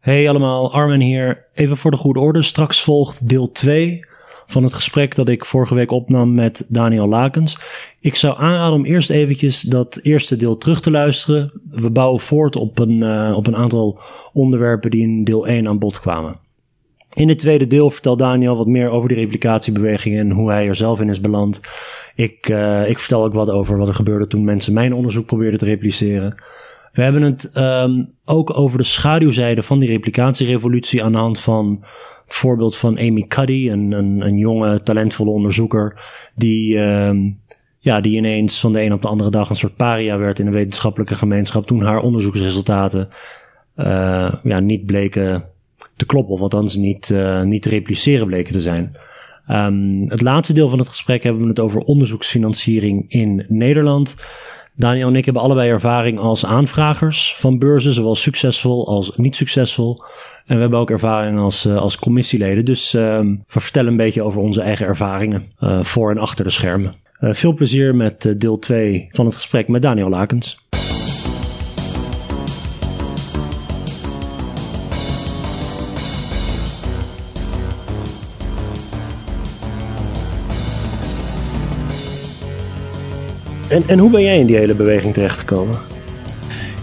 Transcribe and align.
Hey 0.00 0.28
allemaal, 0.28 0.72
Armin 0.72 1.00
hier. 1.00 1.46
Even 1.54 1.76
voor 1.76 1.90
de 1.90 1.96
goede 1.96 2.20
orde, 2.20 2.42
straks 2.42 2.82
volgt 2.82 3.28
deel 3.28 3.52
2 3.52 4.04
van 4.46 4.62
het 4.62 4.72
gesprek 4.72 5.14
dat 5.14 5.28
ik 5.28 5.44
vorige 5.44 5.74
week 5.74 5.90
opnam 5.90 6.34
met 6.34 6.66
Daniel 6.68 7.08
Lakens. 7.08 7.58
Ik 7.98 8.14
zou 8.14 8.38
aanraden 8.38 8.74
om 8.74 8.84
eerst 8.84 9.10
eventjes 9.10 9.60
dat 9.60 9.98
eerste 10.02 10.36
deel 10.36 10.58
terug 10.58 10.80
te 10.80 10.90
luisteren. 10.90 11.52
We 11.68 11.90
bouwen 11.90 12.20
voort 12.20 12.56
op 12.56 12.78
een, 12.78 13.02
uh, 13.02 13.32
op 13.36 13.46
een 13.46 13.56
aantal 13.56 14.00
onderwerpen 14.32 14.90
die 14.90 15.02
in 15.02 15.24
deel 15.24 15.46
1 15.46 15.68
aan 15.68 15.78
bod 15.78 16.00
kwamen. 16.00 16.36
In 17.14 17.28
het 17.28 17.38
tweede 17.38 17.66
deel 17.66 17.90
vertelt 17.90 18.18
Daniel 18.18 18.56
wat 18.56 18.66
meer 18.66 18.90
over 18.90 19.08
die 19.08 19.18
replicatiebeweging 19.18 20.16
en 20.16 20.30
hoe 20.30 20.50
hij 20.50 20.68
er 20.68 20.76
zelf 20.76 21.00
in 21.00 21.08
is 21.08 21.20
beland. 21.20 21.60
Ik, 22.14 22.48
uh, 22.48 22.88
ik 22.88 22.98
vertel 22.98 23.24
ook 23.24 23.34
wat 23.34 23.50
over 23.50 23.76
wat 23.76 23.88
er 23.88 23.94
gebeurde 23.94 24.26
toen 24.26 24.44
mensen 24.44 24.72
mijn 24.72 24.94
onderzoek 24.94 25.26
probeerden 25.26 25.58
te 25.58 25.64
repliceren. 25.64 26.34
We 26.92 27.02
hebben 27.02 27.22
het 27.22 27.50
um, 27.56 28.10
ook 28.24 28.58
over 28.58 28.78
de 28.78 28.84
schaduwzijde 28.84 29.62
van 29.62 29.78
die 29.78 29.88
replicatierevolutie 29.88 31.04
aan 31.04 31.12
de 31.12 31.18
hand 31.18 31.40
van 31.40 31.84
voorbeeld 32.26 32.76
van 32.76 32.98
Amy 32.98 33.24
Cuddy, 33.28 33.68
een, 33.70 33.92
een, 33.92 34.26
een 34.26 34.36
jonge, 34.36 34.82
talentvolle 34.82 35.30
onderzoeker, 35.30 36.00
die, 36.34 36.78
um, 36.78 37.40
ja, 37.78 38.00
die 38.00 38.16
ineens 38.16 38.60
van 38.60 38.72
de 38.72 38.82
een 38.82 38.92
op 38.92 39.02
de 39.02 39.08
andere 39.08 39.30
dag 39.30 39.50
een 39.50 39.56
soort 39.56 39.76
paria 39.76 40.18
werd 40.18 40.38
in 40.38 40.44
de 40.44 40.50
wetenschappelijke 40.50 41.14
gemeenschap 41.14 41.66
toen 41.66 41.82
haar 41.82 42.00
onderzoeksresultaten 42.00 43.08
uh, 43.76 44.34
ja, 44.42 44.60
niet 44.60 44.86
bleken 44.86 45.44
te 45.96 46.06
kloppen, 46.06 46.34
of 46.34 46.40
althans 46.40 46.76
niet, 46.76 47.10
uh, 47.12 47.42
niet 47.42 47.62
te 47.62 47.68
repliceren 47.68 48.26
bleken 48.26 48.52
te 48.52 48.60
zijn. 48.60 48.96
Um, 49.50 50.02
het 50.08 50.20
laatste 50.20 50.52
deel 50.52 50.68
van 50.68 50.78
het 50.78 50.88
gesprek 50.88 51.22
hebben 51.22 51.42
we 51.42 51.48
het 51.48 51.60
over 51.60 51.80
onderzoeksfinanciering 51.80 53.04
in 53.08 53.44
Nederland. 53.48 54.14
Daniel 54.80 55.08
en 55.08 55.16
ik 55.16 55.24
hebben 55.24 55.42
allebei 55.42 55.70
ervaring 55.70 56.18
als 56.18 56.46
aanvragers 56.46 57.34
van 57.36 57.58
beurzen, 57.58 57.92
zowel 57.92 58.14
succesvol 58.14 58.86
als 58.86 59.16
niet 59.16 59.36
succesvol. 59.36 59.98
En 60.46 60.54
we 60.54 60.60
hebben 60.60 60.78
ook 60.78 60.90
ervaring 60.90 61.38
als, 61.38 61.66
uh, 61.66 61.76
als 61.76 61.98
commissieleden. 61.98 62.64
Dus 62.64 62.94
uh, 62.94 63.18
we 63.20 63.60
vertellen 63.60 63.90
een 63.90 63.96
beetje 63.96 64.22
over 64.22 64.40
onze 64.40 64.60
eigen 64.60 64.86
ervaringen 64.86 65.52
uh, 65.60 65.82
voor 65.82 66.10
en 66.10 66.18
achter 66.18 66.44
de 66.44 66.50
schermen. 66.50 66.94
veel 67.18 67.54
plezier 67.54 67.94
met 67.94 68.34
deel 68.38 68.58
2 68.58 69.06
van 69.10 69.26
het 69.26 69.34
gesprek 69.34 69.68
met 69.68 69.82
Daniel 69.82 70.08
Lakens. 70.08 70.58
En, 83.70 83.82
en 83.86 83.98
hoe 83.98 84.10
ben 84.10 84.22
jij 84.22 84.38
in 84.38 84.46
die 84.46 84.56
hele 84.56 84.74
beweging 84.74 85.14
terechtgekomen? 85.14 85.78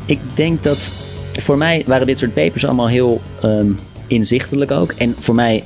Ik 0.05 0.19
denk 0.33 0.63
dat 0.63 0.91
voor 1.31 1.57
mij 1.57 1.83
waren 1.85 2.07
dit 2.07 2.19
soort 2.19 2.33
papers 2.33 2.65
allemaal 2.65 2.87
heel 2.87 3.21
um, 3.43 3.77
inzichtelijk 4.07 4.71
ook. 4.71 4.91
En 4.91 5.15
voor 5.17 5.35
mij 5.35 5.63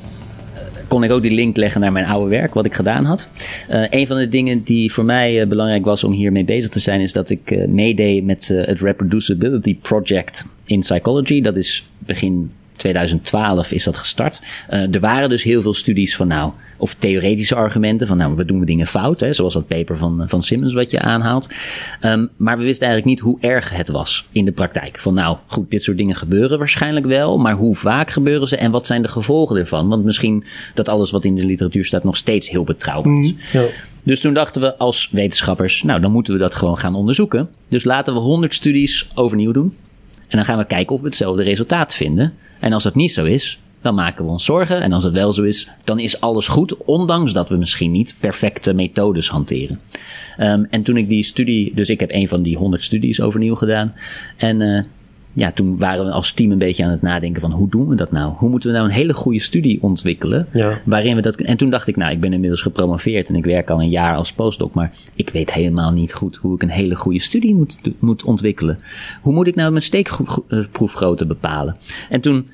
kon 0.88 1.04
ik 1.04 1.12
ook 1.12 1.22
die 1.22 1.32
link 1.32 1.58
leggen 1.58 1.82
naar 1.82 1.92
mijn 1.92 2.06
oude 2.06 2.30
werk, 2.30 2.54
wat 2.54 2.66
ik 2.66 2.74
gedaan 2.74 3.06
had. 3.06 3.28
Uh, 3.70 3.84
een 3.90 4.08
van 4.08 4.18
de 4.18 4.30
dingen 4.30 4.64
die 4.64 4.94
voor 4.94 5.06
mij 5.06 5.42
uh, 5.42 5.48
belangrijk 5.48 5.86
was 5.86 6.04
om 6.04 6.12
hiermee 6.12 6.46
bezig 6.46 6.70
te 6.70 6.80
zijn, 6.80 7.02
is 7.02 7.14
dat 7.14 7.30
ik 7.30 7.68
meedeed 7.68 8.24
met 8.24 8.48
het 8.48 8.82
Reproducibility 8.82 9.78
Project 9.78 10.46
in 10.66 10.80
Psychology. 10.80 11.42
Dat 11.42 11.58
is 11.58 11.90
begin 12.00 12.52
2012 12.82 13.72
is 13.72 13.84
dat 13.84 13.98
gestart. 13.98 14.42
Uh, 14.70 14.94
er 14.94 15.00
waren 15.00 15.30
dus 15.30 15.44
heel 15.44 15.62
veel 15.62 15.74
studies 15.74 16.16
van 16.16 16.28
nou, 16.28 16.52
of 16.78 16.94
theoretische 16.94 17.56
argumenten 17.56 18.08
van 18.08 18.18
nou, 18.18 18.36
we 18.36 18.46
doen 18.46 18.66
dingen 18.66 18.88
fout, 18.88 19.20
hè, 19.20 19.34
zoals 19.34 19.54
dat 19.54 19.68
paper 19.68 19.98
van, 19.98 20.24
van 20.28 20.44
Simmons 20.44 20.74
wat 20.74 20.92
je 20.92 21.00
aanhaalt. 21.00 21.50
Um, 22.06 22.30
maar 22.38 22.58
we 22.58 22.64
wisten 22.64 22.88
eigenlijk 22.88 23.16
niet 23.16 23.30
hoe 23.30 23.38
erg 23.42 23.70
het 23.70 23.90
was 23.90 24.28
in 24.32 24.46
de 24.46 24.52
praktijk. 24.52 25.00
Van 25.00 25.14
nou, 25.14 25.38
goed, 25.48 25.72
dit 25.72 25.84
soort 25.84 25.98
dingen 25.98 26.16
gebeuren 26.16 26.58
waarschijnlijk 26.58 27.06
wel, 27.06 27.38
maar 27.38 27.54
hoe 27.54 27.76
vaak 27.76 28.10
gebeuren 28.10 28.48
ze 28.48 28.58
en 28.58 28.72
wat 28.72 28.86
zijn 28.86 29.02
de 29.02 29.08
gevolgen 29.08 29.58
ervan? 29.58 29.90
Want 29.90 30.04
misschien 30.04 30.44
dat 30.74 30.90
alles 30.90 31.12
wat 31.12 31.26
in 31.26 31.36
de 31.36 31.46
literatuur 31.46 31.86
staat 31.86 32.04
nog 32.04 32.18
steeds 32.18 32.50
heel 32.50 32.64
betrouwbaar 32.64 33.20
is. 33.20 33.32
Mm, 33.32 33.38
ja. 33.52 33.66
Dus 34.04 34.20
toen 34.20 34.34
dachten 34.34 34.62
we 34.62 34.78
als 34.78 35.10
wetenschappers, 35.12 35.84
nou, 35.84 36.02
dan 36.02 36.12
moeten 36.12 36.34
we 36.34 36.40
dat 36.40 36.56
gewoon 36.56 36.78
gaan 36.78 36.96
onderzoeken. 36.96 37.50
Dus 37.68 37.84
laten 37.84 38.14
we 38.14 38.20
100 38.20 38.54
studies 38.54 39.08
overnieuw 39.14 39.52
doen. 39.52 39.76
En 40.28 40.38
dan 40.38 40.46
gaan 40.46 40.58
we 40.58 40.66
kijken 40.66 40.96
of 40.96 41.02
we 41.02 41.08
hetzelfde 41.08 41.44
resultaat 41.44 41.94
vinden. 41.94 42.34
En 42.62 42.74
als 42.74 42.84
dat 42.84 42.96
niet 42.96 43.14
zo 43.14 43.26
is, 43.26 43.60
dan 43.82 43.96
maken 43.96 44.26
we 44.26 44.32
ons 44.32 44.46
zorgen. 44.46 44.82
En 44.82 44.92
als 44.92 45.04
het 45.04 45.14
wel 45.14 45.34
zo 45.34 45.44
is, 45.44 45.68
dan 45.84 46.00
is 46.00 46.20
alles 46.20 46.48
goed, 46.48 46.78
ondanks 46.78 47.34
dat 47.34 47.50
we 47.50 47.58
misschien 47.58 47.92
niet 47.92 48.16
perfecte 48.20 48.74
methodes 48.74 49.30
hanteren. 49.30 49.80
Um, 50.40 50.68
en 50.70 50.84
toen 50.84 50.98
ik 50.98 51.10
die 51.10 51.24
studie, 51.24 51.76
dus 51.76 51.90
ik 51.90 52.00
heb 52.00 52.12
een 52.12 52.28
van 52.28 52.42
die 52.42 52.58
100 52.58 52.84
studies 52.84 53.22
overnieuw 53.22 53.56
gedaan. 53.56 53.94
En 54.38 54.62
uh, 54.62 54.84
ja, 55.34 55.52
toen 55.52 55.78
waren 55.78 56.06
we 56.06 56.12
als 56.12 56.32
team 56.32 56.52
een 56.52 56.58
beetje 56.58 56.84
aan 56.84 56.92
het 56.92 57.02
nadenken 57.02 57.42
van 57.42 57.52
hoe 57.52 57.70
doen 57.70 57.88
we 57.88 57.96
dat 57.96 58.12
nou? 58.12 58.34
Hoe 58.38 58.50
moeten 58.50 58.70
we 58.70 58.76
nou 58.76 58.90
een 58.90 58.96
hele 58.96 59.14
goede 59.14 59.40
studie 59.40 59.82
ontwikkelen? 59.82 60.48
Ja. 60.54 60.82
Waarin 60.86 61.16
we 61.16 61.22
dat. 61.22 61.36
En 61.36 61.58
toen 61.58 61.70
dacht 61.70 61.88
ik, 61.88 61.96
nou, 61.96 62.12
ik 62.12 62.20
ben 62.20 62.34
inmiddels 62.34 62.62
gepromoveerd 62.62 63.30
en 63.30 63.36
ik 63.36 63.46
werk 63.46 63.70
al 63.70 63.82
een 63.82 63.90
jaar 63.90 64.16
als 64.16 64.34
postdoc, 64.34 64.74
maar 64.74 64.92
ik 65.16 65.30
weet 65.30 65.54
helemaal 65.54 65.92
niet 65.92 66.14
goed 66.14 66.36
hoe 66.36 66.56
ik 66.56 66.62
een 66.62 66.70
hele 66.70 66.96
goede 66.96 67.20
studie 67.20 67.56
moet, 67.56 67.80
moet 68.00 68.24
ontwikkelen. 68.24 68.80
Hoe 69.22 69.34
moet 69.34 69.48
ik 69.48 69.56
nou 69.56 69.70
mijn 69.70 69.84
steekproefgrootte 69.84 71.26
bepalen? 71.26 71.78
En 72.10 72.22
toen 72.22 72.48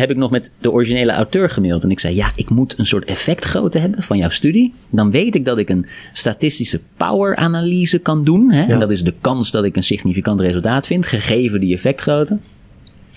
heb 0.00 0.10
ik 0.10 0.16
nog 0.16 0.30
met 0.30 0.52
de 0.60 0.70
originele 0.70 1.12
auteur 1.12 1.50
gemaild. 1.50 1.84
En 1.84 1.90
ik 1.90 2.00
zei: 2.00 2.14
Ja, 2.14 2.32
ik 2.34 2.50
moet 2.50 2.78
een 2.78 2.86
soort 2.86 3.04
effectgrootte 3.04 3.78
hebben 3.78 4.02
van 4.02 4.18
jouw 4.18 4.28
studie. 4.28 4.72
Dan 4.90 5.10
weet 5.10 5.34
ik 5.34 5.44
dat 5.44 5.58
ik 5.58 5.68
een 5.68 5.86
statistische 6.12 6.80
power-analyse 6.96 7.98
kan 7.98 8.24
doen. 8.24 8.52
Hè? 8.52 8.60
Ja. 8.60 8.68
En 8.68 8.78
dat 8.78 8.90
is 8.90 9.02
de 9.02 9.14
kans 9.20 9.50
dat 9.50 9.64
ik 9.64 9.76
een 9.76 9.84
significant 9.84 10.40
resultaat 10.40 10.86
vind, 10.86 11.06
gegeven 11.06 11.60
die 11.60 11.74
effectgrootte. 11.74 12.38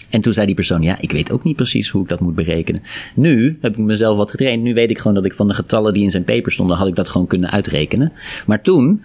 En 0.10 0.22
toen 0.22 0.34
zei 0.34 0.46
die 0.46 0.56
persoon: 0.56 0.82
Ja, 0.82 0.98
ik 1.00 1.12
weet 1.12 1.32
ook 1.32 1.44
niet 1.44 1.56
precies 1.56 1.90
hoe 1.90 2.04
ik 2.04 2.10
dat 2.10 2.20
moet 2.20 2.36
berekenen. 2.36 2.82
Nu 3.16 3.58
heb 3.62 3.72
ik 3.72 3.78
mezelf 3.78 4.18
wat 4.18 4.32
getraind. 4.32 4.64
Nu 4.64 4.74
weet 4.74 4.90
ik 4.90 4.98
gewoon 4.98 5.14
dat 5.14 5.26
ik 5.26 5.34
van 5.34 5.48
de 5.48 5.54
getallen 5.54 5.94
die 5.94 6.04
in 6.04 6.12
zijn 6.12 6.24
paper 6.24 6.52
stonden, 6.52 6.78
had 6.78 6.88
ik 6.88 6.96
dat 6.96 7.10
gewoon 7.10 7.28
kunnen 7.28 7.52
uitrekenen. 7.52 8.12
Maar 8.46 8.62
toen 8.62 9.04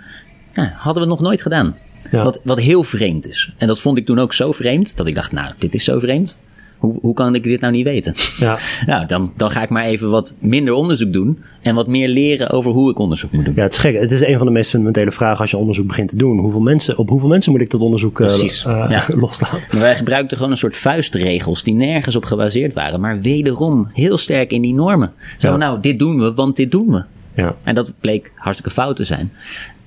ja, 0.50 0.72
hadden 0.75 1.03
we 1.03 1.09
het 1.09 1.19
nog 1.19 1.28
nooit 1.28 1.43
gedaan. 1.43 1.77
Ja. 2.11 2.22
Wat, 2.25 2.41
wat 2.43 2.61
heel 2.61 2.83
vreemd 2.83 3.28
is. 3.28 3.53
En 3.56 3.67
dat 3.67 3.81
vond 3.81 3.99
ik 3.99 4.06
toen 4.06 4.19
ook 4.19 4.34
zo 4.34 4.53
vreemd 4.53 4.97
dat 4.97 5.06
ik 5.06 5.15
dacht: 5.15 5.33
Nou, 5.33 5.55
dit 5.59 5.75
is 5.75 5.84
zo 5.84 5.99
vreemd. 5.99 6.38
Hoe, 6.78 6.99
hoe 7.00 7.15
kan 7.15 7.34
ik 7.34 7.43
dit 7.43 7.61
nou 7.61 7.72
niet 7.72 7.84
weten? 7.84 8.15
Ja. 8.39 8.59
nou, 8.87 9.06
dan, 9.06 9.33
dan 9.37 9.50
ga 9.50 9.62
ik 9.62 9.69
maar 9.69 9.84
even 9.84 10.11
wat 10.11 10.34
minder 10.39 10.75
onderzoek 10.75 11.12
doen 11.12 11.39
en 11.62 11.75
wat 11.75 11.87
meer 11.87 12.09
leren 12.09 12.50
over 12.50 12.72
hoe 12.72 12.91
ik 12.91 12.99
onderzoek 12.99 13.33
moet 13.33 13.44
doen. 13.44 13.55
Ja, 13.56 13.62
het 13.62 13.72
is 13.72 13.78
gek. 13.78 14.00
Het 14.00 14.11
is 14.11 14.27
een 14.27 14.37
van 14.37 14.47
de 14.47 14.53
meest 14.53 14.71
fundamentele 14.71 15.11
vragen 15.11 15.38
als 15.38 15.50
je 15.50 15.56
onderzoek 15.56 15.87
begint 15.87 16.09
te 16.09 16.17
doen. 16.17 16.38
Hoeveel 16.38 16.61
mensen, 16.61 16.99
op 16.99 17.09
hoeveel 17.09 17.28
mensen 17.28 17.53
moet 17.53 17.61
ik 17.61 17.71
dat 17.71 17.81
onderzoek 17.81 18.21
uh, 18.21 18.27
Precies, 18.27 18.65
uh, 18.65 18.87
ja. 18.88 19.05
loslaten? 19.21 19.59
Maar 19.72 19.81
wij 19.81 19.97
gebruikten 19.97 20.37
gewoon 20.37 20.53
een 20.53 20.59
soort 20.59 20.77
vuistregels 20.77 21.62
die 21.62 21.75
nergens 21.75 22.17
op 22.17 22.25
gebaseerd 22.25 22.75
waren, 22.75 23.00
maar 23.00 23.21
wederom 23.21 23.88
heel 23.93 24.17
sterk 24.17 24.50
in 24.50 24.62
die 24.62 24.75
normen. 24.75 25.12
Zo, 25.38 25.49
ja. 25.49 25.56
nou, 25.56 25.81
dit 25.81 25.99
doen 25.99 26.19
we, 26.19 26.34
want 26.34 26.56
dit 26.56 26.71
doen 26.71 26.91
we. 26.91 27.05
Ja. 27.34 27.55
En 27.62 27.75
dat 27.75 27.94
bleek 28.00 28.33
hartstikke 28.34 28.71
fout 28.71 28.97
te 28.97 29.05
zijn. 29.05 29.33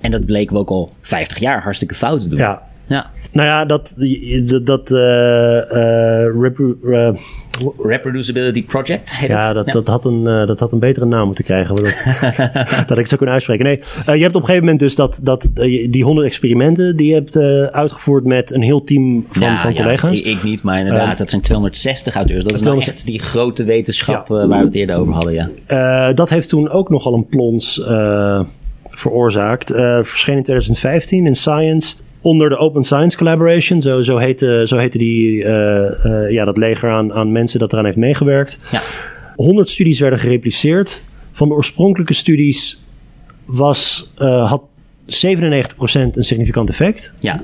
En 0.00 0.10
dat 0.10 0.26
bleken 0.26 0.54
we 0.54 0.60
ook 0.60 0.70
al 0.70 0.92
50 1.00 1.38
jaar 1.38 1.62
hartstikke 1.62 1.94
fout 1.94 2.20
te 2.20 2.28
doen. 2.28 2.38
Ja. 2.38 2.62
Ja. 2.86 3.10
Nou 3.32 3.48
ja, 3.48 3.64
dat, 3.64 3.94
dat 4.62 4.90
uh, 4.90 4.98
uh, 4.98 6.40
repro, 6.40 6.76
uh, 6.84 7.08
Reproducibility 7.82 8.64
Project 8.64 9.14
heet 9.14 9.28
ja, 9.28 9.46
het. 9.46 9.54
Dat, 9.54 9.66
ja, 9.66 9.72
dat, 9.72 9.88
had 9.88 10.04
een, 10.04 10.24
dat 10.24 10.60
had 10.60 10.72
een 10.72 10.78
betere 10.78 11.06
naam 11.06 11.26
moeten 11.26 11.44
krijgen. 11.44 11.76
Dat, 11.76 11.84
dat 12.88 12.98
ik 12.98 13.06
zou 13.06 13.16
kunnen 13.16 13.32
uitspreken. 13.32 13.64
Nee, 13.64 13.80
je 14.18 14.22
hebt 14.22 14.34
op 14.34 14.40
een 14.40 14.46
gegeven 14.46 14.60
moment 14.60 14.78
dus 14.78 14.94
dat, 14.94 15.20
dat 15.22 15.48
die 15.90 16.04
honderd 16.04 16.26
experimenten 16.26 16.96
die 16.96 17.06
je 17.06 17.14
hebt 17.14 17.36
uitgevoerd 17.72 18.24
met 18.24 18.52
een 18.52 18.62
heel 18.62 18.84
team 18.84 19.26
van, 19.30 19.42
ja, 19.42 19.60
van 19.60 19.74
collega's. 19.74 20.18
Ja, 20.18 20.30
ik 20.30 20.42
niet, 20.42 20.62
maar 20.62 20.78
inderdaad, 20.78 21.18
dat 21.18 21.30
zijn 21.30 21.42
260 21.42 22.14
auteurs. 22.14 22.44
Dat 22.44 22.54
is 22.54 22.62
nou 22.62 22.78
echt 22.78 23.06
die 23.06 23.18
grote 23.18 23.64
wetenschap 23.64 24.28
waar 24.28 24.48
we 24.48 24.54
het 24.54 24.74
eerder 24.74 24.96
over 24.96 25.12
hadden, 25.12 25.50
ja. 25.66 26.12
dat 26.12 26.28
heeft 26.28 26.48
toen 26.48 26.68
ook 26.68 26.90
nogal 26.90 27.14
een 27.14 27.26
plons 27.26 27.82
veroorzaakt. 28.84 29.70
verscheen 30.02 30.36
in 30.36 30.42
2015 30.42 31.26
in 31.26 31.36
Science 31.36 31.94
onder 32.22 32.48
de 32.48 32.56
Open 32.56 32.84
Science 32.84 33.16
Collaboration. 33.16 33.82
Zo, 33.82 34.02
zo, 34.02 34.16
heette, 34.16 34.62
zo 34.66 34.76
heette 34.76 34.98
die, 34.98 35.36
uh, 35.36 35.46
uh, 36.04 36.30
ja, 36.30 36.44
dat 36.44 36.56
leger 36.56 36.90
aan, 36.90 37.12
aan 37.12 37.32
mensen 37.32 37.58
dat 37.58 37.72
eraan 37.72 37.84
heeft 37.84 37.96
meegewerkt. 37.96 38.58
Ja. 38.70 38.82
100 39.36 39.68
studies 39.68 40.00
werden 40.00 40.18
gerepliceerd. 40.18 41.04
Van 41.30 41.48
de 41.48 41.54
oorspronkelijke 41.54 42.14
studies 42.14 42.82
was, 43.44 44.10
uh, 44.18 44.50
had 44.50 44.62
97% 45.06 46.16
een 46.16 46.24
significant 46.24 46.68
effect. 46.68 47.12
Ja. 47.18 47.42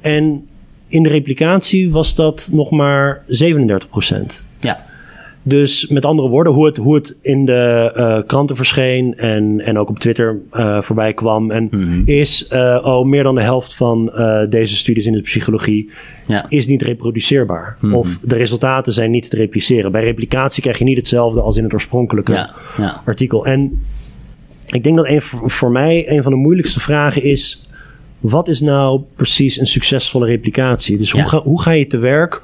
En 0.00 0.48
in 0.88 1.02
de 1.02 1.08
replicatie 1.08 1.90
was 1.90 2.14
dat 2.14 2.48
nog 2.52 2.70
maar 2.70 3.24
37%. 3.26 4.46
Dus 5.42 5.86
met 5.86 6.04
andere 6.04 6.28
woorden, 6.28 6.52
hoe 6.52 6.66
het, 6.66 6.76
hoe 6.76 6.94
het 6.94 7.16
in 7.20 7.44
de 7.44 7.94
uh, 7.96 8.26
kranten 8.26 8.56
verscheen 8.56 9.14
en, 9.14 9.60
en 9.60 9.78
ook 9.78 9.88
op 9.88 9.98
Twitter 9.98 10.40
uh, 10.52 10.80
voorbij 10.80 11.14
kwam, 11.14 11.50
en 11.50 11.68
mm-hmm. 11.70 12.02
is 12.04 12.48
uh, 12.52 12.78
oh, 12.82 13.06
meer 13.06 13.22
dan 13.22 13.34
de 13.34 13.42
helft 13.42 13.74
van 13.74 14.12
deze 14.48 14.76
studies 14.76 15.06
in 15.06 15.12
de 15.12 15.20
psychologie 15.20 15.90
ja. 16.26 16.44
is 16.48 16.66
niet 16.66 16.82
reproduceerbaar. 16.82 17.76
Mm-hmm. 17.80 17.98
Of 17.98 18.18
de 18.18 18.36
resultaten 18.36 18.92
zijn 18.92 19.10
niet 19.10 19.30
te 19.30 19.36
repliceren. 19.36 19.92
Bij 19.92 20.04
replicatie 20.04 20.62
krijg 20.62 20.78
je 20.78 20.84
niet 20.84 20.96
hetzelfde 20.96 21.40
als 21.40 21.56
in 21.56 21.64
het 21.64 21.72
oorspronkelijke 21.72 22.32
ja, 22.32 22.54
ja. 22.76 23.02
artikel. 23.04 23.46
En 23.46 23.82
ik 24.66 24.84
denk 24.84 24.96
dat 24.96 25.08
een, 25.08 25.22
voor 25.44 25.70
mij 25.70 26.10
een 26.10 26.22
van 26.22 26.32
de 26.32 26.38
moeilijkste 26.38 26.80
vragen 26.80 27.22
is: 27.22 27.68
wat 28.20 28.48
is 28.48 28.60
nou 28.60 29.00
precies 29.16 29.60
een 29.60 29.66
succesvolle 29.66 30.26
replicatie? 30.26 30.98
Dus 30.98 31.10
hoe, 31.10 31.24
ga, 31.24 31.42
hoe 31.42 31.62
ga 31.62 31.70
je 31.70 31.86
te 31.86 31.98
werk 31.98 32.42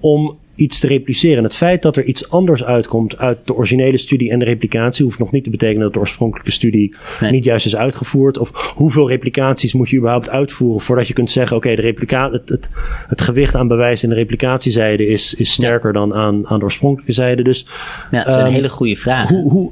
om 0.00 0.36
iets 0.56 0.80
te 0.80 0.86
repliceren. 0.86 1.36
En 1.38 1.44
het 1.44 1.54
feit 1.56 1.82
dat 1.82 1.96
er 1.96 2.04
iets 2.04 2.30
anders 2.30 2.64
uitkomt 2.64 3.18
uit 3.18 3.38
de 3.44 3.54
originele 3.54 3.96
studie 3.96 4.30
en 4.30 4.38
de 4.38 4.44
replicatie 4.44 5.04
hoeft 5.04 5.18
nog 5.18 5.30
niet 5.30 5.44
te 5.44 5.50
betekenen 5.50 5.82
dat 5.82 5.92
de 5.92 5.98
oorspronkelijke 5.98 6.50
studie 6.52 6.94
Nee. 7.20 7.30
niet 7.30 7.44
juist 7.44 7.66
is 7.66 7.76
uitgevoerd. 7.76 8.38
Of 8.38 8.72
hoeveel 8.74 9.08
replicaties 9.08 9.72
moet 9.72 9.88
je 9.90 9.96
überhaupt 9.96 10.30
uitvoeren 10.30 10.80
voordat 10.80 11.08
je 11.08 11.14
kunt 11.14 11.30
zeggen: 11.30 11.56
oké, 11.56 11.74
de 11.74 11.82
replica 11.82 12.30
het, 12.30 12.48
het, 12.48 12.70
het 13.08 13.20
gewicht 13.20 13.54
aan 13.54 13.68
bewijs 13.68 14.02
in 14.02 14.08
de 14.08 14.14
replicatiezijde 14.14 15.06
is, 15.06 15.34
is 15.34 15.52
sterker 15.52 15.92
dan 15.92 16.14
aan, 16.14 16.46
aan 16.46 16.58
de 16.58 16.64
oorspronkelijke 16.64 17.12
zijde. 17.12 17.42
Dus 17.42 17.66
Ja, 18.10 18.18
het 18.22 18.32
zijn 18.32 18.44
Ehm, 18.46 18.54
hele 18.54 18.68
goede 18.68 18.96
vragen. 18.96 19.36
hoe, 19.36 19.50
hoe, 19.50 19.70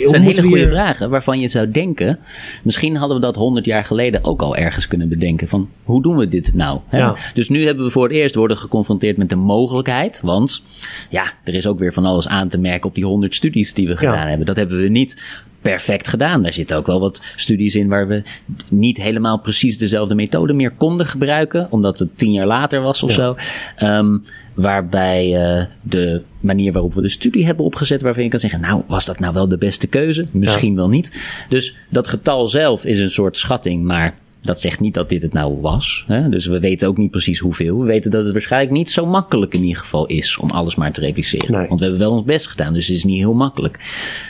Het 0.00 0.10
zijn 0.10 0.22
hele 0.22 0.42
goede 0.42 0.68
vragen 0.68 1.10
waarvan 1.10 1.40
je 1.40 1.48
zou 1.48 1.70
denken, 1.70 2.18
misschien 2.62 2.96
hadden 2.96 3.16
we 3.16 3.22
dat 3.22 3.36
honderd 3.36 3.66
jaar 3.66 3.84
geleden 3.84 4.24
ook 4.24 4.42
al 4.42 4.56
ergens 4.56 4.88
kunnen 4.88 5.08
bedenken 5.08 5.48
van 5.48 5.68
hoe 5.84 6.02
doen 6.02 6.16
we 6.16 6.28
dit 6.28 6.54
nou? 6.54 6.80
Hè? 6.86 6.98
Ja. 6.98 7.16
Dus 7.34 7.48
nu 7.48 7.64
hebben 7.64 7.84
we 7.84 7.90
voor 7.90 8.02
het 8.02 8.12
eerst 8.12 8.34
worden 8.34 8.56
geconfronteerd 8.56 9.16
met 9.16 9.28
de 9.28 9.36
mogelijkheid, 9.36 10.20
want 10.24 10.62
ja, 11.10 11.32
er 11.44 11.54
is 11.54 11.66
ook 11.66 11.78
weer 11.78 11.92
van 11.92 12.04
alles 12.04 12.28
aan 12.28 12.48
te 12.48 12.58
merken 12.58 12.88
op 12.88 12.94
die 12.94 13.04
honderd 13.04 13.34
studies 13.34 13.74
die 13.74 13.88
we 13.88 13.96
gedaan 13.96 14.28
hebben. 14.28 14.46
Dat 14.46 14.56
hebben 14.56 14.80
we 14.80 14.88
niet 14.88 15.16
perfect 15.62 16.08
gedaan. 16.08 16.42
Daar 16.42 16.52
zitten 16.52 16.76
ook 16.76 16.86
wel 16.86 17.00
wat 17.00 17.22
studies 17.36 17.74
in 17.74 17.88
waar 17.88 18.08
we 18.08 18.22
niet 18.68 18.96
helemaal 19.02 19.38
precies 19.38 19.78
dezelfde 19.78 20.14
methode 20.14 20.52
meer 20.52 20.70
konden 20.70 21.06
gebruiken, 21.06 21.66
omdat 21.70 21.98
het 21.98 22.08
tien 22.18 22.32
jaar 22.32 22.46
later 22.46 22.80
was 22.80 23.02
of 23.02 23.10
Ja. 23.10 23.14
zo. 23.16 23.36
Ehm, 23.76 24.18
waarbij 24.54 25.34
eh, 25.36 25.64
de 25.82 26.22
manier 26.40 26.72
waarop 26.72 26.94
we 26.94 27.00
de 27.02 27.08
studie 27.08 27.46
hebben 27.46 27.64
opgezet, 27.64 28.02
waarvan 28.02 28.22
je 28.22 28.28
kan 28.28 28.38
zeggen, 28.38 28.60
nou, 28.60 28.82
was 28.86 29.04
dat 29.04 29.18
nou 29.18 29.34
wel 29.34 29.48
de 29.48 29.58
beste 29.58 29.86
keuze? 29.86 30.26
Misschien 30.30 30.74
wel 30.76 30.88
niet. 30.88 31.20
Dus 31.48 31.74
dat 31.88 32.08
getal 32.08 32.46
zelf 32.46 32.84
is 32.84 33.00
een 33.00 33.10
soort 33.10 33.36
schatting, 33.36 33.84
maar 33.84 34.14
dat 34.48 34.60
zegt 34.60 34.80
niet 34.80 34.94
dat 34.94 35.08
dit 35.08 35.22
het 35.22 35.32
nou 35.32 35.60
was. 35.60 36.04
Hè? 36.06 36.28
Dus 36.28 36.46
we 36.46 36.60
weten 36.60 36.88
ook 36.88 36.96
niet 36.96 37.10
precies 37.10 37.38
hoeveel. 37.38 37.78
We 37.78 37.86
weten 37.86 38.10
dat 38.10 38.24
het 38.24 38.32
waarschijnlijk 38.32 38.72
niet 38.72 38.90
zo 38.90 39.06
makkelijk 39.06 39.54
in 39.54 39.62
ieder 39.62 39.78
geval 39.78 40.06
is 40.06 40.36
om 40.36 40.50
alles 40.50 40.76
maar 40.76 40.92
te 40.92 41.00
repliceren. 41.00 41.52
Nee. 41.52 41.68
Want 41.68 41.80
we 41.80 41.86
hebben 41.86 42.04
wel 42.04 42.12
ons 42.12 42.24
best 42.24 42.46
gedaan, 42.46 42.72
dus 42.72 42.86
het 42.86 42.96
is 42.96 43.04
niet 43.04 43.18
heel 43.18 43.34
makkelijk. 43.34 43.78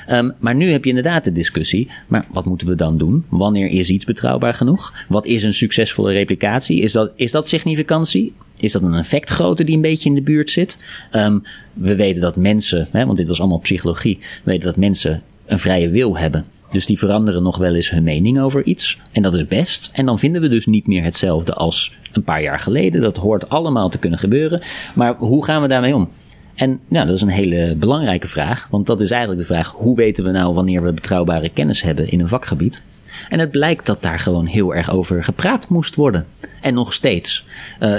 Ehm, 0.07 0.31
maar 0.39 0.55
nu 0.55 0.71
heb 0.71 0.83
je 0.83 0.89
inderdaad 0.89 1.25
de 1.25 1.33
discussie. 1.33 1.89
Maar 2.07 2.27
wat 2.33 2.45
moeten 2.45 2.67
we 2.67 2.75
dan 2.75 2.99
doen? 2.99 3.25
Wanneer 3.29 3.67
is 3.67 3.91
iets 3.91 4.05
betrouwbaar 4.05 4.55
genoeg? 4.55 4.93
Wat 5.09 5.27
is 5.27 5.43
een 5.43 5.55
succesvolle 5.55 6.13
replicatie? 6.13 6.81
Is 6.81 6.93
dat, 6.93 7.13
is 7.17 7.33
dat 7.33 7.49
significantie? 7.49 8.35
Is 8.59 8.73
dat 8.73 8.83
een 8.83 8.95
effectgrootte 8.95 9.65
die 9.65 9.75
een 9.75 9.81
beetje 9.81 10.09
in 10.09 10.15
de 10.15 10.23
buurt 10.23 10.51
zit? 10.51 10.79
Ehm, 11.11 11.39
we 11.73 11.97
weten 11.97 12.23
dat 12.23 12.37
mensen, 12.37 12.89
hè, 12.91 13.07
want 13.07 13.19
dit 13.19 13.27
was 13.27 13.41
allemaal 13.41 13.59
psychologie, 13.59 14.19
we 14.21 14.51
weten 14.51 14.67
dat 14.67 14.77
mensen 14.77 15.23
een 15.47 15.59
vrije 15.59 15.89
wil 15.89 16.19
hebben. 16.19 16.45
Dus 16.73 16.87
die 16.87 16.99
veranderen 16.99 17.43
nog 17.43 17.59
wel 17.59 17.75
eens 17.75 17.91
hun 17.91 18.03
mening 18.03 18.41
over 18.41 18.65
iets. 18.65 18.99
En 19.13 19.23
dat 19.23 19.35
is 19.35 19.47
best. 19.47 19.91
En 19.93 20.07
dan 20.07 20.19
vinden 20.19 20.41
we 20.41 20.49
dus 20.49 20.67
niet 20.67 20.87
meer 20.87 21.05
hetzelfde 21.05 21.55
als 21.55 21.93
een 22.13 22.23
paar 22.23 22.43
jaar 22.43 22.59
geleden. 22.59 23.01
Dat 23.01 23.17
hoort 23.17 23.49
allemaal 23.49 23.89
te 23.89 23.99
kunnen 23.99 24.19
gebeuren. 24.19 24.61
Maar 24.95 25.17
hoe 25.17 25.45
gaan 25.45 25.63
we 25.63 25.69
daarmee 25.69 25.95
om? 25.95 26.09
En 26.55 26.81
nou, 26.89 27.07
dat 27.07 27.15
is 27.15 27.23
een 27.23 27.29
hele 27.29 27.77
belangrijke 27.77 28.29
vraag. 28.29 28.69
Want 28.71 28.87
dat 28.87 29.01
is 29.01 29.11
eigenlijk 29.11 29.41
de 29.41 29.47
vraag: 29.47 29.73
hoe 29.73 29.97
weten 29.97 30.25
we 30.25 30.31
nou 30.31 30.55
wanneer 30.55 30.83
we 30.83 30.93
betrouwbare 30.93 31.49
kennis 31.49 31.83
hebben 31.83 32.11
in 32.11 32.21
een 32.21 32.29
vakgebied? 32.29 32.83
En 33.29 33.39
het 33.39 33.51
blijkt 33.51 33.87
dat 33.87 34.03
daar 34.03 34.19
gewoon 34.19 34.47
heel 34.47 34.75
erg 34.75 34.91
over 34.91 35.25
gepraat 35.25 35.69
moest 35.69 35.95
worden. 35.95 36.27
En 36.61 36.75
nog 36.75 36.93
steeds. 36.93 37.45
Eh, 37.79 37.95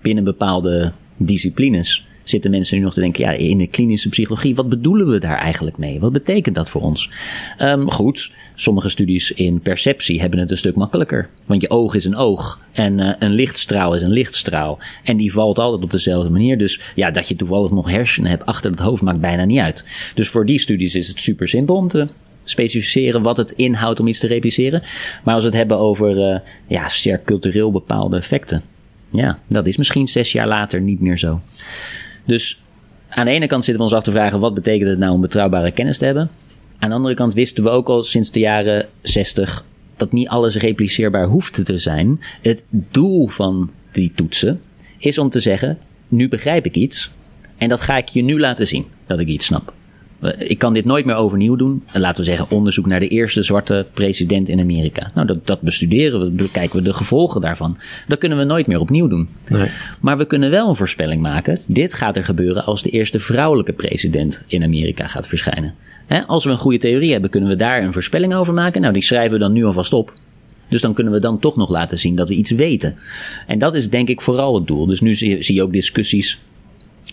binnen 0.00 0.24
bepaalde 0.24 0.92
disciplines 1.16 2.06
zitten 2.24 2.50
mensen 2.50 2.76
nu 2.76 2.82
nog 2.82 2.92
te 2.92 3.00
denken, 3.00 3.24
ja, 3.24 3.30
in 3.30 3.58
de 3.58 3.66
klinische 3.66 4.08
psychologie, 4.08 4.54
wat 4.54 4.68
bedoelen 4.68 5.10
we 5.10 5.18
daar 5.18 5.38
eigenlijk 5.38 5.76
mee? 5.78 6.00
Wat 6.00 6.12
betekent 6.12 6.54
dat 6.54 6.70
voor 6.70 6.80
ons? 6.80 7.10
Ehm, 7.56 7.86
goed, 7.86 8.30
sommige 8.54 8.88
studies 8.88 9.32
in 9.32 9.60
perceptie 9.60 10.20
hebben 10.20 10.38
het 10.38 10.50
een 10.50 10.56
stuk 10.56 10.74
makkelijker. 10.74 11.28
Want 11.46 11.62
je 11.62 11.70
oog 11.70 11.94
is 11.94 12.04
een 12.04 12.16
oog 12.16 12.60
en 12.72 13.00
eh, 13.00 13.14
een 13.18 13.32
lichtstraal 13.32 13.94
is 13.94 14.02
een 14.02 14.10
lichtstraal. 14.10 14.78
En 15.04 15.16
die 15.16 15.32
valt 15.32 15.58
altijd 15.58 15.82
op 15.82 15.90
dezelfde 15.90 16.30
manier. 16.30 16.58
Dus 16.58 16.80
ja, 16.94 17.10
dat 17.10 17.28
je 17.28 17.36
toevallig 17.36 17.70
nog 17.70 17.90
hersenen 17.90 18.30
hebt 18.30 18.46
achter 18.46 18.70
het 18.70 18.80
hoofd 18.80 19.02
maakt 19.02 19.20
bijna 19.20 19.44
niet 19.44 19.58
uit. 19.58 19.84
Dus 20.14 20.28
voor 20.28 20.46
die 20.46 20.58
studies 20.58 20.94
is 20.94 21.08
het 21.08 21.20
super 21.20 21.48
simpel 21.48 21.76
om 21.76 21.88
te 21.88 22.08
specificeren 22.44 23.22
wat 23.22 23.36
het 23.36 23.50
inhoudt 23.50 24.00
om 24.00 24.06
iets 24.06 24.18
te 24.18 24.26
repliceren. 24.26 24.82
Maar 25.24 25.34
als 25.34 25.42
we 25.42 25.48
het 25.48 25.58
hebben 25.58 25.78
over 25.78 26.22
eh, 26.22 26.40
ja, 26.66 26.88
sterk 26.88 27.24
cultureel 27.24 27.70
bepaalde 27.70 28.16
effecten. 28.16 28.62
Ja, 29.10 29.38
dat 29.46 29.66
is 29.66 29.76
misschien 29.76 30.08
zes 30.08 30.32
jaar 30.32 30.48
later 30.48 30.80
niet 30.80 31.00
meer 31.00 31.18
zo. 31.18 31.40
Dus 32.30 32.60
aan 33.08 33.24
de 33.24 33.30
ene 33.30 33.46
kant 33.46 33.64
zitten 33.64 33.84
we 33.84 33.90
ons 33.90 33.98
af 33.98 34.04
te 34.04 34.10
vragen: 34.10 34.40
wat 34.40 34.54
betekent 34.54 34.90
het 34.90 34.98
nou 34.98 35.12
om 35.12 35.20
betrouwbare 35.20 35.70
kennis 35.70 35.98
te 35.98 36.04
hebben? 36.04 36.30
Aan 36.78 36.88
de 36.88 36.94
andere 36.94 37.14
kant 37.14 37.34
wisten 37.34 37.64
we 37.64 37.70
ook 37.70 37.88
al 37.88 38.02
sinds 38.02 38.30
de 38.30 38.40
jaren 38.40 38.88
60 39.02 39.64
dat 39.96 40.12
niet 40.12 40.28
alles 40.28 40.56
repliceerbaar 40.56 41.26
hoeft 41.26 41.64
te 41.64 41.78
zijn. 41.78 42.20
Het 42.42 42.64
doel 42.70 43.28
van 43.28 43.70
die 43.92 44.12
toetsen 44.14 44.60
is 44.98 45.18
om 45.18 45.30
te 45.30 45.40
zeggen: 45.40 45.78
nu 46.08 46.28
begrijp 46.28 46.64
ik 46.64 46.74
iets 46.74 47.10
en 47.56 47.68
dat 47.68 47.80
ga 47.80 47.96
ik 47.96 48.08
je 48.08 48.22
nu 48.22 48.40
laten 48.40 48.66
zien 48.66 48.86
dat 49.06 49.20
ik 49.20 49.28
iets 49.28 49.46
snap. 49.46 49.72
Ik 50.38 50.58
kan 50.58 50.72
dit 50.72 50.84
nooit 50.84 51.04
meer 51.04 51.14
overnieuw 51.14 51.56
doen. 51.56 51.82
Laten 51.92 52.24
we 52.24 52.30
zeggen 52.30 52.50
onderzoek 52.50 52.86
naar 52.86 53.00
de 53.00 53.08
eerste 53.08 53.42
zwarte 53.42 53.86
president 53.94 54.48
in 54.48 54.60
Amerika. 54.60 55.10
Nou, 55.14 55.26
dat, 55.26 55.46
dat 55.46 55.60
bestuderen 55.60 56.20
we, 56.20 56.30
bekijken 56.30 56.76
we 56.76 56.82
de 56.84 56.92
gevolgen 56.92 57.40
daarvan. 57.40 57.76
Dat 58.08 58.18
kunnen 58.18 58.38
we 58.38 58.44
nooit 58.44 58.66
meer 58.66 58.80
opnieuw 58.80 59.08
doen. 59.08 59.28
Nee. 59.48 59.68
Maar 60.00 60.18
we 60.18 60.26
kunnen 60.26 60.50
wel 60.50 60.68
een 60.68 60.74
voorspelling 60.74 61.22
maken. 61.22 61.58
Dit 61.66 61.94
gaat 61.94 62.16
er 62.16 62.24
gebeuren 62.24 62.64
als 62.64 62.82
de 62.82 62.90
eerste 62.90 63.18
vrouwelijke 63.18 63.72
president 63.72 64.44
in 64.46 64.62
Amerika 64.62 65.06
gaat 65.06 65.26
verschijnen. 65.26 65.74
Als 66.26 66.44
we 66.44 66.50
een 66.50 66.58
goede 66.58 66.78
theorie 66.78 67.12
hebben, 67.12 67.30
kunnen 67.30 67.48
we 67.48 67.56
daar 67.56 67.82
een 67.82 67.92
voorspelling 67.92 68.34
over 68.34 68.54
maken. 68.54 68.80
Nou, 68.80 68.92
die 68.92 69.02
schrijven 69.02 69.32
we 69.32 69.38
dan 69.38 69.52
nu 69.52 69.64
alvast 69.64 69.92
op. 69.92 70.12
Dus 70.68 70.80
dan 70.80 70.94
kunnen 70.94 71.12
we 71.12 71.20
dan 71.20 71.38
toch 71.38 71.56
nog 71.56 71.70
laten 71.70 71.98
zien 71.98 72.16
dat 72.16 72.28
we 72.28 72.34
iets 72.34 72.50
weten. 72.50 72.96
En 73.46 73.58
dat 73.58 73.74
is 73.74 73.90
denk 73.90 74.08
ik 74.08 74.20
vooral 74.20 74.54
het 74.54 74.66
doel. 74.66 74.86
Dus 74.86 75.00
nu 75.00 75.14
zie, 75.14 75.42
zie 75.42 75.54
je 75.54 75.62
ook 75.62 75.72
discussies 75.72 76.40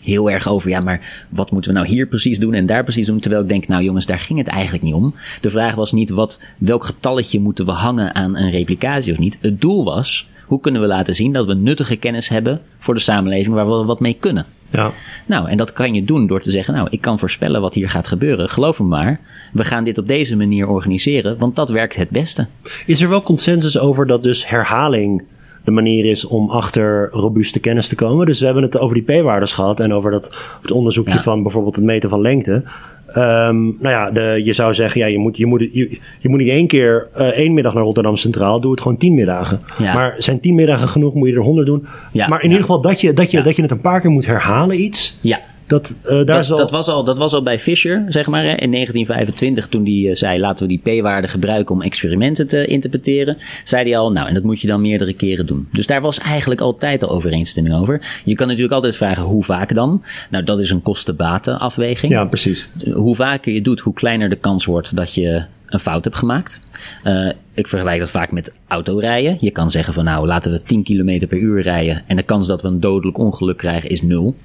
heel 0.08 0.32
erg 0.32 0.48
over, 0.48 0.70
ja, 0.70 0.80
maar 0.80 1.26
wat 1.30 1.52
moeten 1.52 1.72
we 1.72 1.78
nou 1.78 1.90
hier 1.90 2.08
precies 2.08 2.40
doen 2.40 2.54
en 2.54 2.66
daar 2.66 2.84
precies 2.84 3.06
doen? 3.06 3.20
Terwijl 3.20 3.42
ik 3.42 3.50
denk, 3.50 3.68
nou 3.68 3.84
jongens, 3.84 4.06
daar 4.06 4.20
ging 4.20 4.40
het 4.40 4.48
eigenlijk 4.48 4.84
niet 4.84 4.94
om. 4.94 5.14
De 5.42 5.50
vraag 5.50 5.76
was 5.76 5.92
niet 5.92 6.10
wat, 6.10 6.42
welk 6.58 6.84
getalletje 6.84 7.40
moeten 7.40 7.66
we 7.66 7.72
hangen 7.72 8.16
aan 8.16 8.38
een 8.38 8.52
replicatie 8.52 9.12
of 9.14 9.20
niet. 9.20 9.38
Het 9.42 9.62
doel 9.62 9.84
was, 9.84 10.30
hoe 10.46 10.60
kunnen 10.60 10.82
we 10.82 10.88
laten 10.88 11.16
zien 11.16 11.34
dat 11.34 11.48
we 11.48 11.54
nuttige 11.54 11.96
kennis 11.96 12.30
hebben 12.30 12.62
voor 12.78 12.94
de 12.94 13.00
samenleving 13.00 13.56
waar 13.56 13.68
we 13.68 13.86
wat 13.86 14.00
mee 14.00 14.14
kunnen? 14.20 14.46
Ja. 14.72 14.92
Nou, 15.26 15.50
en 15.50 15.58
dat 15.58 15.74
kan 15.74 15.94
je 15.94 16.04
doen 16.04 16.28
door 16.28 16.42
te 16.42 16.52
zeggen, 16.52 16.74
nou, 16.74 16.88
ik 16.90 17.02
kan 17.02 17.20
voorspellen 17.20 17.62
wat 17.62 17.74
hier 17.74 17.90
gaat 17.90 18.08
gebeuren. 18.08 18.50
Geloof 18.50 18.80
me 18.80 18.86
maar, 18.86 19.20
we 19.54 19.64
gaan 19.64 19.84
dit 19.84 19.98
op 19.98 20.08
deze 20.08 20.36
manier 20.36 20.68
organiseren, 20.68 21.38
want 21.38 21.56
dat 21.56 21.70
werkt 21.70 21.96
het 21.96 22.10
beste. 22.10 22.48
Is 22.86 23.02
er 23.02 23.10
wel 23.10 23.24
consensus 23.24 23.80
over 23.80 24.08
dat 24.08 24.24
dus 24.24 24.48
herhaling 24.48 25.24
de 25.68 25.74
manier 25.74 26.06
is 26.06 26.26
om 26.26 26.50
achter 26.50 27.10
robuuste 27.12 27.60
kennis 27.60 27.88
te 27.88 27.96
komen? 27.96 28.26
Dus 28.26 28.40
we 28.40 28.46
hebben 28.46 28.64
het 28.64 28.80
over 28.80 29.04
die 29.04 29.20
p-waardes 29.22 29.52
gehad 29.52 29.80
en 29.80 29.94
over 29.94 30.12
dat 30.12 30.36
het 30.62 30.72
onderzoekje 30.72 31.14
Ja. 31.14 31.22
van 31.22 31.42
bijvoorbeeld 31.44 31.76
het 31.76 31.86
meten 31.86 32.10
van 32.10 32.22
lengte. 32.22 32.64
Ehm, 33.08 33.64
nou 33.64 33.90
ja, 33.90 34.12
de, 34.12 34.42
je 34.44 34.54
zou 34.54 34.74
zeggen, 34.74 35.02
ja, 35.02 35.08
je, 35.08 35.18
moet, 35.18 35.38
je, 35.38 35.46
moet, 35.46 35.60
je, 35.60 36.00
je 36.20 36.30
moet 36.30 36.40
niet 36.40 36.50
één 36.50 36.68
keer 36.68 37.08
eh, 37.14 37.28
één 37.28 37.54
middag 37.54 37.74
naar 37.74 37.84
Rotterdam 37.84 38.16
Centraal, 38.16 38.62
doe 38.62 38.72
het 38.72 38.82
gewoon 38.82 38.98
tien 38.98 39.14
middagen. 39.16 39.62
Ja. 39.78 39.94
Maar 39.94 40.16
zijn 40.18 40.40
tien 40.40 40.56
middagen 40.56 40.88
genoeg, 40.88 41.14
moet 41.14 41.30
je 41.30 41.36
er 41.36 41.42
honderd 41.42 41.68
doen. 41.68 41.86
Ja, 42.12 42.28
maar 42.28 42.42
in 42.42 42.50
ja. 42.50 42.56
ieder 42.56 42.66
geval 42.66 42.82
dat 42.82 43.02
je, 43.02 43.14
dat, 43.14 43.32
je, 43.32 43.42
dat 43.42 43.56
je 43.56 43.62
het 43.62 43.72
een 43.72 43.82
paar 43.82 44.02
keer 44.02 44.12
moet 44.12 44.26
herhalen 44.26 44.82
iets, 44.82 45.18
Ja, 45.22 45.40
dat, 45.68 45.96
eh, 46.04 46.26
daar 46.26 46.48
dat, 46.48 46.72
was 46.72 46.88
al, 46.88 47.04
dat 47.04 47.18
was 47.18 47.34
al 47.34 47.44
bij 47.44 47.60
Fisher, 47.60 48.06
zeg 48.08 48.28
maar, 48.28 48.44
hè, 48.44 48.56
in 48.56 48.72
1925, 48.72 49.68
toen 49.68 49.86
hij 49.86 50.16
zei: 50.16 50.40
laten 50.40 50.68
we 50.68 50.80
die 50.82 51.00
p-waarde 51.00 51.28
gebruiken 51.28 51.76
om 51.76 51.82
experimenten 51.82 52.48
te 52.48 52.66
interpreteren. 52.66 53.38
Zei 53.64 53.90
hij 53.90 53.98
al: 53.98 54.12
nou, 54.12 54.28
en 54.28 54.34
dat 54.34 54.44
moet 54.44 54.62
je 54.62 54.68
dan 54.68 54.82
meerdere 54.82 55.14
keren 55.14 55.46
doen. 55.46 55.68
Dus 55.72 55.88
daar 55.88 56.02
was 56.02 56.20
eigenlijk 56.20 56.62
altijd 56.62 57.04
al 57.04 57.10
overeenstemming 57.10 57.76
over. 57.76 58.22
Je 58.26 58.36
kan 58.36 58.48
natuurlijk 58.48 58.74
altijd 58.74 58.96
vragen: 58.96 59.24
hoe 59.24 59.44
vaak 59.44 59.76
dan? 59.76 60.04
Nou, 60.30 60.44
dat 60.44 60.60
is 60.60 60.70
een 60.70 60.82
kosten-baten-afweging. 60.82 62.12
ja, 62.12 62.26
precies. 62.26 62.70
Hoe 62.94 63.16
vaker 63.16 63.54
je 63.54 63.62
doet, 63.62 63.80
hoe 63.80 63.94
kleiner 63.94 64.30
de 64.30 64.36
kans 64.36 64.66
wordt 64.66 64.96
dat 64.96 65.14
je 65.14 65.46
een 65.68 65.80
fout 65.80 66.04
hebt 66.04 66.16
gemaakt. 66.16 66.62
Eh, 67.04 67.30
ik 67.54 67.68
vergelijk 67.68 68.00
dat 68.00 68.10
vaak 68.10 68.32
met 68.32 68.54
autorijden. 68.68 69.38
Je 69.40 69.52
kan 69.52 69.72
zeggen 69.72 69.94
van 69.94 70.04
nou 70.04 70.28
laten 70.28 70.52
we 70.52 70.64
10 70.64 70.84
km 70.84 71.28
per 71.28 71.38
uur 71.38 71.62
rijden 71.62 72.04
en 72.08 72.16
de 72.16 72.24
kans 72.24 72.48
dat 72.48 72.62
we 72.62 72.68
een 72.68 72.80
dodelijk 72.80 73.18
ongeluk 73.18 73.58
krijgen 73.58 73.90
is 73.90 74.02
nul. 74.02 74.36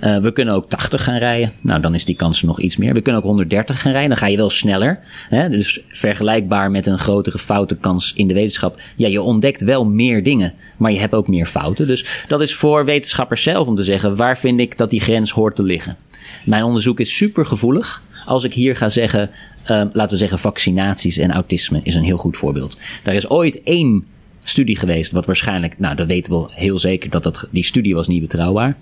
Eh, 0.00 0.18
we 0.18 0.32
kunnen 0.32 0.54
ook 0.54 0.68
80 0.68 1.04
gaan 1.04 1.18
rijden. 1.18 1.52
Nou 1.60 1.80
dan 1.80 1.94
is 1.94 2.04
die 2.04 2.16
kans 2.16 2.42
nog 2.42 2.60
iets 2.60 2.76
meer. 2.76 2.94
We 2.94 3.00
kunnen 3.00 3.22
ook 3.22 3.26
130 3.26 3.80
gaan 3.80 3.92
rijden. 3.92 4.10
Dan 4.10 4.18
ga 4.18 4.26
je 4.26 4.36
wel 4.36 4.50
sneller. 4.50 5.00
Hè? 5.28 5.48
Dus 5.48 5.80
vergelijkbaar 5.88 6.70
met 6.70 6.86
een 6.86 6.98
grotere 6.98 7.38
foutenkans 7.38 8.12
in 8.12 8.28
de 8.28 8.34
wetenschap. 8.34 8.80
Ja, 8.96 9.08
je 9.08 9.22
ontdekt 9.22 9.62
wel 9.62 9.86
meer 9.86 10.22
dingen, 10.22 10.54
maar 10.76 10.92
je 10.92 10.98
hebt 10.98 11.14
ook 11.14 11.28
meer 11.28 11.46
fouten. 11.46 11.86
Dus 11.86 12.24
dat 12.28 12.40
is 12.40 12.54
voor 12.54 12.84
wetenschappers 12.84 13.42
zelf 13.42 13.66
om 13.66 13.74
te 13.74 13.84
zeggen 13.84 14.16
waar 14.16 14.38
vind 14.38 14.60
ik 14.60 14.78
dat 14.78 14.90
die 14.90 15.00
grens 15.00 15.30
hoort 15.30 15.56
te 15.56 15.62
liggen. 15.62 15.96
Mijn 16.44 16.62
onderzoek 16.62 17.00
is 17.00 17.16
super 17.16 17.46
gevoelig. 17.46 18.02
Als 18.26 18.44
ik 18.44 18.54
hier 18.54 18.76
ga 18.76 18.88
zeggen, 18.88 19.30
eh, 19.64 19.82
laten 19.92 20.10
we 20.10 20.16
zeggen 20.16 20.38
vaccinaties 20.38 21.18
en 21.18 21.32
autisme 21.32 21.80
is 21.82 21.94
een 21.94 22.04
heel 22.04 22.16
goed 22.16 22.36
voorbeeld. 22.36 22.78
Daar 23.02 23.14
is 23.14 23.28
ooit 23.28 23.62
één 23.62 24.04
studie 24.48 24.76
geweest, 24.76 25.12
wat 25.12 25.26
waarschijnlijk, 25.26 25.78
nou, 25.78 25.96
dat 25.96 26.06
weten 26.06 26.32
we 26.32 26.46
heel 26.50 26.78
zeker, 26.78 27.10
dat, 27.10 27.22
dat 27.22 27.48
die 27.50 27.64
studie 27.64 27.94
was 27.94 28.08
niet 28.08 28.20
betrouwbaar. 28.20 28.76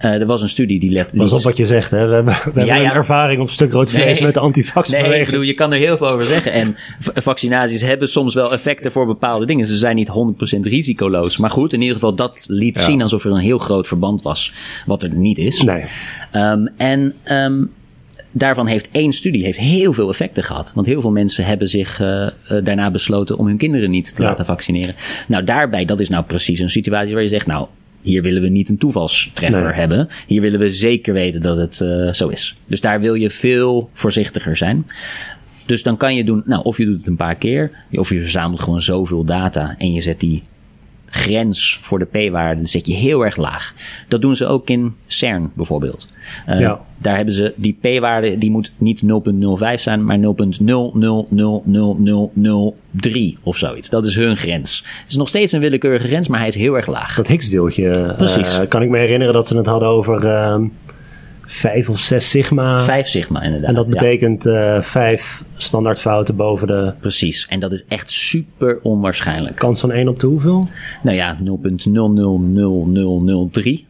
Uh, 0.00 0.20
er 0.20 0.26
was 0.26 0.42
een 0.42 0.48
studie 0.48 0.80
die 0.80 0.90
let. 0.90 1.12
Pas 1.16 1.32
op 1.32 1.42
wat 1.42 1.56
je 1.56 1.66
zegt, 1.66 1.90
hè? 1.90 2.06
We 2.06 2.14
hebben, 2.14 2.34
we 2.54 2.60
ja, 2.60 2.66
hebben 2.66 2.90
ja. 2.90 2.94
ervaring 2.94 3.42
op 3.42 3.50
stuk 3.50 3.72
rood 3.72 3.90
vlees 3.90 4.20
met 4.20 4.34
de 4.34 4.40
antivaxbeweging. 4.40 5.12
Nee, 5.12 5.20
ik 5.20 5.26
bedoel, 5.30 5.42
je 5.42 5.54
kan 5.54 5.72
er 5.72 5.78
heel 5.78 5.96
veel 5.96 6.08
over 6.08 6.26
zeggen. 6.26 6.52
En 6.52 6.76
vaccinaties 7.14 7.80
hebben 7.80 8.08
soms 8.08 8.34
wel 8.34 8.52
effecten 8.52 8.92
voor 8.92 9.06
bepaalde 9.06 9.46
dingen. 9.46 9.66
Ze 9.66 9.76
zijn 9.76 9.96
niet 9.96 10.10
100% 10.56 10.58
risicoloos. 10.60 11.36
Maar 11.36 11.50
goed, 11.50 11.72
in 11.72 11.80
ieder 11.80 11.94
geval, 11.94 12.14
dat 12.14 12.44
liet 12.48 12.78
zien 12.78 13.02
alsof 13.02 13.24
er 13.24 13.30
een 13.30 13.38
heel 13.38 13.58
groot 13.58 13.86
verband 13.86 14.22
was. 14.22 14.52
Wat 14.86 15.02
er 15.02 15.14
niet 15.14 15.38
is. 15.38 15.62
Nee. 15.62 15.84
Um, 16.32 16.68
en 16.76 17.14
um, 17.30 17.70
daarvan 18.38 18.66
heeft 18.66 18.88
één 18.90 19.12
studie 19.12 19.44
heeft 19.44 19.58
heel 19.58 19.92
veel 19.92 20.08
effecten 20.08 20.42
gehad. 20.42 20.72
Want 20.74 20.86
heel 20.86 21.00
veel 21.00 21.10
mensen 21.10 21.44
hebben 21.44 21.68
zich 21.68 22.00
uh, 22.00 22.28
daarna 22.62 22.90
besloten 22.90 23.38
om 23.38 23.46
hun 23.46 23.56
kinderen 23.56 23.90
niet 23.90 24.14
te 24.14 24.22
ja. 24.22 24.28
laten 24.28 24.44
vaccineren. 24.44 24.94
Nou, 25.28 25.44
daarbij, 25.44 25.84
dat 25.84 26.00
is 26.00 26.08
nou 26.08 26.24
precies 26.24 26.60
een 26.60 26.70
situatie 26.70 27.12
waar 27.12 27.22
je 27.22 27.28
zegt, 27.28 27.46
nou, 27.46 27.66
hier 28.00 28.22
willen 28.22 28.42
we 28.42 28.48
niet 28.48 28.68
een 28.68 28.78
toevalstreffer 28.78 29.64
nee. 29.64 29.72
hebben. 29.72 30.08
Hier 30.26 30.40
willen 30.40 30.60
we 30.60 30.70
zeker 30.70 31.12
weten 31.12 31.40
dat 31.40 31.56
het 31.56 31.80
uh, 31.80 32.12
zo 32.12 32.28
is. 32.28 32.56
Dus 32.66 32.80
daar 32.80 33.00
wil 33.00 33.14
je 33.14 33.30
veel 33.30 33.90
voorzichtiger 33.92 34.56
zijn. 34.56 34.86
Dus 35.66 35.82
dan 35.82 35.96
kan 35.96 36.14
je 36.14 36.24
doen, 36.24 36.42
nou, 36.44 36.64
of 36.64 36.78
je 36.78 36.84
doet 36.84 36.96
het 36.96 37.06
een 37.06 37.16
paar 37.16 37.36
keer, 37.36 37.70
of 37.92 38.10
je 38.10 38.20
verzamelt 38.20 38.60
gewoon 38.60 38.80
zoveel 38.80 39.24
data 39.24 39.74
en 39.78 39.92
je 39.92 40.00
zet 40.00 40.20
die 40.20 40.42
grens 41.16 41.78
voor 41.82 41.98
de 41.98 42.04
p-waarde 42.04 42.66
zet 42.66 42.86
je 42.86 42.92
heel 42.92 43.24
erg 43.24 43.36
laag. 43.36 43.74
Dat 44.08 44.20
doen 44.20 44.36
ze 44.36 44.46
ook 44.46 44.68
in 44.68 44.94
CERN 45.06 45.50
bijvoorbeeld. 45.54 46.08
Uh, 46.48 46.60
ja. 46.60 46.84
Daar 46.98 47.16
hebben 47.16 47.34
ze 47.34 47.52
die 47.56 47.78
p-waarde, 47.80 48.38
die 48.38 48.50
moet 48.50 48.72
niet 48.78 49.02
0.05 49.02 49.08
zijn, 49.74 50.04
maar 50.04 50.18
0.0000003 50.18 50.22
of 53.42 53.56
zoiets. 53.56 53.90
Dat 53.90 54.06
is 54.06 54.14
hun 54.14 54.36
grens. 54.36 54.84
Het 55.00 55.10
is 55.10 55.16
nog 55.16 55.28
steeds 55.28 55.52
een 55.52 55.60
willekeurige 55.60 56.06
grens, 56.06 56.28
maar 56.28 56.38
hij 56.38 56.48
is 56.48 56.54
heel 56.54 56.74
erg 56.74 56.86
laag. 56.86 57.16
Dat 57.16 57.26
Higgs-deeltje, 57.26 58.14
Precies. 58.16 58.58
Uh, 58.58 58.68
kan 58.68 58.82
ik 58.82 58.88
me 58.88 58.98
herinneren 58.98 59.34
dat 59.34 59.48
ze 59.48 59.56
het 59.56 59.66
hadden 59.66 59.88
over... 59.88 60.24
Uh, 60.24 60.56
vijf 61.46 61.88
of 61.88 61.98
zes 61.98 62.30
sigma. 62.30 62.78
Vijf 62.78 63.06
sigma, 63.06 63.42
inderdaad. 63.42 63.68
En 63.68 63.74
dat 63.74 63.88
betekent 63.88 64.44
ja. 64.44 64.76
uh, 64.76 64.82
vijf 64.82 65.44
standaardfouten 65.54 66.36
boven 66.36 66.66
de. 66.66 66.92
Precies, 67.00 67.46
en 67.48 67.60
dat 67.60 67.72
is 67.72 67.84
echt 67.88 68.10
super 68.10 68.78
onwaarschijnlijk. 68.82 69.56
Kans 69.56 69.80
van 69.80 69.92
1 69.92 70.08
op 70.08 70.20
de 70.20 70.26
hoeveel? 70.26 70.68
Nou 71.02 71.16
ja, 71.16 71.36
0.000003. 71.36 71.42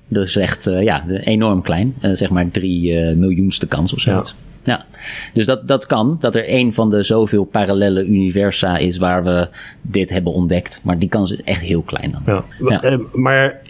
Dat 0.09 0.27
is 0.27 0.37
echt 0.37 0.67
uh, 0.67 0.83
ja, 0.83 1.05
enorm 1.09 1.63
klein. 1.63 1.95
Uh, 2.03 2.11
zeg 2.15 2.31
maar 2.31 2.51
3 2.51 3.17
miljoenste 3.17 3.67
kans 3.67 3.93
of 3.93 4.01
zoiets. 4.01 4.31
Ja. 4.31 4.37
Ja, 4.67 4.85
dus 5.33 5.47
dat, 5.47 5.69
dat 5.69 5.87
kan. 5.87 6.17
Dat 6.21 6.35
er 6.35 6.45
een 6.47 6.73
van 6.73 6.91
de 6.91 7.03
zoveel 7.03 7.45
parallele 7.45 8.07
universa 8.07 8.77
is 8.77 8.99
waar 8.99 9.25
we 9.25 9.49
dit 9.83 10.11
hebben 10.11 10.33
ontdekt. 10.33 10.81
Maar 10.83 10.99
die 10.99 11.09
kans 11.09 11.33
is 11.33 11.43
echt 11.43 11.61
heel 11.61 11.83
klein 11.83 12.11
dan. 12.11 12.23
Ja. 12.27 12.45
ja. 12.81 12.99
maar 13.13 13.61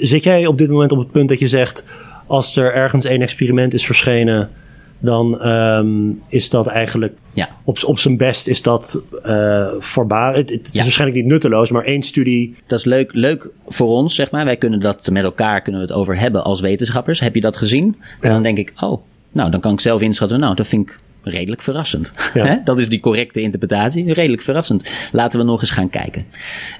zit 0.00 0.24
jij 0.24 0.46
op 0.46 0.58
dit 0.58 0.70
moment 0.70 0.92
op 0.92 0.98
het 0.98 1.10
punt 1.10 1.28
dat 1.28 1.38
je 1.38 1.48
zegt 1.48 1.84
als 2.26 2.56
er 2.56 2.74
ergens 2.74 3.04
één 3.04 3.22
experiment 3.22 3.74
is 3.74 3.86
verschenen, 3.86 4.50
dan 4.98 5.46
um, 5.48 6.22
is 6.28 6.50
dat 6.50 6.66
eigenlijk 6.66 7.14
ja. 7.32 7.48
op, 7.64 7.84
op 7.84 7.98
zijn 7.98 8.16
best 8.16 8.46
is 8.46 8.62
dat 8.62 9.02
uh, 9.24 9.68
voorbaar. 9.78 10.34
Het, 10.34 10.50
het 10.50 10.70
is 10.72 10.82
waarschijnlijk 10.82 11.20
niet 11.20 11.30
nutteloos, 11.30 11.70
maar 11.70 11.84
één 11.84 12.02
studie. 12.02 12.56
Dat 12.66 12.78
is 12.78 12.84
leuk, 12.84 13.14
leuk 13.14 13.48
voor 13.66 13.88
ons, 13.88 14.14
zeg 14.14 14.30
maar. 14.30 14.44
Wij 14.44 14.56
kunnen 14.56 14.80
dat 14.80 15.10
met 15.12 15.24
elkaar 15.24 15.60
kunnen 15.62 15.80
we 15.80 15.86
het 15.86 15.96
over 15.96 16.18
hebben 16.18 16.44
als 16.44 16.60
wetenschappers. 16.60 17.20
Heb 17.20 17.34
je 17.34 17.40
dat 17.40 17.56
gezien? 17.56 17.96
En 18.20 18.30
dan 18.30 18.42
denk 18.42 18.58
ik, 18.58 18.72
oh, 18.80 19.02
nou, 19.32 19.50
dan 19.50 19.60
kan 19.60 19.72
ik 19.72 19.80
zelf 19.80 20.00
inschatten. 20.00 20.40
Nou, 20.40 20.54
dat 20.54 20.66
vind 20.66 20.90
ik 20.90 20.98
redelijk 21.22 21.62
verrassend. 21.62 22.12
Ja. 22.34 22.60
dat 22.64 22.78
is 22.78 22.88
die 22.88 23.00
correcte 23.00 23.40
interpretatie. 23.40 24.12
Redelijk 24.12 24.42
verrassend. 24.42 24.90
Laten 25.12 25.38
we 25.38 25.44
nog 25.44 25.60
eens 25.60 25.70
gaan 25.70 25.90
kijken. 25.90 26.24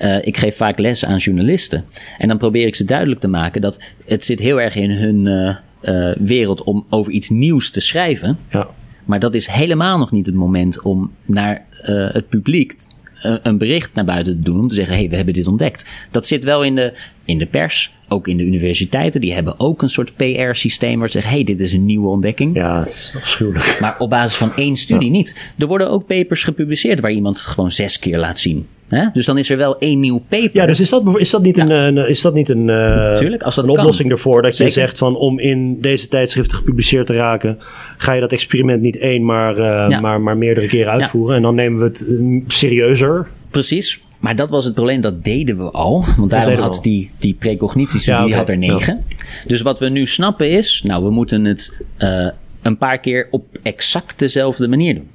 Uh, 0.01 0.17
ik 0.23 0.37
geef 0.37 0.57
vaak 0.57 0.79
les 0.79 1.05
aan 1.05 1.17
journalisten. 1.17 1.85
En 2.19 2.29
dan 2.29 2.39
probeer 2.39 2.67
ik 2.67 2.75
ze 2.75 2.85
duidelijk 2.85 3.21
te 3.21 3.29
maken 3.29 3.61
dat 3.61 3.81
het 4.05 4.25
zit 4.25 4.39
heel 4.39 4.61
erg 4.61 4.75
in 4.75 4.91
hun 4.91 5.25
uh, 5.25 5.57
uh, 5.83 6.17
wereld 6.19 6.63
om 6.63 6.87
over 6.89 7.13
iets 7.13 7.29
nieuws 7.29 7.71
te 7.71 7.81
schrijven. 7.81 8.39
Ja. 8.51 8.69
Maar 9.05 9.21
dat 9.21 9.35
is 9.35 9.47
helemaal 9.47 9.99
nog 9.99 10.11
niet 10.11 10.27
het 10.27 10.35
moment 10.35 10.83
om 10.83 11.13
naar 11.25 11.65
het 12.13 12.29
publiek 12.29 12.75
een 13.23 13.59
bericht 13.59 13.95
naar 13.95 14.05
buiten 14.05 14.33
te 14.33 14.43
doen 14.43 14.61
om 14.61 14.69
te 14.69 14.75
zeggen: 14.75 14.95
hé, 14.95 15.01
hey, 15.01 15.11
we 15.11 15.17
hebben 15.17 15.35
dit 15.35 15.47
ontdekt. 15.47 15.87
Dat 16.11 16.27
zit 16.27 16.45
wel 16.45 16.65
in 16.65 16.75
de, 16.75 16.93
in 17.25 17.39
de 17.39 17.47
pers, 17.47 17.95
ook 18.09 18.29
in 18.29 18.37
de 18.37 18.45
universiteiten. 18.45 19.21
Die 19.21 19.33
hebben 19.33 19.61
ook 19.61 19.83
een 19.83 19.89
soort 19.89 20.17
PR-systeem 20.17 20.99
waar 20.99 21.07
ze 21.09 21.13
zeggen: 21.13 21.31
hé, 21.31 21.37
hey, 21.37 21.55
dit 21.55 21.61
is 21.61 21.73
een 21.73 21.85
nieuwe 21.85 22.09
ontdekking. 22.09 22.57
Ja, 22.57 22.79
het 22.79 22.89
is 22.89 23.13
afschuwelijk. 23.17 23.79
Maar 23.81 23.97
op 23.99 24.11
basis 24.11 24.37
van 24.37 24.55
één 24.57 24.77
studie 24.77 25.11
ja. 25.11 25.17
niet. 25.17 25.53
Er 25.59 25.67
worden 25.67 25.91
ook 25.91 26.07
papers 26.07 26.45
gepubliceerd 26.45 27.01
waar 27.01 27.13
iemand 27.13 27.37
het 27.37 27.47
gewoon 27.47 27.71
zes 27.71 27.99
keer 27.99 28.19
laat 28.19 28.39
zien. 28.39 28.67
Hè? 28.93 29.07
Dus 29.13 29.27
dan 29.27 29.39
is 29.39 29.51
er 29.51 29.57
wel 29.57 29.79
één 29.79 30.01
nieuw 30.01 30.23
paper. 30.29 30.51
Ja, 30.53 30.67
dus 30.67 30.81
is 30.81 30.89
dat, 30.89 31.03
is 31.15 31.31
dat 31.31 31.43
niet 31.43 31.57
ja. 31.57 31.69
een, 31.69 31.97
is 31.97 32.21
dat 32.21 32.35
niet 32.35 32.49
een, 32.49 32.69
uh, 32.69 33.13
Tuurlijk, 33.13 33.43
als 33.43 33.55
dat 33.55 33.65
een 33.65 33.71
oplossing 33.71 34.11
ervoor? 34.11 34.43
Dat 34.43 34.57
Zeker. 34.57 34.75
je 34.75 34.81
zegt 34.81 34.99
van 34.99 35.17
om 35.17 35.39
in 35.39 35.81
deze 35.81 36.09
tijdschriften 36.09 36.57
gepubliceerd 36.57 37.07
te 37.07 37.15
raken, 37.15 37.59
ga 37.97 38.13
je 38.13 38.21
dat 38.21 38.33
experiment 38.33 38.83
niet 38.83 38.99
één, 38.99 39.25
maar, 39.25 39.59
uh, 39.59 39.87
ja. 39.89 40.01
maar, 40.01 40.21
maar 40.21 40.37
meerdere 40.37 40.67
keren 40.67 40.93
uitvoeren. 40.93 41.37
En 41.37 41.43
dan 41.43 41.55
nemen 41.55 41.79
we 41.79 41.85
het 41.85 42.05
uh, 42.09 42.43
serieuzer. 42.47 43.27
Precies. 43.51 44.01
Maar 44.19 44.37
dat 44.37 44.51
was 44.51 44.65
het 44.65 44.75
probleem, 44.75 45.01
dat 45.01 45.25
deden 45.25 45.57
we 45.57 45.71
al. 45.71 46.05
Want 46.17 46.31
daarom 46.31 46.55
had 46.55 46.79
die, 46.83 47.11
die 47.19 47.35
precognitiestudie 47.39 48.21
ja, 48.21 48.27
okay. 48.27 48.39
had 48.39 48.49
er 48.49 48.59
negen. 48.59 49.05
Ja. 49.09 49.17
Dus 49.47 49.63
wat 49.63 49.79
we 49.79 49.89
nu 49.89 50.07
snappen 50.07 50.51
is, 50.51 50.83
nou, 50.85 51.05
we 51.05 51.11
moeten 51.11 51.45
het 51.45 51.73
uh, 51.99 52.29
een 52.63 52.79
paar 52.79 52.99
keer 52.99 53.29
op 53.31 53.45
exact 53.63 54.19
dezelfde 54.19 54.69
manier 54.69 54.95
doen. 54.95 55.09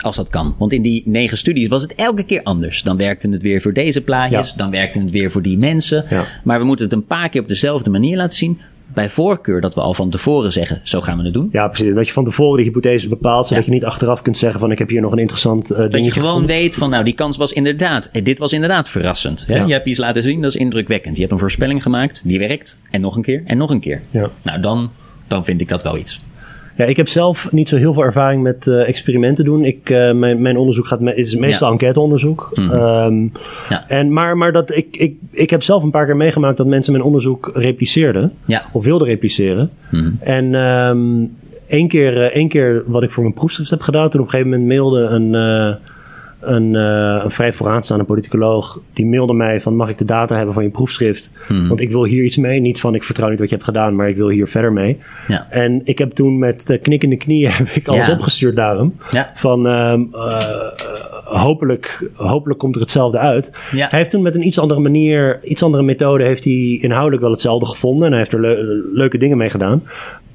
Als 0.00 0.16
dat 0.16 0.28
kan. 0.28 0.54
Want 0.58 0.72
in 0.72 0.82
die 0.82 1.02
negen 1.06 1.36
studies 1.36 1.68
was 1.68 1.82
het 1.82 1.94
elke 1.94 2.24
keer 2.24 2.42
anders. 2.42 2.82
Dan 2.82 2.96
werkte 2.96 3.30
het 3.30 3.42
weer 3.42 3.60
voor 3.60 3.72
deze 3.72 4.00
plaatjes, 4.00 4.50
ja. 4.50 4.56
dan 4.56 4.70
werkte 4.70 5.00
het 5.00 5.10
weer 5.10 5.30
voor 5.30 5.42
die 5.42 5.58
mensen. 5.58 6.04
Maar 6.44 6.58
we 6.58 6.64
moeten 6.64 6.84
het 6.84 6.94
een 6.94 7.06
paar 7.06 7.28
keer 7.28 7.40
op 7.40 7.48
dezelfde 7.48 7.90
manier 7.90 8.16
laten 8.16 8.36
zien 8.36 8.60
bij 8.94 9.10
voorkeur 9.10 9.60
dat 9.60 9.74
we 9.74 9.80
al 9.80 9.94
van 9.94 10.10
tevoren 10.10 10.52
zeggen, 10.52 10.80
zo 10.82 11.00
gaan 11.00 11.18
we 11.18 11.24
het 11.24 11.32
doen. 11.32 11.48
Ja, 11.52 11.68
precies. 11.68 11.94
Dat 11.94 12.06
je 12.06 12.12
van 12.12 12.24
tevoren 12.24 12.56
de 12.56 12.62
hypothese 12.62 13.08
bepaalt, 13.08 13.46
zodat 13.46 13.64
ja. 13.64 13.70
je 13.70 13.76
niet 13.76 13.84
achteraf 13.84 14.22
kunt 14.22 14.38
zeggen 14.38 14.60
van 14.60 14.70
ik 14.70 14.78
heb 14.78 14.88
hier 14.88 15.00
nog 15.00 15.12
een 15.12 15.18
interessant 15.18 15.70
uh, 15.70 15.76
Dat 15.76 15.92
je 15.92 16.10
gewoon 16.10 16.12
gevonden. 16.12 16.46
weet 16.46 16.76
van 16.76 16.90
nou 16.90 17.04
die 17.04 17.14
kans 17.14 17.36
was 17.36 17.52
inderdaad, 17.52 18.10
dit 18.22 18.38
was 18.38 18.52
inderdaad 18.52 18.88
verrassend. 18.88 19.44
Hè? 19.46 19.62
Je 19.62 19.72
hebt 19.72 19.86
iets 19.86 19.98
laten 19.98 20.22
zien, 20.22 20.40
dat 20.40 20.54
is 20.54 20.60
indrukwekkend. 20.60 21.14
Je 21.14 21.20
hebt 21.20 21.32
een 21.32 21.38
voorspelling 21.38 21.82
gemaakt, 21.82 22.22
die 22.24 22.38
werkt. 22.38 22.78
En 22.90 23.00
nog 23.00 23.16
een 23.16 23.22
keer, 23.22 23.42
en 23.44 23.58
nog 23.58 23.70
een 23.70 23.80
keer. 23.80 24.02
Ja. 24.10 24.30
Nou 24.42 24.60
dan, 24.60 24.90
dan 25.26 25.44
vind 25.44 25.60
ik 25.60 25.68
dat 25.68 25.82
wel 25.82 25.98
iets. 25.98 26.20
Ja, 26.76 26.84
ik 26.84 26.96
heb 26.96 27.08
zelf 27.08 27.52
niet 27.52 27.68
zo 27.68 27.76
heel 27.76 27.92
veel 27.92 28.04
ervaring 28.04 28.42
met 28.42 28.66
uh, 28.66 28.88
experimenten 28.88 29.44
doen. 29.44 29.64
Ik, 29.64 29.90
uh, 29.90 30.12
mijn, 30.12 30.42
mijn 30.42 30.56
onderzoek 30.56 30.86
gaat 30.86 31.00
me, 31.00 31.14
is 31.14 31.36
meestal 31.36 31.66
ja. 31.66 31.72
enquêteonderzoek. 31.72 32.50
Mhm. 32.54 32.72
Um, 32.72 33.32
ja. 33.68 33.88
en, 33.88 34.12
maar 34.12 34.36
maar 34.36 34.52
dat, 34.52 34.76
ik, 34.76 34.86
ik, 34.90 35.16
ik 35.30 35.50
heb 35.50 35.62
zelf 35.62 35.82
een 35.82 35.90
paar 35.90 36.06
keer 36.06 36.16
meegemaakt 36.16 36.56
dat 36.56 36.66
mensen 36.66 36.92
mijn 36.92 37.04
onderzoek 37.04 37.50
repliceerden. 37.54 38.32
Ja. 38.44 38.64
Of 38.72 38.84
wilden 38.84 39.08
repliceren. 39.08 39.70
Mm. 39.90 40.16
En 40.20 40.54
um, 40.54 41.36
één, 41.66 41.88
keer, 41.88 42.16
uh, 42.16 42.22
één 42.22 42.48
keer 42.48 42.82
wat 42.86 43.02
ik 43.02 43.10
voor 43.10 43.22
mijn 43.22 43.34
proefschrift 43.34 43.70
heb 43.70 43.80
gedaan, 43.80 44.08
toen 44.08 44.20
op 44.20 44.26
een 44.26 44.32
gegeven 44.32 44.50
moment 44.50 44.68
mailde 44.68 45.00
een 45.00 45.34
een, 46.44 46.72
uh, 46.74 47.20
een 47.24 47.30
vrij 47.30 47.52
vooraanstaande 47.52 48.04
politicoloog. 48.04 48.80
Die 48.92 49.06
mailde 49.06 49.32
mij 49.32 49.60
van 49.60 49.76
mag 49.76 49.88
ik 49.88 49.98
de 49.98 50.04
data 50.04 50.36
hebben 50.36 50.54
van 50.54 50.62
je 50.62 50.68
proefschrift? 50.68 51.30
Hmm. 51.46 51.68
Want 51.68 51.80
ik 51.80 51.90
wil 51.90 52.04
hier 52.04 52.24
iets 52.24 52.36
mee. 52.36 52.60
Niet 52.60 52.80
van 52.80 52.94
ik 52.94 53.02
vertrouw 53.02 53.28
niet 53.28 53.38
wat 53.38 53.48
je 53.48 53.54
hebt 53.54 53.66
gedaan, 53.66 53.94
maar 53.96 54.08
ik 54.08 54.16
wil 54.16 54.28
hier 54.28 54.48
verder 54.48 54.72
mee. 54.72 54.98
Ja. 55.28 55.46
En 55.50 55.80
ik 55.84 55.98
heb 55.98 56.12
toen 56.12 56.38
met 56.38 56.70
uh, 56.70 56.82
knikkende 56.82 57.16
knieën 57.16 57.50
heb 57.64 57.68
ik 57.68 57.88
alles 57.88 58.06
Ja. 58.06 58.12
opgestuurd. 58.12 58.56
Ja. 58.56 59.30
Van 59.34 59.66
ehm, 59.66 60.00
uh, 60.12 60.42
hopelijk, 61.24 62.10
hopelijk 62.14 62.58
komt 62.58 62.74
er 62.74 62.80
hetzelfde 62.80 63.18
uit. 63.18 63.52
Hij 63.70 63.88
heeft 63.90 64.10
toen 64.10 64.22
met 64.22 64.34
een 64.34 64.46
iets 64.46 64.58
andere 64.58 64.80
manier, 64.80 65.44
iets 65.44 65.62
andere 65.62 65.82
methode, 65.82 66.24
heeft 66.24 66.44
hij 66.44 66.78
inhoudelijk 66.80 67.22
wel 67.22 67.30
hetzelfde 67.30 67.66
gevonden. 67.66 68.04
En 68.04 68.10
hij 68.10 68.18
heeft 68.18 68.32
er 68.32 68.40
le 68.40 68.82
leuke 68.92 69.18
dingen 69.18 69.36
mee 69.36 69.50
gedaan. 69.50 69.82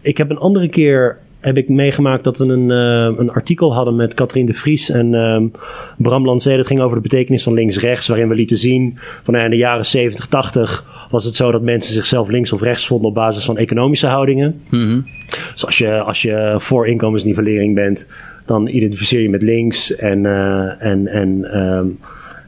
Ik 0.01 0.18
heb 0.18 0.30
een 0.30 0.38
andere 0.38 0.68
keer 0.68 1.18
heb 1.39 1.58
ik 1.58 1.69
meegemaakt 1.69 2.24
dat 2.24 2.38
we 2.38 2.46
een, 2.46 2.69
uh, 2.69 3.19
een 3.19 3.31
artikel 3.31 3.74
hadden 3.74 3.96
met 3.96 4.13
Katrien 4.13 4.46
de 4.46 4.53
Vries 4.53 4.89
en 4.89 5.13
um, 5.13 5.51
Bram 5.98 6.25
Lancé. 6.25 6.55
Dat 6.55 6.67
ging 6.67 6.79
over 6.79 6.96
de 6.96 7.01
betekenis 7.01 7.43
van 7.43 7.53
links-rechts, 7.53 8.08
waarin 8.08 8.29
we 8.29 8.36
lieten 8.36 8.58
zien 8.58 9.00
van 9.24 9.34
nou, 9.34 9.46
in 9.46 9.51
de 9.51 9.58
jaren 9.58 9.86
70, 9.86 10.27
80 10.27 11.08
was 11.10 11.25
het 11.25 11.36
zo 11.36 11.51
dat 11.51 11.62
mensen 11.62 11.93
zichzelf 11.93 12.29
links 12.29 12.53
of 12.53 12.62
rechts 12.62 12.88
vonden 12.88 13.08
op 13.08 13.15
basis 13.15 13.46
van 13.46 13.58
economische 13.58 14.08
houdingen. 14.08 14.62
Mm 14.69 14.79
-hmm. 14.79 15.05
Dus 15.53 15.65
als 15.65 15.77
je, 15.77 16.01
als 16.01 16.22
je 16.22 16.55
voor 16.58 16.88
inkomensnivellering 16.88 17.75
bent, 17.75 18.08
dan 18.46 18.67
identificeer 18.67 19.22
je 19.22 19.29
met 19.29 19.41
links 19.41 19.96
en, 19.96 20.24
uh, 20.24 20.86
en, 20.86 21.08
en 21.08 21.60
um, 21.60 22.00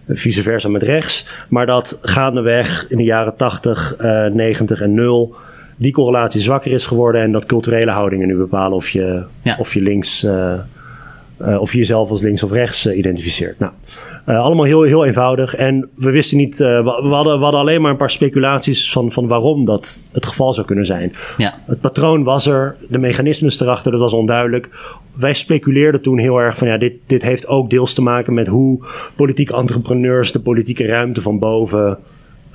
vice 0.07 0.41
versa 0.41 0.69
met 0.69 0.83
rechts. 0.83 1.29
Maar 1.49 1.65
dat 1.65 1.97
gaandeweg 2.01 2.85
in 2.89 2.97
de 2.97 3.03
jaren 3.03 3.35
80, 3.35 3.95
uh, 3.99 4.25
90 4.25 4.81
en 4.81 4.93
0 4.93 5.35
die 5.81 5.91
correlatie 5.91 6.41
zwakker 6.41 6.71
is 6.71 6.85
geworden 6.85 7.21
en 7.21 7.31
dat 7.31 7.45
culturele 7.45 7.91
houdingen 7.91 8.27
nu 8.27 8.35
bepalen 8.35 8.75
of 8.77 8.89
je, 8.89 9.23
ja. 9.41 9.55
of 9.59 9.73
je 9.73 9.81
links, 9.81 10.23
uh, 10.23 10.59
Uh, 11.45 11.61
of 11.61 11.71
je 11.71 11.77
jezelf 11.77 12.09
als 12.09 12.21
links 12.21 12.43
of 12.43 12.51
rechts 12.51 12.85
uh, 12.85 12.97
identificeert. 12.97 13.59
Nou, 13.59 13.71
allemaal 14.25 14.65
heel, 14.65 14.81
heel 14.81 15.05
eenvoudig. 15.05 15.55
En 15.55 15.89
we 15.95 16.11
wisten 16.11 16.37
niet, 16.37 16.57
we, 16.57 16.99
we, 17.03 17.13
hadden, 17.13 17.37
we 17.37 17.43
hadden 17.43 17.59
alleen 17.59 17.81
maar 17.81 17.91
een 17.91 17.97
paar 17.97 18.09
speculaties 18.09 18.91
van, 18.91 19.11
van 19.11 19.27
waarom 19.27 19.65
dat 19.65 20.01
het 20.11 20.25
geval 20.25 20.53
zou 20.53 20.67
kunnen 20.67 20.85
zijn. 20.85 21.13
Ja. 21.37 21.59
Het 21.65 21.79
patroon 21.79 22.23
was 22.23 22.47
er, 22.47 22.75
de 22.89 22.97
mechanismes 22.97 23.59
erachter, 23.61 23.91
dat 23.91 23.99
was 23.99 24.13
onduidelijk. 24.13 24.69
Wij 25.15 25.33
speculeerden 25.33 26.01
toen 26.01 26.17
heel 26.17 26.37
erg 26.37 26.57
van 26.57 26.67
ja, 26.67 26.77
dit, 26.77 26.93
dit 27.05 27.21
heeft 27.21 27.47
ook 27.47 27.69
deels 27.69 27.93
te 27.93 28.01
maken 28.01 28.33
met 28.33 28.47
hoe 28.47 28.85
politieke 29.15 29.55
entrepreneurs 29.55 30.31
de 30.31 30.39
politieke 30.39 30.85
ruimte 30.85 31.21
van 31.21 31.39
boven 31.39 31.97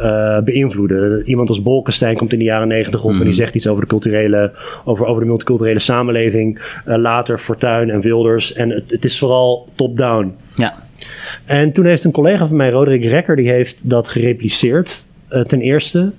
uh, 0.00 0.38
beïnvloeden. 0.40 1.22
Iemand 1.26 1.48
als 1.48 1.62
Bolkestein 1.62 2.16
komt 2.16 2.32
in 2.32 2.38
de 2.38 2.44
jaren 2.44 2.68
negentig 2.68 3.04
op 3.04 3.12
en 3.12 3.24
die 3.24 3.32
zegt 3.32 3.54
iets 3.54 3.66
over 3.66 3.82
de 3.82 3.88
culturele, 3.88 4.52
over, 4.84 5.06
over 5.06 5.22
de 5.22 5.28
multiculturele 5.28 5.78
samenleving. 5.78 6.58
Uh, 6.88 6.96
later 6.96 7.38
Fortuyn 7.38 7.90
en 7.90 8.00
Wilders. 8.00 8.52
En 8.52 8.70
het, 8.70 8.90
het 8.90 9.04
is 9.04 9.18
vooral 9.18 9.68
top-down. 9.74 10.34
Ja. 10.56 10.74
En 11.44 11.72
toen 11.72 11.84
heeft 11.84 12.04
een 12.04 12.10
collega 12.10 12.46
van 12.46 12.56
mij, 12.56 12.70
Roderick 12.70 13.04
Rekker, 13.04 13.36
die 13.36 13.50
heeft 13.50 13.78
dat 13.82 14.08
gerepliceerd. 14.08 15.06
Uh, 15.30 15.42
ten 15.42 15.60
eerste. 15.60 16.12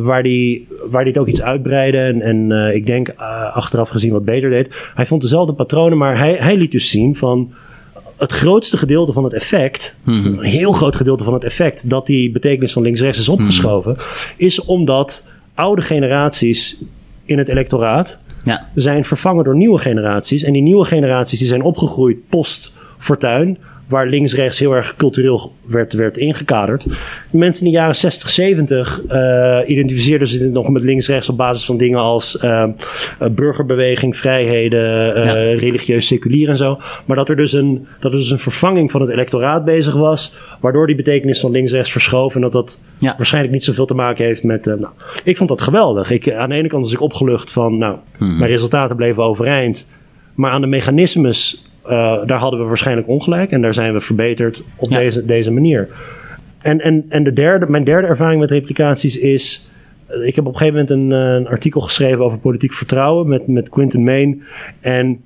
waar 0.00 0.22
die, 0.22 0.68
waar 0.90 1.04
die 1.04 1.12
het 1.12 1.20
ook 1.20 1.28
iets 1.28 1.42
uitbreidde 1.42 1.98
en, 1.98 2.20
en 2.20 2.74
ik 2.74 2.86
denk 2.86 3.08
achteraf 3.52 3.88
gezien 3.88 4.12
wat 4.12 4.24
beter 4.24 4.50
deed. 4.50 4.74
Hij 4.94 5.06
vond 5.06 5.20
dezelfde 5.20 5.52
patronen, 5.52 5.98
maar 5.98 6.18
hij, 6.18 6.34
hij 6.34 6.56
liet 6.56 6.72
dus 6.72 6.90
zien 6.90 7.16
van 7.16 7.52
het 8.18 8.32
grootste 8.32 8.76
gedeelte 8.76 9.12
van 9.12 9.24
het 9.24 9.32
effect, 9.32 9.96
Mhm. 10.02 10.26
een 10.26 10.40
heel 10.44 10.72
groot 10.72 10.96
gedeelte 10.96 11.24
van 11.24 11.34
het 11.34 11.44
effect 11.44 11.90
dat 11.90 12.06
die 12.06 12.30
betekenis 12.30 12.72
van 12.72 12.82
links-rechts 12.82 13.18
is 13.18 13.28
opgeschoven, 13.28 13.96
is 14.36 14.64
omdat 14.64 15.24
oude 15.54 15.82
generaties 15.82 16.76
in 17.24 17.38
het 17.38 17.48
electoraat 17.48 18.18
Ja. 18.44 18.68
zijn 18.74 19.04
vervangen 19.04 19.44
door 19.44 19.56
nieuwe 19.56 19.78
generaties. 19.78 20.42
En 20.42 20.52
die 20.52 20.62
nieuwe 20.62 20.84
generaties 20.84 21.38
die 21.38 21.48
zijn 21.48 21.62
opgegroeid 21.62 22.16
post-Fortuin, 22.28 23.58
waar 23.88 24.06
links-rechts 24.06 24.58
heel 24.58 24.72
erg 24.72 24.94
cultureel 24.96 25.52
werd, 25.66 25.92
werd 25.92 26.16
ingekaderd. 26.16 26.82
De 27.30 27.38
mensen 27.38 27.66
in 27.66 27.72
de 27.72 27.76
jaren 27.78 27.94
60, 27.94 28.30
70 28.30 29.00
uh, 29.08 29.58
identificeerden 29.66 30.28
zich 30.28 30.50
nog 30.50 30.68
met 30.68 30.82
links-rechts 30.82 31.28
op 31.28 31.36
basis 31.36 31.64
van 31.64 31.76
dingen 31.76 31.98
als 31.98 32.38
uh, 32.44 32.64
burgerbeweging, 33.32 34.16
vrijheden, 34.16 35.16
uh, 35.18 35.24
Ja. 35.24 35.32
religieus 35.60 36.06
seculier 36.06 36.48
en 36.48 36.56
zo. 36.56 36.78
Maar 37.04 37.16
dat 37.16 37.28
er, 37.28 37.36
dus 37.36 37.52
een, 37.52 37.86
dat 38.00 38.12
er 38.12 38.18
dus 38.18 38.30
een 38.30 38.38
vervanging 38.38 38.90
van 38.90 39.00
het 39.00 39.10
electoraat 39.10 39.64
bezig 39.64 39.94
was, 39.94 40.34
waardoor 40.60 40.86
die 40.86 40.96
betekenis 40.96 41.40
van 41.40 41.50
links-rechts 41.50 41.92
verschoof 41.92 42.34
en 42.34 42.40
dat 42.40 42.52
dat 42.52 42.80
Ja. 42.98 43.14
waarschijnlijk 43.16 43.52
niet 43.54 43.64
zoveel 43.64 43.86
te 43.86 43.94
maken 43.94 44.24
heeft 44.24 44.44
met. 44.44 44.66
eh, 44.66 44.74
nou, 44.74 44.92
ik 45.24 45.36
vond 45.36 45.48
dat 45.48 45.60
geweldig. 45.60 46.10
Ik, 46.10 46.32
aan 46.32 46.48
de 46.48 46.54
ene 46.54 46.68
kant 46.68 46.82
was 46.82 46.92
ik 46.92 47.00
opgelucht 47.00 47.52
van, 47.52 47.78
nou, 47.78 47.96
Mhm. 48.18 48.38
mijn 48.38 48.50
resultaten 48.50 48.96
bleven 48.96 49.22
overeind. 49.22 49.86
Maar 50.34 50.50
aan 50.50 50.60
de 50.60 50.66
mechanismes, 50.66 51.64
uh, 51.90 52.24
daar 52.24 52.38
hadden 52.38 52.60
we 52.60 52.66
waarschijnlijk 52.66 53.08
ongelijk. 53.08 53.50
En 53.50 53.62
daar 53.62 53.74
zijn 53.74 53.92
we 53.92 54.00
verbeterd 54.00 54.64
op 54.76 54.90
Ja. 54.90 54.98
deze, 54.98 55.24
deze 55.24 55.50
manier. 55.50 55.88
En, 56.58 56.80
en, 56.80 57.04
en 57.08 57.22
de 57.24 57.32
derde, 57.32 57.66
mijn 57.68 57.84
derde 57.84 58.06
ervaring 58.06 58.40
met 58.40 58.50
replicaties 58.50 59.16
is. 59.18 59.68
eh, 60.06 60.26
Ik 60.26 60.34
heb 60.36 60.46
op 60.46 60.52
een 60.52 60.58
gegeven 60.58 60.80
moment 60.80 61.12
een, 61.12 61.26
uh, 61.28 61.34
een 61.34 61.48
artikel 61.48 61.80
geschreven 61.80 62.24
over 62.24 62.38
politiek 62.38 62.72
vertrouwen 62.72 63.28
met, 63.28 63.46
met 63.46 63.68
Quinten 63.68 64.04
Main. 64.04 64.42
En 64.80 65.20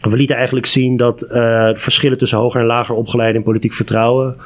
we 0.00 0.16
lieten 0.16 0.36
eigenlijk 0.36 0.66
zien 0.66 0.96
dat 0.96 1.22
uh, 1.22 1.28
de 1.30 1.72
verschillen 1.76 2.18
tussen 2.18 2.38
hoger 2.38 2.60
en 2.60 2.66
lager 2.66 2.94
opgeleide 2.94 3.38
in 3.38 3.44
politiek 3.44 3.72
vertrouwen. 3.72 4.36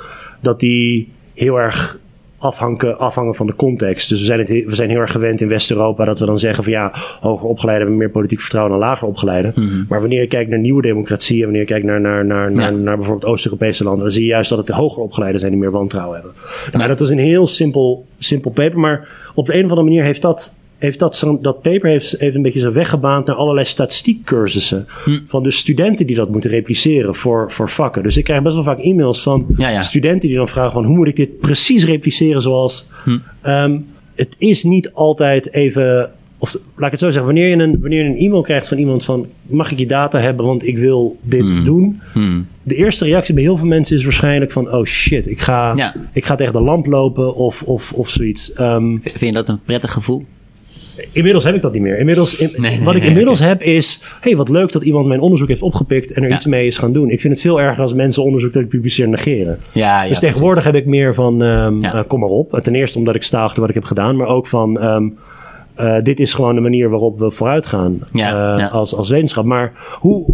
dat 0.41 0.61
die 0.61 1.09
heel 1.35 1.57
erg 1.61 1.99
afhangen, 2.41 2.99
afhangen 2.99 3.35
van 3.35 3.47
de 3.47 3.55
context. 3.55 4.09
Dus 4.09 4.19
we 4.19 4.25
zijn, 4.25 4.39
het, 4.39 4.49
we 4.49 4.75
zijn 4.75 4.91
heel 4.91 4.99
erg 4.99 5.11
gewend 5.13 5.41
in 5.41 5.49
West-Europa 5.49 6.05
dat 6.05 6.19
we 6.19 6.27
dan 6.27 6.39
zeggen 6.39 6.65
van 6.65 6.73
ja, 6.73 6.93
hoger 7.21 7.49
opgeleiden 7.49 7.87
hebben 7.87 8.05
meer 8.05 8.15
politiek 8.15 8.41
vertrouwen 8.41 8.79
dan 8.79 8.89
lager 8.89 9.09
opgeleiden. 9.09 9.53
Mhm. 9.57 9.85
Maar 9.89 10.01
wanneer 10.01 10.21
je 10.21 10.27
kijkt 10.27 10.51
naar 10.51 10.59
nieuwe 10.59 10.83
democratieën, 10.83 11.43
wanneer 11.43 11.61
je 11.61 11.67
kijkt 11.67 11.87
naar, 11.87 12.01
naar, 12.01 12.27
naar, 12.27 12.51
naar, 12.51 12.73
Ja. 12.73 12.79
naar 12.79 12.97
bijvoorbeeld 12.97 13.33
Oost-Europese 13.33 13.85
landen, 13.85 14.03
dan 14.03 14.13
zie 14.13 14.23
je 14.23 14.29
juist 14.29 14.49
dat 14.49 14.59
het 14.59 14.67
de 14.67 14.75
hoger 14.75 15.03
opgeleiden 15.03 15.41
zijn 15.41 15.53
die 15.53 15.61
meer 15.61 15.71
wantrouwen 15.71 16.15
hebben. 16.15 16.35
Nou, 16.73 16.89
dat 16.89 17.01
is 17.01 17.11
een 17.11 17.19
heel 17.19 17.47
simpel, 17.47 18.07
simpel 18.19 18.51
paper, 18.51 18.79
maar 18.79 19.09
op 19.35 19.47
de 19.47 19.53
een 19.53 19.65
of 19.65 19.71
andere 19.71 19.89
manier 19.89 20.03
heeft 20.05 20.23
dat. 20.23 20.53
Heeft 20.81 20.99
dat, 20.99 21.25
dat 21.41 21.63
paper 21.63 21.91
heeft, 21.91 22.15
heeft 22.19 22.35
een 22.37 22.43
beetje 22.43 22.61
zo 22.61 22.73
weggebaand 22.73 23.27
naar 23.27 23.37
allerlei 23.37 23.67
statistiekcursussen. 23.67 24.87
Hm. 25.05 25.19
Van 25.27 25.43
de 25.43 25.51
studenten 25.51 26.07
die 26.07 26.17
dat 26.17 26.31
moeten 26.31 26.51
repliceren 26.51 27.15
voor, 27.15 27.51
voor 27.53 27.71
vakken. 27.71 28.03
Dus 28.03 28.17
ik 28.17 28.25
krijg 28.25 28.43
best 28.43 28.55
wel 28.55 28.65
vaak 28.65 28.79
e-mails 28.79 29.23
van 29.23 29.47
Ja, 29.55 29.69
ja. 29.69 29.83
studenten 29.83 30.29
die 30.29 30.37
dan 30.37 30.49
vragen 30.49 30.73
van 30.73 30.85
hoe 30.85 30.97
moet 30.97 31.09
ik 31.09 31.17
dit 31.17 31.39
precies 31.41 31.85
repliceren 31.85 32.41
zoals. 32.41 32.87
Hm. 33.05 33.19
Ehm, 33.41 33.79
het 34.15 34.35
is 34.39 34.63
niet 34.65 34.93
altijd 34.93 35.53
even. 35.55 36.11
Of 36.39 36.53
laat 36.77 36.85
ik 36.87 36.91
het 36.91 37.01
zo 37.01 37.07
zeggen, 37.11 37.25
wanneer 37.25 37.49
je 37.49 37.57
een, 37.63 37.81
wanneer 37.81 38.03
je 38.05 38.09
een 38.11 38.17
e-mail 38.17 38.43
krijgt 38.43 38.69
van 38.69 38.79
iemand 38.79 39.05
van 39.05 39.27
mag 39.47 39.71
ik 39.73 39.79
je 39.79 39.87
data 39.87 40.19
hebben, 40.19 40.47
want 40.47 40.67
ik 40.67 40.79
wil 40.79 41.19
dit 41.23 41.51
Hm. 41.53 41.63
doen. 41.63 42.01
Hmm. 42.13 42.47
De 42.63 42.75
eerste 42.75 43.05
reactie 43.05 43.35
bij 43.35 43.43
heel 43.43 43.57
veel 43.57 43.67
mensen 43.67 43.97
is 43.97 44.05
waarschijnlijk 44.05 44.51
van 44.53 44.73
oh 44.73 44.85
shit, 44.85 45.27
ik 45.27 45.41
ga, 45.41 45.73
Ja. 45.75 45.95
ik 46.13 46.25
ga 46.27 46.35
tegen 46.35 46.53
de 46.53 46.61
lamp 46.61 46.87
lopen 46.87 47.35
of, 47.35 47.63
of, 47.63 47.93
of 47.93 48.09
zoiets. 48.09 48.53
Ehm, 48.53 48.97
Vind 49.01 49.21
je 49.21 49.33
dat 49.33 49.49
een 49.49 49.61
prettig 49.65 49.93
gevoel? 49.93 50.25
Inmiddels 51.13 51.45
heb 51.45 51.55
ik 51.55 51.61
dat 51.61 51.73
niet 51.73 51.83
meer. 51.83 51.99
Inmiddels, 51.99 52.37
in- 52.37 52.51
Nee, 52.57 52.71
nee, 52.77 52.85
wat 52.85 52.95
ik 52.95 53.01
nee, 53.01 53.09
inmiddels 53.11 53.39
heb 53.39 53.63
is, 53.63 54.03
hey, 54.21 54.37
wat 54.37 54.49
leuk 54.49 54.73
dat 54.73 54.83
iemand 54.83 55.07
mijn 55.07 55.21
onderzoek 55.21 55.49
heeft 55.49 55.63
opgepikt 55.63 56.13
en 56.13 56.23
er 56.23 56.29
Ja. 56.29 56.35
iets 56.35 56.47
mee 56.47 56.67
is 56.67 56.79
gaan 56.79 56.93
doen. 56.93 57.11
Ik 57.11 57.21
vind 57.21 57.33
het 57.33 57.43
veel 57.43 57.61
erger 57.61 57.83
als 57.83 57.95
mensen 57.95 58.23
onderzoek 58.23 58.53
dat 58.53 58.63
ik 58.63 58.69
publiceer 58.69 59.09
negeren. 59.09 59.59
Ja, 59.73 60.03
ja. 60.03 60.09
dus 60.09 60.19
tegenwoordig 60.19 60.65
heb 60.65 60.75
ik 60.75 60.87
meer 60.87 61.15
van, 61.15 61.43
ehm, 61.43 61.85
eh, 61.85 62.01
kom 62.07 62.21
maar 62.21 62.29
op. 62.29 62.61
Ten 62.63 62.75
eerste 62.75 62.99
omdat 62.99 63.15
ik 63.15 63.23
sta 63.23 63.43
achter 63.43 63.61
wat 63.61 63.69
ik 63.69 63.75
heb 63.75 63.85
gedaan, 63.85 64.17
maar 64.17 64.27
ook 64.27 64.47
van, 64.47 64.81
ehm, 64.81 65.09
eh, 65.81 66.03
dit 66.03 66.21
is 66.21 66.35
gewoon 66.35 66.55
de 66.55 66.61
manier 66.61 66.91
waarop 66.91 67.19
we 67.19 67.31
vooruit 67.31 67.67
gaan 67.67 67.99
Ja, 68.13 68.53
eh, 68.55 68.59
ja. 68.59 68.67
Als, 68.67 68.95
als 68.95 69.09
wetenschap. 69.09 69.45
Maar 69.45 69.73
hoe, 70.01 70.25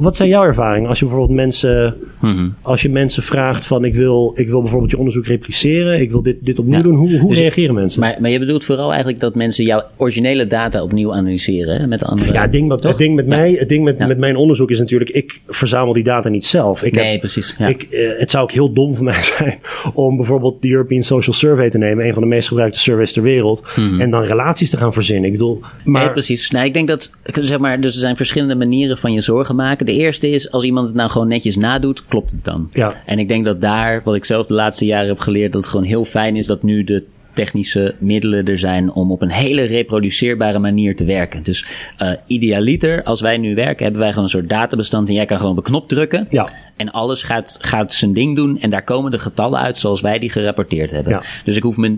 wat 0.00 0.16
zijn 0.16 0.28
jouw 0.28 0.42
ervaringen 0.44 0.88
als 0.88 0.98
je 0.98 1.04
bijvoorbeeld 1.04 1.36
mensen, 1.38 1.96
Mhm. 2.20 2.48
als 2.62 2.82
je 2.82 2.88
mensen 2.88 3.22
vraagt 3.22 3.66
van, 3.66 3.84
ik 3.84 3.94
wil, 3.94 4.32
ik 4.34 4.48
wil 4.48 4.60
bijvoorbeeld 4.60 4.90
je 4.90 4.98
onderzoek 4.98 5.26
repliceren, 5.26 6.00
ik 6.00 6.10
wil 6.10 6.22
dit, 6.22 6.36
dit 6.44 6.58
opnieuw 6.58 6.76
Ja. 6.76 6.82
doen. 6.82 6.94
Hoe, 6.96 7.18
hoe 7.18 7.28
Dus- 7.30 7.38
reageren 7.40 7.74
mensen? 7.74 8.00
Maar, 8.00 8.16
maar 8.20 8.30
je 8.30 8.38
bedoelt 8.38 8.64
vooral 8.64 8.88
eigenlijk 8.88 9.20
dat 9.20 9.34
mensen 9.34 9.64
jouw 9.64 9.82
originele 9.96 10.46
data 10.46 10.82
opnieuw 10.82 11.12
analyseren, 11.14 11.80
hè, 11.80 11.86
met 11.86 12.04
andere... 12.04 12.32
Ja, 12.32 12.42
het 12.42 12.52
ding, 12.52 12.68
wat, 12.68 12.82
het 12.82 12.96
ding 12.96 13.14
met 13.14 13.26
mij, 13.26 13.52
het 13.58 13.68
ding 13.68 13.84
met, 13.84 13.98
met 13.98 14.18
mijn 14.18 14.36
onderzoek 14.36 14.70
is 14.70 14.78
natuurlijk, 14.78 15.10
ik 15.10 15.40
verzamel 15.46 15.92
die 15.92 16.02
data 16.02 16.28
niet 16.28 16.46
zelf. 16.46 16.82
Ik 16.82 16.94
nee, 16.94 17.10
heb, 17.10 17.18
precies. 17.20 17.56
Ik, 17.68 17.82
eh, 17.82 18.18
het 18.18 18.30
zou 18.30 18.42
ook 18.44 18.52
heel 18.52 18.72
dom 18.72 18.94
van 18.94 19.04
mij 19.04 19.22
zijn 19.36 19.58
om 19.94 20.16
bijvoorbeeld 20.16 20.62
de 20.62 20.70
European 20.70 21.02
Social 21.02 21.34
Survey 21.34 21.70
te 21.70 21.78
nemen, 21.78 22.06
een 22.06 22.12
van 22.12 22.22
de 22.22 22.28
meest 22.28 22.48
gebruikte 22.48 22.78
surveys 22.78 23.12
ter 23.12 23.22
wereld, 23.22 23.62
en 23.98 24.10
dan 24.10 24.22
relaties 24.22 24.70
te 24.70 24.76
gaan 24.76 24.87
verzinnen. 24.92 25.24
Ik 25.24 25.32
bedoel, 25.32 25.60
maar. 25.84 26.02
Nee, 26.02 26.10
precies. 26.10 26.50
Nee, 26.50 26.64
ik 26.64 26.74
denk 26.74 26.88
dat, 26.88 27.10
zeg 27.24 27.58
maar, 27.58 27.80
dus 27.80 27.94
er 27.94 28.00
zijn 28.00 28.16
verschillende 28.16 28.54
manieren 28.54 28.98
van 28.98 29.12
je 29.12 29.20
zorgen 29.20 29.56
maken. 29.56 29.86
De 29.86 29.92
eerste 29.92 30.30
is, 30.30 30.50
als 30.50 30.64
iemand 30.64 30.86
het 30.86 30.96
nou 30.96 31.10
gewoon 31.10 31.28
netjes 31.28 31.56
nadoet, 31.56 32.06
klopt 32.06 32.32
het 32.32 32.44
dan. 32.44 32.70
Ja. 32.72 33.02
En 33.06 33.18
ik 33.18 33.28
denk 33.28 33.44
dat 33.44 33.60
daar, 33.60 34.02
wat 34.04 34.14
ik 34.14 34.24
zelf 34.24 34.46
de 34.46 34.54
laatste 34.54 34.84
jaren 34.84 35.08
heb 35.08 35.18
geleerd, 35.18 35.52
dat 35.52 35.62
het 35.62 35.70
gewoon 35.70 35.86
heel 35.86 36.04
fijn 36.04 36.36
is 36.36 36.46
dat 36.46 36.62
nu 36.62 36.84
de 36.84 37.04
technische 37.38 37.94
middelen 37.98 38.44
er 38.44 38.58
zijn 38.58 38.92
om 38.92 39.12
op 39.12 39.22
een 39.22 39.30
hele 39.30 39.62
reproduceerbare 39.62 40.58
manier 40.58 40.96
te 40.96 41.04
werken. 41.04 41.42
Dus 41.42 41.66
eh, 41.96 42.12
idealiter, 42.26 43.02
als 43.02 43.20
wij 43.20 43.36
nu 43.36 43.54
werken, 43.54 43.82
hebben 43.82 44.00
wij 44.00 44.08
gewoon 44.08 44.24
een 44.24 44.30
soort 44.30 44.48
databestand 44.48 45.08
en 45.08 45.14
jij 45.14 45.26
kan 45.26 45.36
gewoon 45.36 45.52
op 45.52 45.58
een 45.58 45.70
knop 45.70 45.88
drukken. 45.88 46.26
Ja. 46.30 46.48
En 46.76 46.90
alles 46.90 47.22
gaat, 47.22 47.58
gaat 47.60 47.94
zijn 47.94 48.12
ding 48.12 48.36
doen 48.36 48.58
en 48.60 48.70
daar 48.70 48.84
komen 48.84 49.10
de 49.10 49.18
getallen 49.18 49.60
uit 49.60 49.78
zoals 49.78 50.00
wij 50.00 50.18
die 50.18 50.30
gerapporteerd 50.30 50.90
hebben. 50.90 51.12
Ja. 51.12 51.22
Dus 51.44 51.56
ik 51.56 51.62
hoef 51.62 51.76
me. 51.76 51.96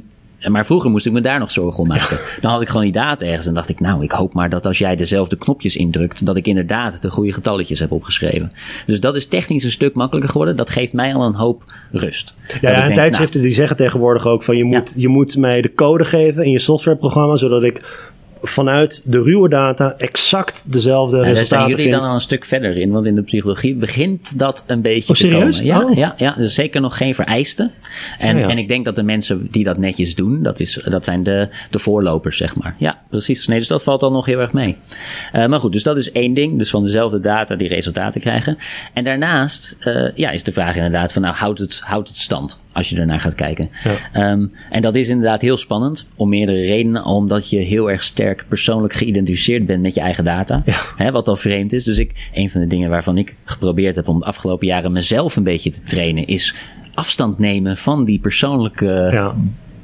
Maar 0.48 0.66
vroeger 0.66 0.90
moest 0.90 1.06
ik 1.06 1.12
me 1.12 1.20
daar 1.20 1.38
nog 1.38 1.50
zorgen 1.50 1.82
om 1.82 1.88
maken. 1.88 2.18
Dan 2.40 2.50
had 2.50 2.60
ik 2.60 2.68
gewoon 2.68 2.82
die 2.82 2.92
data 2.92 3.26
ergens 3.26 3.46
en 3.46 3.54
dacht 3.54 3.68
ik, 3.68 3.80
nou, 3.80 4.02
ik 4.02 4.12
hoop 4.12 4.34
maar 4.34 4.50
dat 4.50 4.66
als 4.66 4.78
jij 4.78 4.96
dezelfde 4.96 5.36
knopjes 5.36 5.76
indrukt, 5.76 6.26
dat 6.26 6.36
ik 6.36 6.46
inderdaad 6.46 7.02
de 7.02 7.10
goede 7.10 7.32
getalletjes 7.32 7.80
heb 7.80 7.92
opgeschreven. 7.92 8.52
Dus 8.86 9.00
dat 9.00 9.14
is 9.16 9.26
technisch 9.26 9.64
een 9.64 9.70
stuk 9.70 9.94
makkelijker 9.94 10.30
geworden. 10.30 10.56
Dat 10.56 10.70
geeft 10.70 10.92
mij 10.92 11.14
al 11.14 11.26
een 11.26 11.34
hoop 11.34 11.64
rust. 11.90 12.34
Ja, 12.60 12.70
en 12.70 12.82
denk, 12.82 12.94
tijdschriften 12.94 13.40
die 13.40 13.52
zeggen 13.52 13.76
tegenwoordig 13.76 14.26
ook 14.26 14.42
van 14.42 14.56
je 14.56 14.64
moet, 14.64 14.92
je 14.96 15.08
moet 15.08 15.36
mij 15.36 15.60
de 15.60 15.74
code 15.74 16.04
geven 16.04 16.44
in 16.44 16.50
je 16.50 16.58
softwareprogramma, 16.58 17.36
zodat 17.36 17.62
ik 17.62 17.82
vanuit 18.42 19.02
de 19.04 19.22
ruwe 19.22 19.48
data 19.48 19.94
exact 19.96 20.62
dezelfde 20.66 21.16
Nou, 21.16 21.26
daar 21.26 21.34
zijn 21.34 21.46
resultaten 21.46 21.76
jullie 21.76 22.00
dan 22.00 22.08
al 22.08 22.14
een 22.14 22.20
stuk 22.20 22.44
verder 22.44 22.76
in, 22.76 22.90
want 22.90 23.06
in 23.06 23.14
de 23.14 23.22
psychologie 23.22 23.74
begint 23.74 24.38
dat 24.38 24.64
een 24.66 24.82
beetje 24.82 25.00
Oh, 25.12 25.16
te 25.20 25.26
serieus? 25.26 25.56
komen. 25.56 25.64
Ja, 25.74 25.84
Oh. 25.84 25.96
ja, 25.96 26.14
ja, 26.16 26.34
dus 26.36 26.54
zeker 26.54 26.80
nog 26.80 26.96
geen 26.96 27.14
vereiste. 27.14 27.70
En, 28.18 28.34
Oh, 28.36 28.42
ja. 28.42 28.48
en 28.48 28.58
ik 28.58 28.68
denk 28.68 28.84
dat 28.84 28.94
de 28.96 29.02
mensen 29.02 29.48
die 29.50 29.64
dat 29.64 29.78
netjes 29.78 30.14
doen, 30.14 30.42
dat, 30.42 30.60
is, 30.60 30.82
dat 30.84 31.04
zijn 31.04 31.22
de, 31.22 31.48
de 31.70 31.78
voorlopers, 31.78 32.36
zeg 32.36 32.56
maar. 32.56 32.74
Ja, 32.78 32.98
precies. 33.10 33.46
Nee, 33.46 33.58
dus 33.58 33.68
dat 33.68 33.82
valt 33.82 34.02
al 34.02 34.10
nog 34.12 34.26
heel 34.26 34.38
erg 34.40 34.52
mee. 34.52 34.76
Eh, 35.32 35.46
maar 35.46 35.60
goed, 35.60 35.72
dus 35.72 35.82
dat 35.82 35.96
is 35.96 36.12
één 36.12 36.34
ding. 36.34 36.58
Dus 36.58 36.70
van 36.70 36.82
dezelfde 36.82 37.20
data 37.20 37.56
die 37.56 37.68
resultaten 37.68 38.20
krijgen. 38.20 38.56
En 38.94 39.04
daarnaast 39.04 39.76
eh, 39.80 40.04
ja, 40.14 40.30
is 40.30 40.42
de 40.42 40.52
vraag 40.52 40.76
inderdaad 40.76 41.12
van, 41.12 41.22
nou, 41.22 41.34
houdt 41.34 41.58
het, 41.58 41.80
houdt 41.84 42.08
het 42.08 42.18
stand? 42.18 42.60
Als 42.72 42.88
je 42.88 42.96
ernaar 42.96 43.20
gaat 43.20 43.34
kijken. 43.34 43.70
Ehm, 44.12 44.46
en 44.70 44.82
dat 44.82 44.94
is 44.94 45.08
inderdaad 45.08 45.40
heel 45.40 45.56
spannend. 45.56 46.06
Om 46.16 46.28
meerdere 46.28 46.60
redenen. 46.60 47.04
Omdat 47.04 47.50
je 47.50 47.56
heel 47.58 47.90
erg 47.90 48.02
sterk 48.02 48.29
persoonlijk 48.48 48.92
geïdentificeerd 48.92 49.66
bent 49.66 49.82
met 49.82 49.94
je 49.94 50.00
eigen 50.00 50.24
data. 50.24 50.62
Ja. 50.64 50.80
Hè, 50.96 51.10
wat 51.12 51.28
al 51.28 51.36
vreemd 51.36 51.72
is. 51.72 51.84
Dus 51.84 51.98
ik, 51.98 52.30
een 52.34 52.50
van 52.50 52.60
de 52.60 52.66
dingen 52.66 52.90
waarvan 52.90 53.18
ik 53.18 53.36
geprobeerd 53.44 53.96
heb 53.96 54.08
om 54.08 54.18
de 54.18 54.24
afgelopen 54.24 54.66
jaren 54.66 54.92
mezelf 54.92 55.36
een 55.36 55.44
beetje 55.44 55.70
te 55.70 55.82
trainen, 55.82 56.26
is 56.26 56.54
afstand 56.94 57.38
nemen 57.38 57.76
van 57.76 58.04
die 58.04 58.18
persoonlijke 58.18 59.08
Ja. 59.12 59.34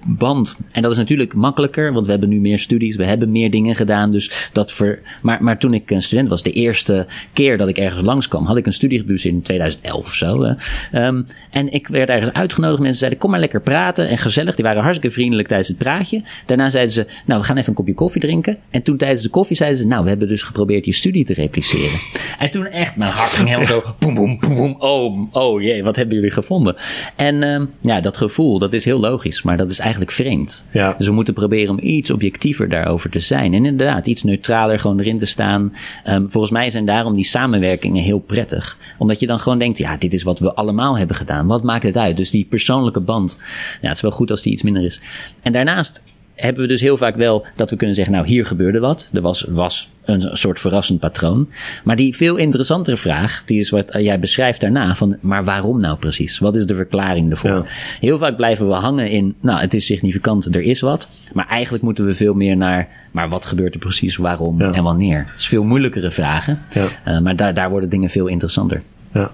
Band. 0.07 0.57
En 0.73 0.83
dat 0.83 0.91
is 0.91 0.97
natuurlijk 0.97 1.35
makkelijker, 1.35 1.93
want 1.93 2.05
we 2.05 2.11
hebben 2.11 2.29
nu 2.29 2.41
meer 2.41 2.59
studies, 2.59 2.97
we 2.97 3.05
hebben 3.05 3.33
meer 3.33 3.51
dingen 3.51 3.75
gedaan. 3.75 4.11
Dus 4.11 4.51
dat 4.53 4.73
ver, 4.73 4.99
maar, 5.23 5.43
maar 5.43 5.59
toen 5.59 5.75
ik 5.75 5.91
een 5.91 6.03
student 6.03 6.29
was, 6.29 6.43
de 6.43 6.51
eerste 6.51 7.07
keer 7.33 7.59
dat 7.59 7.69
ik 7.69 7.79
ergens 7.79 8.03
langskwam, 8.03 8.45
had 8.45 8.57
ik 8.57 8.67
een 8.67 8.73
studie 8.73 9.05
in 9.07 9.43
2011 9.43 10.05
of 10.07 10.13
zo. 10.13 10.55
Um, 10.93 11.27
en 11.51 11.73
ik 11.73 11.89
werd 11.89 12.09
ergens 12.09 12.33
uitgenodigd. 12.33 12.81
Mensen 12.81 12.99
zeiden: 12.99 13.19
Kom 13.19 13.31
maar 13.31 13.41
lekker 13.41 13.61
praten 13.61 14.09
en 14.09 14.19
gezellig. 14.19 14.55
Die 14.55 14.65
waren 14.65 14.83
hartstikke 14.83 15.15
vriendelijk 15.15 15.49
tijdens 15.49 15.69
het 15.69 15.79
praatje. 15.79 16.23
Daarna 16.47 16.71
zeiden 16.71 16.93
ze: 16.93 17.07
Nou, 17.27 17.41
we 17.41 17.47
gaan 17.47 17.57
even 17.57 17.69
een 17.69 17.75
kopje 17.75 17.95
koffie 17.95 18.21
drinken. 18.21 18.57
En 18.71 18.83
toen 18.83 18.97
tijdens 18.97 19.23
de 19.23 19.29
koffie 19.29 19.57
zeiden 19.57 19.79
ze: 19.79 19.87
Nou, 19.87 20.03
we 20.03 20.09
hebben 20.09 20.29
dus 20.29 20.43
geprobeerd 20.43 20.85
je 20.85 20.93
studie 20.93 21.25
te 21.25 21.35
repliceren. 21.35 21.99
En 22.39 22.51
toen 22.51 22.67
echt, 22.67 22.97
mijn 22.97 23.11
hart 23.11 23.31
ging 23.31 23.49
helemaal 23.49 23.67
zo: 23.67 23.83
boem, 23.99 24.15
boem, 24.15 24.39
boem. 24.41 24.77
Oh, 24.79 25.35
oh 25.35 25.63
jee, 25.63 25.83
wat 25.83 25.97
hebben 25.97 26.15
jullie 26.15 26.31
gevonden? 26.31 26.77
En 27.17 27.43
um, 27.43 27.71
ja, 27.81 28.01
dat 28.01 28.17
gevoel, 28.17 28.59
dat 28.59 28.73
is 28.73 28.85
heel 28.85 29.01
logisch, 29.01 29.43
maar 29.43 29.57
dat 29.57 29.71
is 29.71 29.79
eigenlijk 29.79 29.96
vreemd. 30.05 30.65
Ja. 30.71 30.95
Dus 30.99 31.07
we 31.07 31.13
moeten 31.13 31.35
proberen 31.35 31.71
om 31.71 31.79
iets 31.83 32.11
objectiever 32.11 32.69
daarover 32.69 33.11
te 33.11 33.21
zijn. 33.21 33.55
En 33.55 33.65
inderdaad, 33.65 34.07
iets 34.07 34.23
neutraler 34.23 34.79
gewoon 34.79 34.99
erin 34.99 35.19
te 35.19 35.27
staan. 35.27 35.73
Um, 36.09 36.31
volgens 36.31 36.53
mij 36.53 36.71
zijn 36.71 36.87
daarom 36.87 37.15
die 37.15 37.25
samenwerkingen 37.25 38.03
heel 38.03 38.19
prettig. 38.19 38.79
Omdat 38.99 39.21
je 39.21 39.27
dan 39.27 39.41
gewoon 39.41 39.59
denkt, 39.59 39.79
ja, 39.79 39.97
dit 39.97 40.13
is 40.13 40.23
wat 40.23 40.39
we 40.39 40.55
allemaal 40.55 40.99
hebben 40.99 41.17
gedaan. 41.17 41.47
Wat 41.47 41.63
maakt 41.63 41.83
het 41.83 41.97
uit? 41.97 42.17
Dus 42.17 42.31
die 42.31 42.47
persoonlijke 42.51 43.01
band, 43.01 43.39
ja, 43.81 43.89
het 43.89 43.97
is 43.97 44.03
wel 44.03 44.11
goed 44.11 44.31
als 44.31 44.43
die 44.43 44.53
iets 44.53 44.63
minder 44.63 44.85
is. 44.85 45.01
En 45.43 45.53
daarnaast 45.53 46.03
hebben 46.37 46.63
we 46.63 46.69
dus 46.69 46.81
heel 46.81 46.97
vaak 46.97 47.17
wel 47.17 47.47
dat 47.57 47.71
we 47.71 47.77
kunnen 47.77 47.97
zeggen, 47.97 48.15
nou 48.15 48.27
hier 48.27 48.47
gebeurde 48.47 48.79
wat. 48.79 49.11
Er 49.13 49.21
was, 49.21 49.47
was 49.49 49.91
een 50.05 50.37
soort 50.37 50.61
verrassend 50.61 51.01
patroon. 51.01 51.49
Maar 51.85 51.97
die 51.97 52.17
veel 52.17 52.37
interessantere 52.37 52.97
vraag, 52.97 53.45
die 53.45 53.61
is 53.61 53.71
wat 53.71 53.97
jij 53.99 54.19
beschrijft 54.19 54.61
daarna, 54.61 54.95
van 54.95 55.17
maar 55.21 55.45
waarom 55.45 55.81
nou 55.81 55.99
precies? 55.99 56.39
Wat 56.39 56.57
is 56.57 56.67
de 56.67 56.75
verklaring 56.75 57.31
ervoor? 57.31 57.69
Heel 58.01 58.19
vaak 58.19 58.37
blijven 58.37 58.69
we 58.69 58.75
hangen 58.75 59.11
in, 59.11 59.35
nou 59.41 59.61
het 59.61 59.75
is 59.75 59.87
significant, 59.87 60.55
er 60.55 60.63
is 60.63 60.81
wat. 60.81 61.09
Maar 61.33 61.49
eigenlijk 61.49 61.85
moeten 61.85 62.07
we 62.07 62.15
veel 62.15 62.35
meer 62.35 62.57
naar, 62.57 62.89
maar 63.11 63.29
wat 63.29 63.47
gebeurt 63.47 63.75
er 63.75 63.81
precies, 63.81 64.17
waarom 64.17 64.61
en 64.61 64.83
wanneer? 64.83 65.25
Dat 65.31 65.41
is 65.41 65.49
veel 65.49 65.65
moeilijkere 65.65 66.11
vragen, 66.11 66.63
ja. 66.73 66.87
uh, 67.09 67.21
maar 67.21 67.37
daar, 67.37 67.55
daar 67.55 67.71
worden 67.71 67.89
dingen 67.89 68.11
veel 68.11 68.27
interessanter. 68.27 68.83
Ja. 69.13 69.31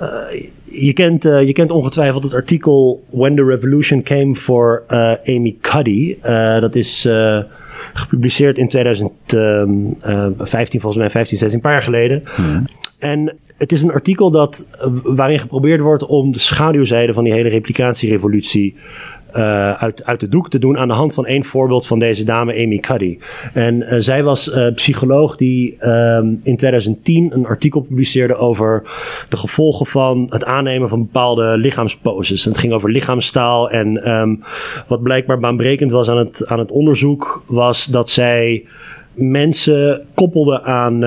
Uh, 0.00 0.08
je, 0.78 0.92
kent, 0.92 1.24
uh, 1.24 1.42
je 1.42 1.52
kent 1.52 1.70
ongetwijfeld 1.70 2.22
het 2.22 2.34
artikel 2.34 3.04
When 3.10 3.36
the 3.36 3.44
Revolution 3.44 4.02
Came 4.02 4.34
for 4.34 4.82
uh, 4.88 5.12
Amy 5.24 5.56
Cuddy. 5.60 6.16
dat 6.60 6.74
is 6.74 7.08
gepubliceerd 7.92 8.58
in 8.58 8.68
2015, 8.68 10.80
volgens 10.80 10.96
mij 10.96 11.10
15, 11.10 11.38
16, 11.38 11.58
een 11.58 11.60
paar 11.60 11.72
jaar 11.72 11.82
geleden. 11.82 12.22
Hmm. 12.34 12.64
En 12.98 13.36
het 13.58 13.72
is 13.72 13.82
een 13.82 13.92
artikel 13.92 14.30
dat, 14.30 14.66
waarin 15.02 15.38
geprobeerd 15.38 15.80
wordt 15.80 16.06
om 16.06 16.32
de 16.32 16.38
schaduwzijde 16.38 17.12
van 17.12 17.24
die 17.24 17.32
hele 17.32 17.48
replicatierevolutie 17.48 18.76
uh, 19.36 19.72
uit, 19.72 20.04
uit 20.04 20.20
de 20.20 20.28
doek 20.28 20.50
te 20.50 20.58
doen 20.58 20.78
aan 20.78 20.88
de 20.88 20.94
hand 20.94 21.14
van 21.14 21.26
één 21.26 21.44
voorbeeld 21.44 21.86
van 21.86 21.98
deze 21.98 22.24
dame, 22.24 22.62
Amy 22.64 22.78
Cuddy. 22.78 23.18
En 23.52 23.74
uh, 23.74 23.94
zij 23.98 24.22
was 24.22 24.48
uh, 24.48 24.74
psycholoog 24.74 25.36
die 25.36 25.88
um, 25.88 26.40
in 26.42 26.56
2010 26.56 27.34
een 27.34 27.46
artikel 27.46 27.80
publiceerde 27.80 28.34
over 28.34 28.82
de 29.28 29.36
gevolgen 29.36 29.86
van 29.86 30.26
het 30.28 30.44
aannemen 30.44 30.88
van 30.88 31.02
bepaalde 31.02 31.56
lichaamsposes. 31.56 32.44
En 32.46 32.50
het 32.50 32.60
ging 32.60 32.72
over 32.72 32.90
lichaamstaal 32.90 33.70
en 33.70 34.10
um, 34.10 34.42
wat 34.86 35.02
blijkbaar 35.02 35.38
baanbrekend 35.38 35.90
was 35.90 36.08
aan 36.08 36.18
het, 36.18 36.46
aan 36.46 36.58
het 36.58 36.70
onderzoek 36.70 37.42
was 37.46 37.84
dat 37.86 38.10
zij 38.10 38.64
mensen 39.14 40.02
koppelde 40.14 40.62
aan 40.62 40.98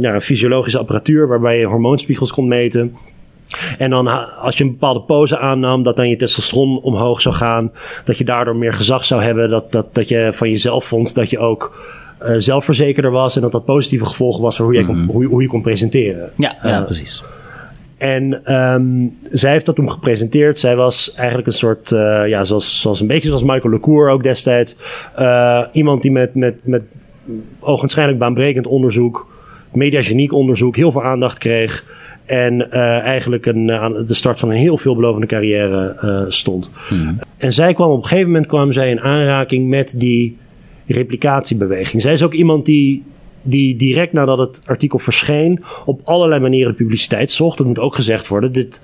ja, 0.00 0.20
fysiologische 0.20 0.78
apparatuur 0.78 1.28
waarbij 1.28 1.58
je 1.58 1.66
hormoonspiegels 1.66 2.32
kon 2.32 2.48
meten. 2.48 2.94
En 3.78 3.90
dan 3.90 4.36
als 4.38 4.58
je 4.58 4.64
een 4.64 4.70
bepaalde 4.70 5.00
pose 5.00 5.38
aannam, 5.38 5.82
dat 5.82 5.96
dan 5.96 6.08
je 6.08 6.16
testosteron 6.16 6.80
omhoog 6.80 7.20
zou 7.20 7.34
gaan. 7.34 7.72
Dat 8.04 8.18
je 8.18 8.24
daardoor 8.24 8.56
meer 8.56 8.74
gezag 8.74 9.04
zou 9.04 9.22
hebben. 9.22 9.50
Dat, 9.50 9.72
dat, 9.72 9.94
dat 9.94 10.08
je 10.08 10.28
van 10.32 10.50
jezelf 10.50 10.84
vond 10.84 11.14
dat 11.14 11.30
je 11.30 11.38
ook 11.38 11.86
uh, 12.22 12.34
zelfverzekerder 12.36 13.10
was. 13.10 13.36
En 13.36 13.42
dat 13.42 13.52
dat 13.52 13.64
positieve 13.64 14.04
gevolgen 14.04 14.42
was 14.42 14.56
voor 14.56 14.66
hoe, 14.66 14.74
je, 14.74 14.84
kon, 14.84 14.98
mhm. 14.98 15.10
hoe, 15.10 15.24
hoe, 15.26 15.42
je 15.42 15.48
kon 15.48 15.62
presenteren. 15.62 16.30
Ja, 16.36 16.56
ja 16.62 16.78
uh, 16.78 16.84
precies. 16.84 17.22
En 17.98 18.54
um, 18.54 19.18
zij 19.32 19.50
heeft 19.50 19.66
dat 19.66 19.74
toen 19.74 19.90
gepresenteerd. 19.90 20.58
Zij 20.58 20.76
was 20.76 21.14
eigenlijk 21.14 21.46
een 21.46 21.54
soort, 21.54 21.90
uh, 21.90 22.28
ja, 22.28 22.44
zoals, 22.44 22.80
zoals 22.80 23.00
een 23.00 23.06
beetje 23.06 23.28
zoals 23.28 23.42
Michael 23.42 23.70
LeCour 23.70 24.10
ook 24.10 24.22
destijds. 24.22 24.76
iemand 25.72 26.02
die 26.02 26.10
met, 26.10 26.34
met, 26.34 26.54
met 26.62 26.82
ogenschijnlijk 27.60 28.18
baanbrekend 28.18 28.66
onderzoek, 28.66 29.26
mediageniek 29.72 30.32
onderzoek, 30.32 30.76
heel 30.76 30.92
veel 30.92 31.04
aandacht 31.04 31.38
kreeg. 31.38 31.84
En 32.28 32.54
uh, 32.54 32.80
eigenlijk 33.00 33.46
een, 33.46 33.68
uh, 33.68 33.82
aan 33.82 34.04
de 34.06 34.14
start 34.14 34.38
van 34.38 34.50
een 34.50 34.56
heel 34.56 34.78
veelbelovende 34.78 35.26
carrière 35.26 35.98
uh, 36.04 36.30
stond. 36.30 36.72
Hmm. 36.88 37.18
En 37.36 37.52
zij 37.52 37.74
kwam 37.74 37.90
op 37.90 37.96
een 37.96 38.08
gegeven 38.08 38.26
moment 38.26 38.46
kwam 38.46 38.72
zij 38.72 38.90
in 38.90 39.00
aanraking 39.00 39.68
met 39.68 39.94
die 39.98 40.36
replicatiebeweging. 40.86 42.02
Zij 42.02 42.12
is 42.12 42.22
ook 42.22 42.34
iemand 42.34 42.66
die 42.66 43.04
die 43.48 43.76
direct 43.76 44.12
nadat 44.12 44.38
het 44.38 44.60
artikel 44.64 44.98
verscheen 44.98 45.64
op 45.84 46.00
allerlei 46.04 46.40
manieren 46.40 46.74
publiciteit 46.74 47.30
zocht. 47.30 47.58
Dat 47.58 47.66
moet 47.66 47.78
ook 47.78 47.94
gezegd 47.94 48.28
worden. 48.28 48.52
Dit, 48.52 48.80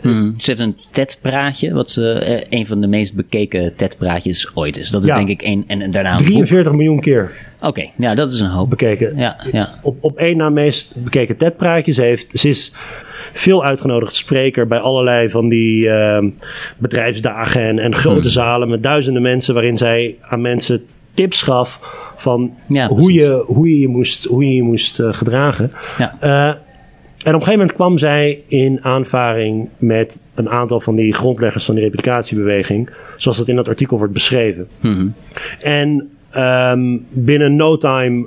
hmm. 0.00 0.32
Ze 0.40 0.50
heeft 0.50 0.62
een 0.62 0.76
TED-praatje, 0.90 1.72
wat 1.72 1.96
uh, 1.98 2.40
een 2.48 2.66
van 2.66 2.80
de 2.80 2.86
meest 2.86 3.14
bekeken 3.14 3.76
TED-praatjes 3.76 4.50
ooit 4.54 4.76
is. 4.76 4.90
Dat 4.90 5.04
is 5.04 5.14
denk 5.14 5.28
ik 5.28 5.42
één. 5.42 5.64
En, 5.66 5.80
en 5.80 5.90
daarna 5.90 6.16
43 6.16 6.72
miljoen 6.72 7.00
keer. 7.00 7.30
Oké, 7.60 7.90
ja, 7.96 8.14
dat 8.14 8.32
is 8.32 8.40
een 8.40 8.48
hoop. 8.48 8.70
Bekeken. 8.70 9.16
Ja, 9.16 9.36
ja. 9.52 9.78
Op, 9.82 9.96
op 10.00 10.16
één 10.16 10.36
na 10.36 10.48
meest 10.48 10.96
bekeken 11.04 11.36
TED-praatjes 11.36 11.96
heeft. 11.96 12.38
Ze 12.38 12.48
is 12.48 12.72
veel 13.32 13.64
uitgenodigd 13.64 14.14
spreker 14.14 14.66
bij 14.66 14.78
allerlei 14.78 15.28
van 15.28 15.48
die 15.48 15.84
uh, 15.86 16.24
bedrijfsdagen 16.78 17.62
en, 17.62 17.78
en 17.78 17.94
grote 17.94 18.20
hmm. 18.20 18.28
zalen 18.28 18.68
met 18.68 18.82
duizenden 18.82 19.22
mensen, 19.22 19.54
waarin 19.54 19.78
zij 19.78 20.16
aan 20.20 20.40
mensen 20.40 20.86
tips 21.14 21.42
gaf 21.42 21.80
van 22.16 22.54
hoe, 22.88 23.12
je, 23.12 23.44
hoe 23.46 23.68
je 23.68 23.78
je 23.78 23.88
moest, 23.88 24.24
hoe 24.24 24.44
je 24.44 24.54
je 24.54 24.62
moest 24.62 25.00
uh, 25.00 25.12
gedragen. 25.12 25.72
Ja. 25.98 26.16
Uh, 26.20 26.46
en 26.48 27.34
op 27.34 27.40
een 27.40 27.46
gegeven 27.46 27.52
moment 27.52 27.72
kwam 27.72 27.98
zij 27.98 28.42
in 28.46 28.84
aanvaring 28.84 29.68
met 29.78 30.20
een 30.34 30.48
aantal 30.48 30.80
van 30.80 30.96
die 30.96 31.12
grondleggers 31.12 31.64
van 31.64 31.74
die 31.74 31.84
replicatiebeweging, 31.84 32.90
zoals 33.16 33.38
het 33.38 33.48
in 33.48 33.56
dat 33.56 33.68
artikel 33.68 33.98
wordt 33.98 34.12
beschreven. 34.12 34.68
Mm 34.80 34.94
-hmm. 34.94 35.14
En 35.60 36.10
um, 36.36 37.06
binnen 37.10 37.56
no 37.56 37.76
time 37.76 38.26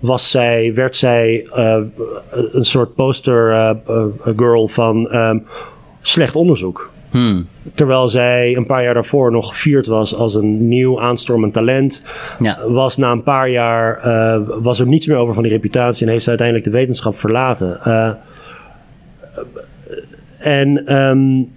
was 0.00 0.30
zij, 0.30 0.74
werd 0.74 0.96
zij 0.96 1.46
uh, 1.56 1.76
een 2.30 2.64
soort 2.64 2.94
poster 2.94 3.76
girl 4.36 4.68
van 4.68 5.16
um, 5.16 5.46
slecht 6.00 6.36
onderzoek. 6.36 6.92
Hmm. 7.14 7.46
Terwijl 7.74 8.08
zij 8.08 8.56
een 8.56 8.66
paar 8.66 8.82
jaar 8.82 8.94
daarvoor 8.94 9.30
nog 9.30 9.48
gevierd 9.48 9.86
was 9.86 10.14
als 10.14 10.34
een 10.34 10.68
nieuw 10.68 11.00
aanstormend 11.00 11.52
talent. 11.52 12.04
Ja. 12.38 12.58
Was 12.68 12.96
na 12.96 13.10
een 13.10 13.22
paar 13.22 13.50
jaar 13.50 14.06
uh, 14.06 14.48
was 14.62 14.80
er 14.80 14.86
niets 14.86 15.06
meer 15.06 15.16
over 15.16 15.34
van 15.34 15.42
die 15.42 15.52
reputatie 15.52 16.06
en 16.06 16.12
heeft 16.12 16.24
ze 16.24 16.28
uiteindelijk 16.28 16.66
de 16.66 16.72
wetenschap 16.78 17.16
verlaten. 17.16 17.80
Uh, 17.86 18.10
en 20.38 20.94
um, 20.96 21.50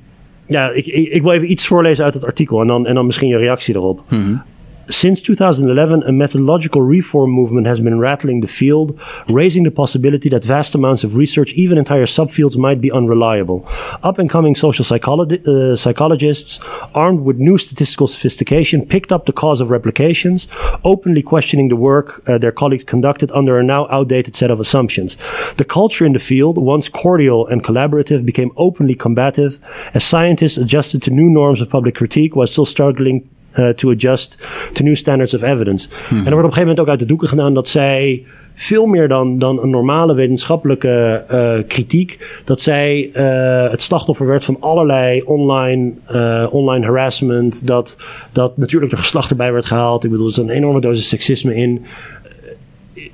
ja, 0.46 0.70
ik, 0.70 0.86
ik, 0.86 1.08
ik, 1.08 1.22
wil 1.22 1.32
even 1.32 1.52
iets 1.52 1.68
voorlezen 1.68 2.06
uit 2.06 2.14
het 2.14 2.26
artikel 2.26 2.62
en 2.62 2.68
dan, 2.68 2.88
en 2.88 2.96
dan 2.96 3.06
misschien 3.06 3.28
je 3.28 3.38
reactie 3.38 3.76
erop. 3.76 4.04
Hmm. 4.08 4.42
Since 4.90 5.22
2011, 5.24 6.04
a 6.04 6.14
methodological 6.14 6.82
reform 6.82 7.32
movement 7.32 7.68
has 7.68 7.82
been 7.82 8.00
rattling 8.00 8.40
the 8.40 8.48
field, 8.48 8.98
raising 9.28 9.64
the 9.64 9.72
possibility 9.72 10.30
that 10.30 10.46
vast 10.46 10.76
amounts 10.76 11.04
of 11.04 11.18
research, 11.18 11.52
even 11.54 11.78
entire 11.78 12.06
subfields, 12.06 12.56
might 12.56 12.80
be 12.80 12.90
unreliable. 12.90 13.68
Up 14.04 14.18
and 14.18 14.30
coming 14.30 14.56
social 14.56 14.86
uh, 14.86 15.76
psychologists, 15.76 16.60
armed 16.96 17.20
with 17.20 17.38
new 17.38 17.58
statistical 17.58 18.08
sophistication, 18.08 18.86
picked 18.86 19.12
up 19.12 19.26
the 19.26 19.34
cause 19.34 19.60
of 19.60 19.72
replications, 19.72 20.48
openly 20.86 21.22
questioning 21.22 21.68
the 21.68 21.76
work 21.76 22.24
uh, 22.30 22.38
their 22.38 22.54
colleagues 22.54 22.86
conducted 22.86 23.30
under 23.32 23.60
a 23.60 23.64
now 23.64 23.88
outdated 23.90 24.38
set 24.38 24.52
of 24.52 24.62
assumptions. 24.62 25.18
The 25.58 25.66
culture 25.66 26.06
in 26.06 26.14
the 26.14 26.20
field, 26.20 26.58
once 26.58 26.88
cordial 26.88 27.46
and 27.48 27.62
collaborative, 27.62 28.26
became 28.26 28.52
openly 28.56 28.96
combative 28.96 29.60
as 29.94 30.06
scientists 30.06 30.58
adjusted 30.58 31.04
to 31.04 31.12
new 31.12 31.30
norms 31.30 31.60
of 31.60 31.70
public 31.70 31.96
critique 31.96 32.38
while 32.38 32.48
still 32.48 32.66
struggling 32.66 33.30
uh, 33.58 33.70
to 33.70 33.92
adjust 33.92 34.38
to 34.74 34.84
new 34.84 34.96
standards 34.96 35.34
of 35.34 35.42
evidence. 35.42 35.90
En 36.10 36.16
er 36.16 36.24
wordt 36.24 36.28
op 36.28 36.34
een 36.34 36.42
gegeven 36.44 36.60
moment 36.60 36.80
ook 36.80 36.88
uit 36.88 37.00
de 37.00 37.06
doeken 37.06 37.28
gedaan 37.28 37.54
dat 37.54 37.68
zij 37.68 38.26
veel 38.54 38.86
meer 38.86 39.08
dan, 39.08 39.40
dan 39.40 39.62
een 39.62 39.70
normale 39.70 40.16
wetenschappelijke 40.16 41.24
uh, 41.32 41.68
kritiek, 41.68 42.42
dat 42.46 42.62
zij 42.62 43.10
uh, 43.14 43.72
het 43.72 43.82
slachtoffer 43.82 44.28
werd 44.28 44.44
van 44.44 44.58
allerlei 44.60 45.22
online, 45.22 45.94
online 46.50 46.86
harassment, 46.86 47.68
dat, 47.68 47.98
dat 48.32 48.58
natuurlijk 48.58 48.92
de 48.92 48.98
geslacht 48.98 49.30
erbij 49.30 49.52
werd 49.52 49.66
gehaald. 49.66 50.04
Ik 50.04 50.12
bedoel, 50.12 50.26
er 50.26 50.32
is 50.32 50.38
een 50.38 50.50
enorme 50.50 50.82
dosis 50.82 51.10
seksisme 51.10 51.56
in 51.56 51.86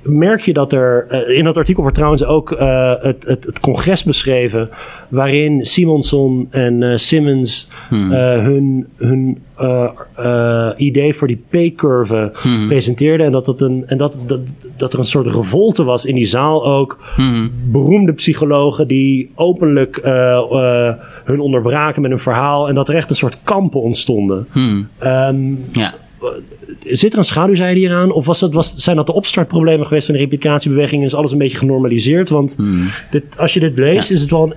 merk 0.02 0.40
je 0.40 0.52
dat 0.52 0.72
er. 0.72 1.06
eh, 1.08 1.38
in 1.38 1.44
dat 1.44 1.56
artikel 1.56 1.82
wordt 1.82 1.96
trouwens 1.96 2.24
ook 2.24 2.52
eh, 2.52 2.92
het, 3.00 3.24
het, 3.26 3.44
het 3.44 3.60
congres 3.60 4.04
beschreven. 4.04 4.68
waarin 5.08 5.64
Simonson 5.66 6.46
en 6.50 6.82
eh, 6.82 6.96
Simmons 6.96 7.70
Hmm. 7.88 8.10
hun, 8.12 8.86
hun 8.96 9.38
idee 10.76 11.14
voor 11.14 11.28
die 11.28 11.44
P-curve 11.48 12.30
Hmm. 12.34 12.68
presenteerden. 12.68 13.26
En, 13.26 13.32
dat, 13.32 13.44
dat, 13.44 13.60
een, 13.60 13.82
en 13.86 13.96
dat, 13.98 14.18
dat, 14.26 14.54
dat 14.76 14.92
er 14.92 14.98
een 14.98 15.04
soort 15.04 15.26
revolte 15.26 15.84
was 15.84 16.04
in 16.04 16.14
die 16.14 16.26
zaal 16.26 16.66
ook. 16.66 16.98
Hmm. 17.16 17.50
Beroemde 17.70 18.12
psychologen 18.12 18.88
die 18.88 19.30
openlijk 19.34 19.98
hun 21.24 21.40
onderbraken 21.40 22.02
met 22.02 22.10
een 22.10 22.18
verhaal. 22.18 22.68
En 22.68 22.74
dat 22.74 22.88
er 22.88 22.94
echt 22.94 23.10
een 23.10 23.16
soort 23.16 23.38
kampen 23.44 23.80
ontstonden. 23.80 24.46
Ehm, 24.98 25.52
Ja. 25.72 25.94
Zit 26.80 27.12
er 27.12 27.18
een 27.18 27.24
schaduwzijde 27.24 27.78
hieraan? 27.80 28.12
Of 28.12 28.26
was 28.26 28.38
dat, 28.40 28.54
was, 28.54 28.74
zijn 28.74 28.96
dat 28.96 29.06
de 29.06 29.12
opstartproblemen 29.12 29.86
geweest 29.86 30.06
van 30.06 30.14
de 30.14 30.20
replicatiebeweging? 30.20 31.00
En 31.00 31.06
is 31.06 31.14
alles 31.14 31.32
een 31.32 31.38
beetje 31.38 31.58
genormaliseerd? 31.58 32.28
Want 32.28 32.54
Hmm. 32.56 32.90
dit, 33.10 33.38
als 33.38 33.54
je 33.54 33.60
dit 33.60 33.78
leest, 33.78 34.08
Ja. 34.08 34.14
is 34.14 34.20
het 34.20 34.30
wel 34.30 34.42
een 34.42 34.54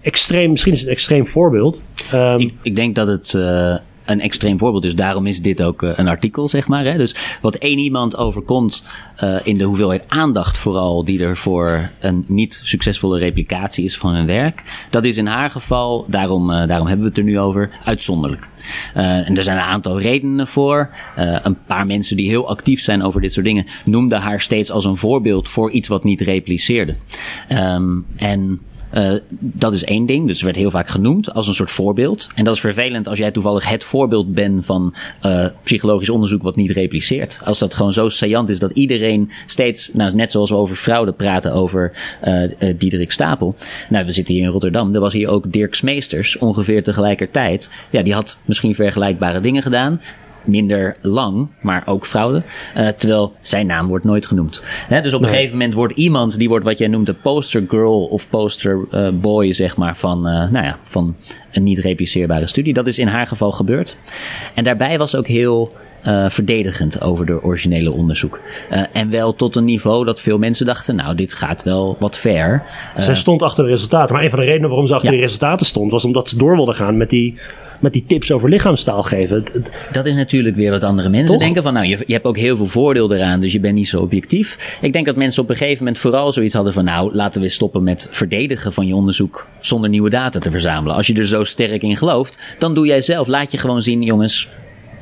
extreem, 0.00 0.50
misschien 0.50 0.72
is 0.72 0.78
het 0.78 0.86
een 0.88 0.94
extreem 0.94 1.26
voorbeeld. 1.26 1.84
Ehm, 2.12 2.38
Ik, 2.40 2.52
ik 2.62 2.76
denk 2.76 2.94
dat 2.94 3.08
het 3.08 3.34
eh, 3.34 3.76
een 4.04 4.20
extreem 4.20 4.58
voorbeeld 4.58 4.84
is. 4.84 4.94
Daarom 4.94 5.26
is 5.26 5.42
dit 5.42 5.62
ook 5.62 5.82
eh, 5.82 5.90
een 5.94 6.08
artikel, 6.08 6.48
zeg 6.48 6.68
maar. 6.68 6.84
Hè? 6.84 6.96
Dus 6.96 7.38
wat 7.40 7.54
één 7.54 7.78
iemand 7.78 8.16
overkomt 8.16 8.82
eh, 9.16 9.36
in 9.42 9.58
de 9.58 9.64
hoeveelheid 9.64 10.04
aandacht 10.08 10.58
vooral... 10.58 11.04
die 11.04 11.20
er 11.20 11.36
voor 11.36 11.90
een 12.00 12.24
niet 12.28 12.60
succesvolle 12.64 13.18
replicatie 13.18 13.84
is 13.84 13.98
van 13.98 14.14
hun 14.14 14.26
werk... 14.26 14.86
dat 14.90 15.04
is 15.04 15.16
in 15.16 15.26
haar 15.26 15.50
geval, 15.50 16.06
daarom, 16.08 16.50
eh, 16.50 16.68
daarom 16.68 16.86
hebben 16.86 17.04
we 17.04 17.10
het 17.10 17.18
er 17.18 17.24
nu 17.24 17.38
over, 17.38 17.70
uitzonderlijk. 17.84 18.48
En 18.94 19.36
er 19.36 19.42
zijn 19.42 19.56
een 19.56 19.62
aantal 19.62 20.00
redenen 20.00 20.46
voor. 20.46 20.90
Een 21.16 21.58
paar 21.66 21.86
mensen 21.86 22.16
die 22.16 22.28
heel 22.28 22.48
actief 22.48 22.80
zijn 22.80 23.02
over 23.02 23.20
dit 23.20 23.32
soort 23.32 23.46
dingen... 23.46 23.66
noemden 23.84 24.20
haar 24.20 24.40
steeds 24.40 24.70
als 24.70 24.84
een 24.84 24.96
voorbeeld 24.96 25.48
voor 25.48 25.70
iets 25.70 25.88
wat 25.88 26.04
niet 26.04 26.20
repliceerde. 26.20 26.96
Ehm, 27.48 27.98
en... 28.16 28.60
Eh, 28.92 29.12
dat 29.38 29.72
is 29.72 29.84
één 29.84 30.06
ding. 30.06 30.26
Dus 30.26 30.42
werd 30.42 30.56
heel 30.56 30.70
vaak 30.70 30.88
genoemd 30.88 31.34
als 31.34 31.48
een 31.48 31.54
soort 31.54 31.70
voorbeeld. 31.70 32.28
En 32.34 32.44
dat 32.44 32.54
is 32.54 32.60
vervelend 32.60 33.08
als 33.08 33.18
jij 33.18 33.30
toevallig 33.30 33.68
het 33.68 33.84
voorbeeld 33.84 34.34
bent 34.34 34.66
van 34.66 34.94
eh, 35.20 35.46
psychologisch 35.62 36.10
onderzoek 36.10 36.42
wat 36.42 36.56
niet 36.56 36.70
repliceert. 36.70 37.40
Als 37.44 37.58
dat 37.58 37.74
gewoon 37.74 37.92
zo 37.92 38.08
saillant 38.08 38.48
is 38.48 38.58
dat 38.58 38.70
iedereen 38.70 39.30
steeds, 39.46 39.90
nou, 39.92 40.14
net 40.14 40.32
zoals 40.32 40.50
we 40.50 40.56
over 40.56 40.76
fraude 40.76 41.12
praten 41.12 41.52
over 41.52 41.92
eh, 42.20 42.74
Diederik 42.78 43.10
Stapel. 43.10 43.56
Nou, 43.88 44.06
we 44.06 44.12
zitten 44.12 44.34
hier 44.34 44.44
in 44.44 44.50
Rotterdam. 44.50 44.94
Er 44.94 45.00
was 45.00 45.12
hier 45.12 45.28
ook 45.28 45.52
Dirk 45.52 45.74
Smeesters, 45.74 46.38
ongeveer 46.38 46.82
tegelijkertijd. 46.82 47.70
Ja, 47.90 48.02
die 48.02 48.14
had 48.14 48.38
misschien 48.44 48.74
vergelijkbare 48.74 49.40
dingen 49.40 49.62
gedaan 49.62 50.00
minder 50.44 50.96
lang, 51.00 51.48
maar 51.60 51.82
ook 51.86 52.06
fraude. 52.06 52.42
Eh, 52.74 52.88
terwijl 52.88 53.32
zijn 53.40 53.66
naam 53.66 53.88
wordt 53.88 54.04
nooit 54.04 54.26
genoemd. 54.26 54.62
Hè, 54.88 55.00
dus 55.00 55.14
op 55.14 55.20
een 55.20 55.26
Nee. 55.26 55.34
gegeven 55.34 55.56
moment 55.56 55.74
wordt 55.74 55.94
iemand, 55.96 56.38
die 56.38 56.48
wordt 56.48 56.64
wat 56.64 56.78
jij 56.78 56.88
noemt 56.88 57.06
de 57.06 57.14
poster 57.14 57.64
girl 57.68 58.04
of 58.04 58.28
poster 58.30 58.80
eh, 58.90 59.08
boy, 59.12 59.52
zeg 59.52 59.76
maar, 59.76 59.96
van, 59.96 60.26
eh, 60.26 60.50
nou 60.50 60.64
ja, 60.64 60.78
van 60.84 61.16
een 61.52 61.62
niet 61.62 61.78
repliceerbare 61.78 62.46
studie. 62.46 62.72
Dat 62.72 62.86
is 62.86 62.98
in 62.98 63.06
haar 63.08 63.26
geval 63.26 63.52
gebeurd. 63.52 63.96
En 64.54 64.64
daarbij 64.64 64.98
was 64.98 65.14
ook 65.16 65.26
heel 65.26 65.72
verdedigend 66.28 67.00
over 67.02 67.26
de 67.26 67.42
originele 67.42 67.92
onderzoek. 67.92 68.40
En 68.92 69.10
wel 69.10 69.34
tot 69.36 69.56
een 69.56 69.64
niveau 69.64 70.04
dat 70.04 70.20
veel 70.20 70.38
mensen 70.38 70.66
dachten, 70.66 70.96
nou, 70.96 71.14
dit 71.14 71.32
gaat 71.32 71.62
wel 71.62 71.96
wat 72.00 72.18
ver. 72.18 72.62
Eh, 72.96 73.02
zij 73.02 73.14
stond 73.14 73.42
achter 73.42 73.64
de 73.64 73.70
resultaten. 73.70 74.14
Maar 74.14 74.24
een 74.24 74.30
van 74.30 74.38
de 74.38 74.44
redenen 74.44 74.68
waarom 74.68 74.86
ze 74.86 74.92
achter 74.94 75.08
Ja. 75.10 75.14
die 75.16 75.24
resultaten 75.24 75.66
stond... 75.66 75.90
was 75.92 76.04
omdat 76.04 76.28
ze 76.28 76.36
door 76.36 76.56
wilden 76.56 76.74
gaan 76.74 76.96
met 76.96 77.10
die, 77.10 77.38
met 77.82 77.92
die 77.92 78.04
tips 78.06 78.32
over 78.32 78.48
lichaamstaal 78.48 79.02
geven. 79.02 79.36
Het- 79.36 79.52
het- 79.52 79.70
Dat 79.92 80.06
is 80.06 80.14
natuurlijk 80.14 80.56
weer 80.56 80.70
wat 80.70 80.84
andere 80.84 81.08
mensen 81.08 81.32
Toch? 81.32 81.42
denken. 81.42 81.62
Van 81.62 81.72
nou, 81.72 81.86
je, 81.86 81.98
je 82.06 82.12
hebt 82.12 82.24
ook 82.24 82.36
heel 82.36 82.56
veel 82.56 82.66
voordeel 82.66 83.12
eraan, 83.14 83.40
dus 83.40 83.52
je 83.52 83.60
bent 83.60 83.74
niet 83.74 83.88
zo 83.88 84.00
objectief. 84.00 84.78
Ik 84.82 84.92
denk 84.92 85.06
dat 85.06 85.16
mensen 85.16 85.42
op 85.42 85.50
een 85.50 85.56
gegeven 85.56 85.78
moment 85.78 85.98
vooral 85.98 86.32
zoiets 86.32 86.54
hadden 86.54 86.72
van 86.72 86.84
nou, 86.84 87.14
laten 87.14 87.40
we 87.42 87.48
stoppen 87.48 87.82
met 87.82 88.08
verdedigen 88.10 88.72
van 88.72 88.86
je 88.86 88.94
onderzoek 88.94 89.48
zonder 89.60 89.90
nieuwe 89.90 90.10
data 90.10 90.38
te 90.38 90.50
verzamelen. 90.50 90.96
Als 90.96 91.06
je 91.06 91.14
er 91.14 91.26
zo 91.26 91.44
sterk 91.44 91.82
in 91.82 91.96
gelooft, 91.96 92.38
dan 92.58 92.74
doe 92.74 92.86
jij 92.86 93.00
zelf. 93.00 93.26
Laat 93.28 93.52
je 93.52 93.58
gewoon 93.58 93.82
zien, 93.82 94.02
jongens. 94.02 94.48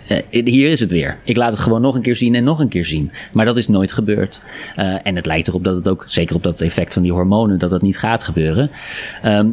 eh, 0.09 0.45
hier 0.45 0.69
is 0.71 0.81
het 0.81 0.90
weer. 0.90 1.19
Ik 1.25 1.37
laat 1.37 1.51
het 1.53 1.59
gewoon 1.59 1.81
nog 1.81 1.95
een 1.95 2.03
keer 2.03 2.16
zien 2.16 2.35
en 2.35 2.45
nog 2.45 2.59
een 2.59 2.69
keer 2.69 2.85
zien. 2.85 3.11
Maar 3.33 3.45
dat 3.45 3.57
is 3.57 3.69
nooit 3.69 3.93
gebeurd. 3.93 4.40
Eh, 4.75 4.95
en 5.03 5.16
het 5.16 5.27
lijkt 5.27 5.49
erop 5.49 5.64
dat 5.64 5.75
het 5.77 5.88
ook, 5.88 6.05
zeker 6.07 6.37
op 6.37 6.43
dat 6.43 6.61
effect 6.61 6.93
van 6.95 7.03
die 7.03 7.12
hormonen, 7.12 7.59
dat 7.59 7.71
dat 7.71 7.83
niet 7.83 7.99
gaat 7.99 8.23
gebeuren. 8.23 8.71
Ehm, 9.23 9.47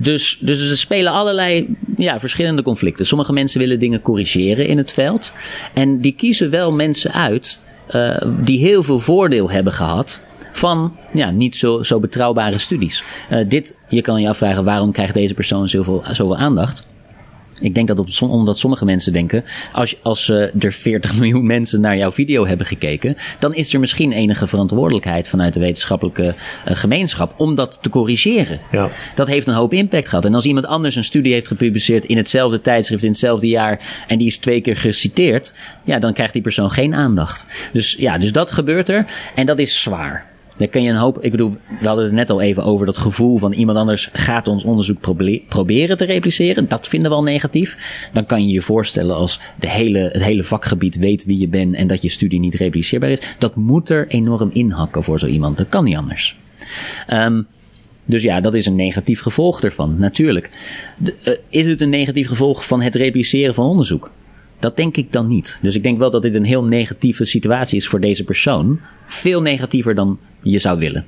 dus, 0.00 0.38
dus 0.40 0.70
er 0.70 0.76
spelen 0.76 1.12
allerlei 1.12 1.76
ja, 1.96 2.20
verschillende 2.20 2.62
conflicten. 2.62 3.06
Sommige 3.06 3.32
mensen 3.32 3.60
willen 3.60 3.78
dingen 3.78 4.02
corrigeren 4.02 4.66
in 4.66 4.78
het 4.78 4.92
veld. 4.92 5.32
En 5.74 6.00
die 6.00 6.12
kiezen 6.12 6.50
wel 6.50 6.72
mensen 6.72 7.12
uit 7.12 7.60
eh, 7.86 8.16
die 8.44 8.58
heel 8.58 8.82
veel 8.82 8.98
voordeel 8.98 9.50
hebben 9.50 9.72
gehad 9.72 10.20
van 10.52 10.96
ja, 11.12 11.30
niet 11.30 11.56
zo, 11.56 11.82
zo 11.82 12.00
betrouwbare 12.00 12.58
studies. 12.58 13.02
Eh, 13.28 13.48
dit, 13.48 13.76
je 13.88 14.00
kan 14.00 14.20
je 14.20 14.28
afvragen 14.28 14.64
waarom 14.64 14.92
krijgt 14.92 15.14
deze 15.14 15.34
persoon 15.34 15.68
zoveel, 15.68 16.02
zoveel 16.06 16.36
aandacht. 16.36 16.86
Ik 17.60 17.74
denk 17.74 17.88
dat 17.88 17.98
op, 17.98 18.08
omdat 18.20 18.58
sommige 18.58 18.84
mensen 18.84 19.12
denken, 19.12 19.44
als, 19.72 19.96
als 20.02 20.30
eh, 20.30 20.64
er 20.64 20.72
40 20.72 21.14
miljoen 21.18 21.46
mensen 21.46 21.80
naar 21.80 21.96
jouw 21.96 22.10
video 22.10 22.46
hebben 22.46 22.66
gekeken, 22.66 23.16
dan 23.38 23.54
is 23.54 23.74
er 23.74 23.80
misschien 23.80 24.12
enige 24.12 24.46
verantwoordelijkheid 24.46 25.28
vanuit 25.28 25.54
de 25.54 25.60
wetenschappelijke 25.60 26.34
eh, 26.64 26.76
gemeenschap 26.76 27.34
om 27.36 27.54
dat 27.54 27.78
te 27.82 27.88
corrigeren. 27.88 28.60
Ja. 28.72 28.90
Dat 29.14 29.28
heeft 29.28 29.46
een 29.46 29.54
hoop 29.54 29.72
impact 29.72 30.08
gehad. 30.08 30.24
En 30.24 30.34
als 30.34 30.44
iemand 30.44 30.66
anders 30.66 30.96
een 30.96 31.04
studie 31.04 31.32
heeft 31.32 31.48
gepubliceerd 31.48 32.04
in 32.04 32.16
hetzelfde 32.16 32.60
tijdschrift, 32.60 33.02
in 33.02 33.08
hetzelfde 33.08 33.48
jaar, 33.48 34.04
en 34.06 34.18
die 34.18 34.26
is 34.26 34.38
twee 34.38 34.60
keer 34.60 34.76
geciteerd, 34.76 35.54
ja, 35.84 35.98
dan 35.98 36.12
krijgt 36.12 36.32
die 36.32 36.42
persoon 36.42 36.70
geen 36.70 36.94
aandacht. 36.94 37.46
Dus 37.72 37.96
ja, 37.98 38.18
dus 38.18 38.32
dat 38.32 38.52
gebeurt 38.52 38.88
er. 38.88 39.06
En 39.34 39.46
dat 39.46 39.58
is 39.58 39.82
zwaar. 39.82 40.27
Dan 40.58 40.68
kun 40.68 40.82
je 40.82 40.90
een 40.90 40.96
hoop, 40.96 41.22
ik 41.22 41.30
bedoel, 41.30 41.56
we 41.80 41.86
hadden 41.86 42.04
het 42.04 42.14
net 42.14 42.30
al 42.30 42.40
even 42.40 42.64
over 42.64 42.86
dat 42.86 42.98
gevoel 42.98 43.38
van 43.38 43.52
iemand 43.52 43.78
anders 43.78 44.08
gaat 44.12 44.48
ons 44.48 44.64
onderzoek 44.64 45.00
proberen 45.48 45.96
te 45.96 46.04
repliceren. 46.04 46.68
Dat 46.68 46.88
vinden 46.88 47.10
we 47.10 47.16
al 47.16 47.22
negatief. 47.22 47.76
Dan 48.12 48.26
kan 48.26 48.46
je 48.46 48.52
je 48.52 48.60
voorstellen 48.60 49.16
als 49.16 49.40
de 49.60 49.68
hele, 49.68 49.98
het 49.98 50.22
hele 50.22 50.42
vakgebied 50.42 50.96
weet 50.96 51.24
wie 51.24 51.38
je 51.38 51.48
bent 51.48 51.74
en 51.74 51.86
dat 51.86 52.02
je 52.02 52.08
studie 52.08 52.40
niet 52.40 52.54
repliceerbaar 52.54 53.10
is. 53.10 53.20
Dat 53.38 53.56
moet 53.56 53.88
er 53.88 54.08
enorm 54.08 54.50
inhakken 54.52 55.02
voor 55.02 55.18
zo 55.18 55.26
iemand. 55.26 55.56
Dat 55.56 55.68
kan 55.68 55.84
niet 55.84 55.96
anders. 55.96 56.36
Ehm, 57.06 57.42
dus 58.04 58.22
ja, 58.22 58.40
dat 58.40 58.54
is 58.54 58.66
een 58.66 58.76
negatief 58.76 59.20
gevolg 59.20 59.60
ervan, 59.60 59.98
natuurlijk. 59.98 60.50
Eh, 61.24 61.34
is 61.48 61.66
het 61.66 61.80
een 61.80 61.90
negatief 61.90 62.28
gevolg 62.28 62.66
van 62.66 62.82
het 62.82 62.94
repliceren 62.94 63.54
van 63.54 63.66
onderzoek? 63.66 64.10
Dat 64.58 64.76
denk 64.76 64.96
ik 64.96 65.12
dan 65.12 65.26
niet. 65.26 65.58
Dus 65.62 65.74
ik 65.74 65.82
denk 65.82 65.98
wel 65.98 66.10
dat 66.10 66.22
dit 66.22 66.34
een 66.34 66.44
heel 66.44 66.64
negatieve 66.64 67.24
situatie 67.24 67.76
is 67.76 67.88
voor 67.88 68.00
deze 68.00 68.24
persoon. 68.24 68.80
Veel 69.06 69.42
negatiever 69.42 69.94
dan 69.94 70.18
je 70.42 70.58
zou 70.58 70.78
willen. 70.78 71.06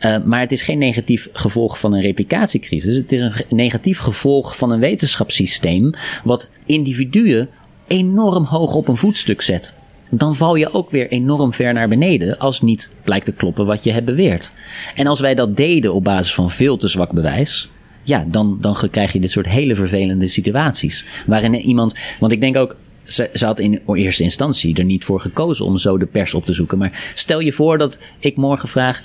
Uh, 0.00 0.16
maar 0.24 0.40
het 0.40 0.52
is 0.52 0.62
geen 0.62 0.78
negatief 0.78 1.28
gevolg 1.32 1.78
van 1.78 1.94
een 1.94 2.00
replicatiecrisis. 2.00 2.96
Het 2.96 3.12
is 3.12 3.20
een 3.20 3.32
negatief 3.48 3.98
gevolg 3.98 4.56
van 4.56 4.70
een 4.70 4.80
wetenschapssysteem. 4.80 5.94
wat 6.24 6.50
individuen 6.66 7.48
enorm 7.86 8.44
hoog 8.44 8.74
op 8.74 8.88
een 8.88 8.96
voetstuk 8.96 9.42
zet. 9.42 9.74
Dan 10.10 10.36
val 10.36 10.54
je 10.54 10.72
ook 10.72 10.90
weer 10.90 11.08
enorm 11.08 11.52
ver 11.52 11.72
naar 11.72 11.88
beneden. 11.88 12.38
als 12.38 12.60
niet 12.60 12.90
blijkt 13.04 13.24
te 13.24 13.32
kloppen 13.32 13.66
wat 13.66 13.84
je 13.84 13.92
hebt 13.92 14.06
beweerd. 14.06 14.52
En 14.94 15.06
als 15.06 15.20
wij 15.20 15.34
dat 15.34 15.56
deden 15.56 15.94
op 15.94 16.04
basis 16.04 16.34
van 16.34 16.50
veel 16.50 16.76
te 16.76 16.88
zwak 16.88 17.12
bewijs. 17.12 17.68
Ja, 18.02 18.24
dan, 18.28 18.58
dan 18.60 18.76
krijg 18.90 19.12
je 19.12 19.20
dit 19.20 19.30
soort 19.30 19.48
hele 19.48 19.74
vervelende 19.74 20.26
situaties. 20.26 21.04
Waarin 21.26 21.54
iemand. 21.54 21.94
Want 22.20 22.32
ik 22.32 22.40
denk 22.40 22.56
ook. 22.56 22.76
Ze, 23.04 23.30
had 23.32 23.58
in 23.58 23.80
eerste 23.86 24.22
instantie 24.22 24.76
er 24.76 24.84
niet 24.84 25.04
voor 25.04 25.20
gekozen 25.20 25.64
om 25.64 25.78
zo 25.78 25.98
de 25.98 26.06
pers 26.06 26.34
op 26.34 26.44
te 26.44 26.52
zoeken. 26.52 26.78
Maar 26.78 27.12
stel 27.14 27.40
je 27.40 27.52
voor 27.52 27.78
dat 27.78 27.98
ik 28.18 28.36
morgen 28.36 28.68
vraag: 28.68 29.02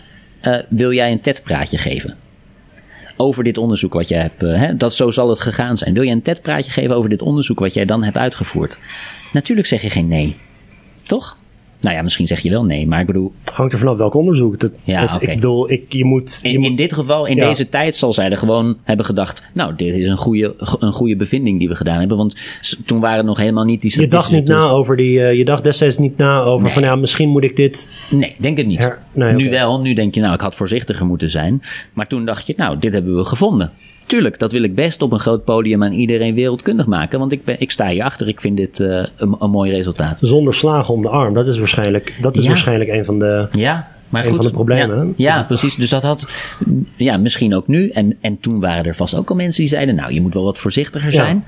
uh, 0.48 0.58
wil 0.70 0.94
jij 0.94 1.12
een 1.12 1.22
TED-praatje 1.22 1.78
geven? 1.78 2.18
Over 3.18 3.44
dit 3.44 3.58
onderzoek 3.58 3.94
wat 3.94 4.08
jij 4.08 4.22
hebt. 4.22 4.44
Uh, 4.44 4.60
hè, 4.60 4.76
dat 4.76 4.94
zo 4.94 5.12
zal 5.12 5.30
het 5.30 5.42
gegaan 5.42 5.78
zijn. 5.78 5.94
Wil 5.94 6.04
jij 6.04 6.12
een 6.12 6.22
TED-praatje 6.22 6.72
geven 6.72 6.96
over 6.96 7.10
dit 7.10 7.22
onderzoek 7.22 7.60
wat 7.60 7.74
jij 7.74 7.86
dan 7.86 8.04
hebt 8.04 8.18
uitgevoerd? 8.18 8.80
Natuurlijk 9.34 9.68
zeg 9.68 9.82
je 9.82 9.90
geen 9.90 10.08
nee. 10.08 10.36
Toch? 11.04 11.38
Nou 11.82 11.96
ja, 11.96 12.02
misschien 12.02 12.28
zeg 12.28 12.40
je 12.40 12.50
wel 12.50 12.66
nee, 12.66 12.88
maar 12.88 13.00
ik 13.00 13.06
bedoel. 13.06 13.34
Hangt 13.54 13.74
er 13.74 13.80
vanaf 13.80 13.98
welk 13.98 14.14
onderzoek. 14.14 14.60
Dat, 14.60 14.72
ja, 14.84 15.02
het, 15.02 15.16
okay. 15.16 15.30
Ik 15.30 15.36
bedoel, 15.36 15.72
ik, 15.72 15.94
je 15.94 16.06
moet. 16.06 16.40
Je 16.44 16.50
in, 16.50 16.60
moet, 16.60 16.70
in 16.70 16.76
dit 16.76 16.94
geval, 16.94 17.26
in 17.26 17.36
ja. 17.36 17.48
deze 17.48 17.70
tijd, 17.70 17.96
zal 17.96 18.14
zij 18.14 18.30
er 18.30 18.38
gewoon 18.38 18.78
hebben 18.84 19.06
gedacht. 19.06 19.44
Nou, 19.54 19.76
dit 19.76 19.96
is 19.96 20.08
een 20.08 20.18
goede, 20.18 20.56
een 20.80 20.92
goede 20.92 21.16
bevinding 21.16 21.60
die 21.60 21.68
we 21.68 21.76
gedaan 21.76 22.00
hebben. 22.00 22.18
Want 22.18 22.38
toen 22.86 23.00
waren 23.00 23.26
nog 23.26 23.38
helemaal 23.38 23.64
niet 23.64 23.82
die 23.82 24.02
Je 24.02 24.08
dacht 24.08 24.32
niet 24.32 24.48
na 24.48 24.64
over 24.68 24.98
die. 24.98 25.20
Uh, 25.20 25.34
je 25.34 25.46
dacht 25.46 25.64
destijds 25.64 25.98
niet 25.98 26.18
na 26.18 26.42
over 26.42 26.64
nee. 26.64 26.74
van 26.74 26.84
ja, 26.84 26.96
misschien 26.96 27.30
moet 27.30 27.44
ik 27.44 27.56
dit. 27.56 27.92
Nee, 28.10 28.36
denk 28.40 28.58
het 28.58 28.68
niet. 28.68 28.84
Her, 28.84 29.02
nee, 29.14 29.34
nu 29.34 29.46
okay. 29.46 29.58
wel, 29.58 29.82
nu 29.82 29.94
denk 29.94 30.16
je, 30.16 30.22
nou, 30.22 30.34
ik 30.34 30.42
had 30.42 30.56
voorzichtiger 30.56 31.06
moeten 31.06 31.30
zijn. 31.30 31.62
Maar 31.94 32.08
toen 32.08 32.26
dacht 32.26 32.48
je, 32.48 32.54
nou, 32.58 32.80
dit 32.80 32.94
hebben 32.94 33.16
we 33.16 33.26
gevonden. 33.26 33.72
Tuurlijk, 34.08 34.40
dat 34.40 34.52
wil 34.52 34.64
ik 34.64 34.76
best 34.76 35.02
op 35.02 35.12
een 35.12 35.20
groot 35.20 35.44
podium 35.44 35.84
aan 35.84 35.92
iedereen 35.92 36.36
wereldkundig 36.36 36.86
maken. 36.86 37.20
Want 37.20 37.32
ik, 37.32 37.46
ben, 37.46 37.60
ik 37.60 37.72
sta 37.72 37.88
hier 37.88 38.04
achter. 38.04 38.28
Ik 38.28 38.42
vind 38.42 38.58
dit 38.58 38.80
uh, 38.80 39.06
een, 39.16 39.36
een, 39.40 39.50
mooi 39.50 39.72
resultaat. 39.72 40.20
Zonder 40.22 40.54
slagen 40.54 40.94
om 40.94 41.02
de 41.02 41.10
arm. 41.10 41.34
Dat 41.34 41.48
is 41.48 41.58
waarschijnlijk, 41.58 42.18
dat 42.22 42.38
is 42.38 42.44
ja. 42.44 42.50
waarschijnlijk 42.50 42.90
een 42.90 43.06
van 43.06 43.20
de. 43.20 43.48
Ja, 43.52 43.92
Maar 44.10 44.22
een 44.24 44.28
goed, 44.30 44.38
van 44.38 44.46
de 44.46 44.52
problemen. 44.52 45.14
Ja, 45.18 45.36
ja, 45.36 45.44
precies. 45.44 45.76
Dus 45.76 45.90
dat 45.90 46.04
had, 46.04 46.28
ja, 46.96 47.18
misschien 47.18 47.56
ook 47.56 47.68
nu. 47.68 47.90
En, 47.90 48.18
en 48.22 48.40
toen 48.40 48.60
waren 48.60 48.86
er 48.86 48.96
vast 48.96 49.16
ook 49.16 49.30
al 49.30 49.36
mensen 49.36 49.62
die 49.62 49.72
zeiden, 49.72 49.96
nou, 49.96 50.14
je 50.14 50.22
moet 50.22 50.34
wel 50.34 50.44
wat 50.44 50.58
voorzichtiger 50.58 51.12
Ja. 51.12 51.16
zijn. 51.16 51.46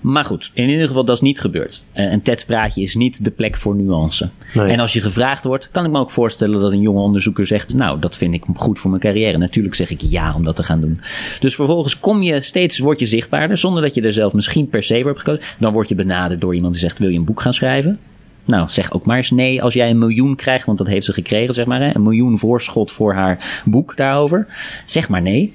Maar 0.00 0.24
goed, 0.24 0.50
in 0.54 0.68
ieder 0.68 0.86
geval, 0.86 1.04
dat 1.04 1.14
is 1.16 1.22
niet 1.22 1.40
gebeurd. 1.40 1.84
Eh, 1.92 2.12
een 2.12 2.22
TED-praatje 2.22 2.82
is 2.82 2.94
niet 2.94 3.24
de 3.24 3.30
plek 3.30 3.56
voor 3.56 3.74
nuance. 3.76 4.30
Nee. 4.54 4.66
En 4.68 4.80
als 4.80 4.92
je 4.92 5.00
gevraagd 5.00 5.44
wordt, 5.44 5.68
kan 5.70 5.84
ik 5.84 5.90
me 5.90 5.98
ook 5.98 6.10
voorstellen 6.10 6.60
dat 6.60 6.72
een 6.72 6.80
jonge 6.80 7.00
onderzoeker 7.00 7.46
zegt, 7.46 7.74
nou, 7.74 7.98
dat 8.00 8.16
vind 8.16 8.34
ik 8.34 8.44
goed 8.54 8.78
voor 8.78 8.90
mijn 8.90 9.02
carrière. 9.02 9.38
Natuurlijk 9.38 9.74
zeg 9.74 9.90
ik 9.90 10.00
ja 10.00 10.34
om 10.34 10.44
dat 10.44 10.56
te 10.56 10.62
gaan 10.62 10.80
doen. 10.80 11.00
Dus 11.40 11.54
vervolgens 11.54 12.00
kom 12.00 12.22
je 12.22 12.40
steeds, 12.40 12.78
word 12.78 13.00
je 13.00 13.06
zichtbaarder, 13.06 13.56
zonder 13.56 13.82
dat 13.82 13.94
je 13.94 14.02
er 14.02 14.12
zelf 14.12 14.32
misschien 14.32 14.68
per 14.68 14.82
se 14.82 14.94
voor 14.96 15.06
hebt 15.10 15.18
gekozen. 15.18 15.42
Dan 15.58 15.72
word 15.72 15.88
je 15.88 15.94
benaderd 15.94 16.40
door 16.40 16.54
iemand 16.54 16.72
die 16.72 16.82
zegt, 16.82 16.98
wil 16.98 17.08
je 17.10 17.18
een 17.18 17.24
boek 17.24 17.40
gaan 17.40 17.54
schrijven? 17.54 17.98
Nou, 18.44 18.68
zeg 18.68 18.92
ook 18.92 19.04
maar 19.04 19.16
eens 19.16 19.30
nee 19.30 19.62
als 19.62 19.74
jij 19.74 19.90
een 19.90 19.98
miljoen 19.98 20.36
krijgt, 20.36 20.66
want 20.66 20.78
dat 20.78 20.86
heeft 20.86 21.06
ze 21.06 21.12
gekregen, 21.12 21.54
zeg 21.54 21.66
maar. 21.66 21.80
Hè? 21.80 21.94
Een 21.94 22.02
miljoen 22.02 22.38
voorschot 22.38 22.90
voor 22.90 23.14
haar 23.14 23.62
boek 23.64 23.96
daarover. 23.96 24.46
Zeg 24.86 25.08
maar 25.08 25.22
nee. 25.22 25.52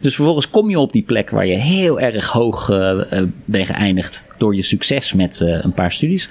Dus 0.00 0.14
vervolgens 0.14 0.50
kom 0.50 0.70
je 0.70 0.78
op 0.78 0.92
die 0.92 1.02
plek 1.02 1.30
waar 1.30 1.46
je 1.46 1.56
heel 1.56 2.00
erg 2.00 2.28
hoog 2.28 2.70
eh, 2.70 3.22
bent 3.44 3.66
geëindigd 3.66 4.26
door 4.38 4.54
je 4.54 4.62
succes 4.62 5.12
met 5.12 5.40
eh, 5.40 5.58
een 5.64 5.72
paar 5.72 5.92
studies. 5.92 6.28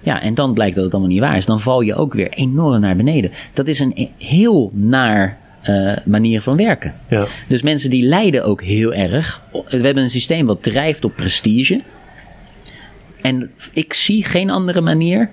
Ja, 0.00 0.22
en 0.22 0.34
dan 0.34 0.54
blijkt 0.54 0.74
dat 0.74 0.84
het 0.84 0.92
allemaal 0.92 1.12
niet 1.12 1.20
waar 1.20 1.36
is. 1.36 1.46
Dan 1.46 1.60
val 1.60 1.80
je 1.80 1.94
ook 1.94 2.14
weer 2.14 2.28
enorm 2.28 2.80
naar 2.80 2.96
beneden. 2.96 3.30
Dat 3.52 3.66
is 3.66 3.80
een 3.80 3.92
e- 3.94 4.08
heel 4.18 4.70
naar 4.74 5.40
manier 6.04 6.42
van 6.42 6.56
werken. 6.56 6.94
Ja. 7.08 7.26
Dus 7.48 7.62
mensen 7.62 7.90
die 7.90 8.02
lijden 8.02 8.44
ook 8.44 8.62
heel 8.62 8.94
erg. 8.94 9.42
We 9.52 9.76
hebben 9.76 10.02
een 10.02 10.10
systeem 10.10 10.46
wat 10.46 10.62
drijft 10.62 11.04
op 11.04 11.16
prestige. 11.16 11.82
En 13.22 13.50
ik 13.72 13.92
zie 13.92 14.24
geen 14.24 14.50
andere 14.50 14.80
manier, 14.80 15.30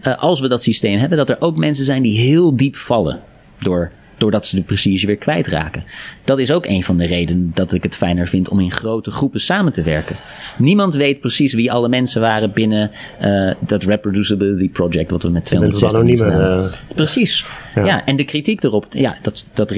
eh, 0.00 0.18
als 0.18 0.40
we 0.40 0.48
dat 0.48 0.62
systeem 0.62 0.98
hebben, 0.98 1.18
dat 1.18 1.30
er 1.30 1.40
ook 1.40 1.56
mensen 1.56 1.84
zijn 1.84 2.02
die 2.02 2.18
heel 2.18 2.56
diep 2.56 2.76
vallen. 2.76 3.20
Door, 3.58 3.90
doordat 4.18 4.46
ze 4.46 4.56
de 4.56 4.62
prestige 4.62 5.06
weer 5.06 5.16
kwijtraken. 5.16 5.84
Dat 6.24 6.38
is 6.38 6.50
ook 6.52 6.66
een 6.66 6.84
van 6.84 6.96
de 6.96 7.06
redenen 7.06 7.50
dat 7.54 7.72
ik 7.72 7.82
het 7.82 7.96
fijner 7.96 8.28
vind 8.28 8.48
om 8.48 8.60
in 8.60 8.70
grote 8.70 9.10
groepen 9.10 9.40
samen 9.40 9.72
te 9.72 9.82
werken. 9.82 10.16
Niemand 10.58 10.94
weet 10.94 11.20
precies 11.20 11.52
wie 11.54 11.72
alle 11.72 11.88
mensen 11.88 12.20
waren 12.20 12.52
binnen 12.52 12.90
eh, 13.18 13.54
dat 13.60 13.82
Reproducibility 13.84 14.70
Project, 14.70 15.10
wat 15.10 15.22
we 15.22 15.28
met 15.28 15.48
Je 15.48 15.58
bent 15.58 15.80
wat 15.80 15.90
260 15.90 16.28
mensen 16.28 16.78
eh, 16.88 16.94
Precies. 16.94 17.44
Ja. 17.74 17.84
Ja. 17.84 18.04
en 18.04 18.16
de 18.16 18.24
kritiek 18.24 18.62
erop, 18.62 18.86
ja, 18.90 19.16
dat, 19.22 19.46
dat, 19.54 19.70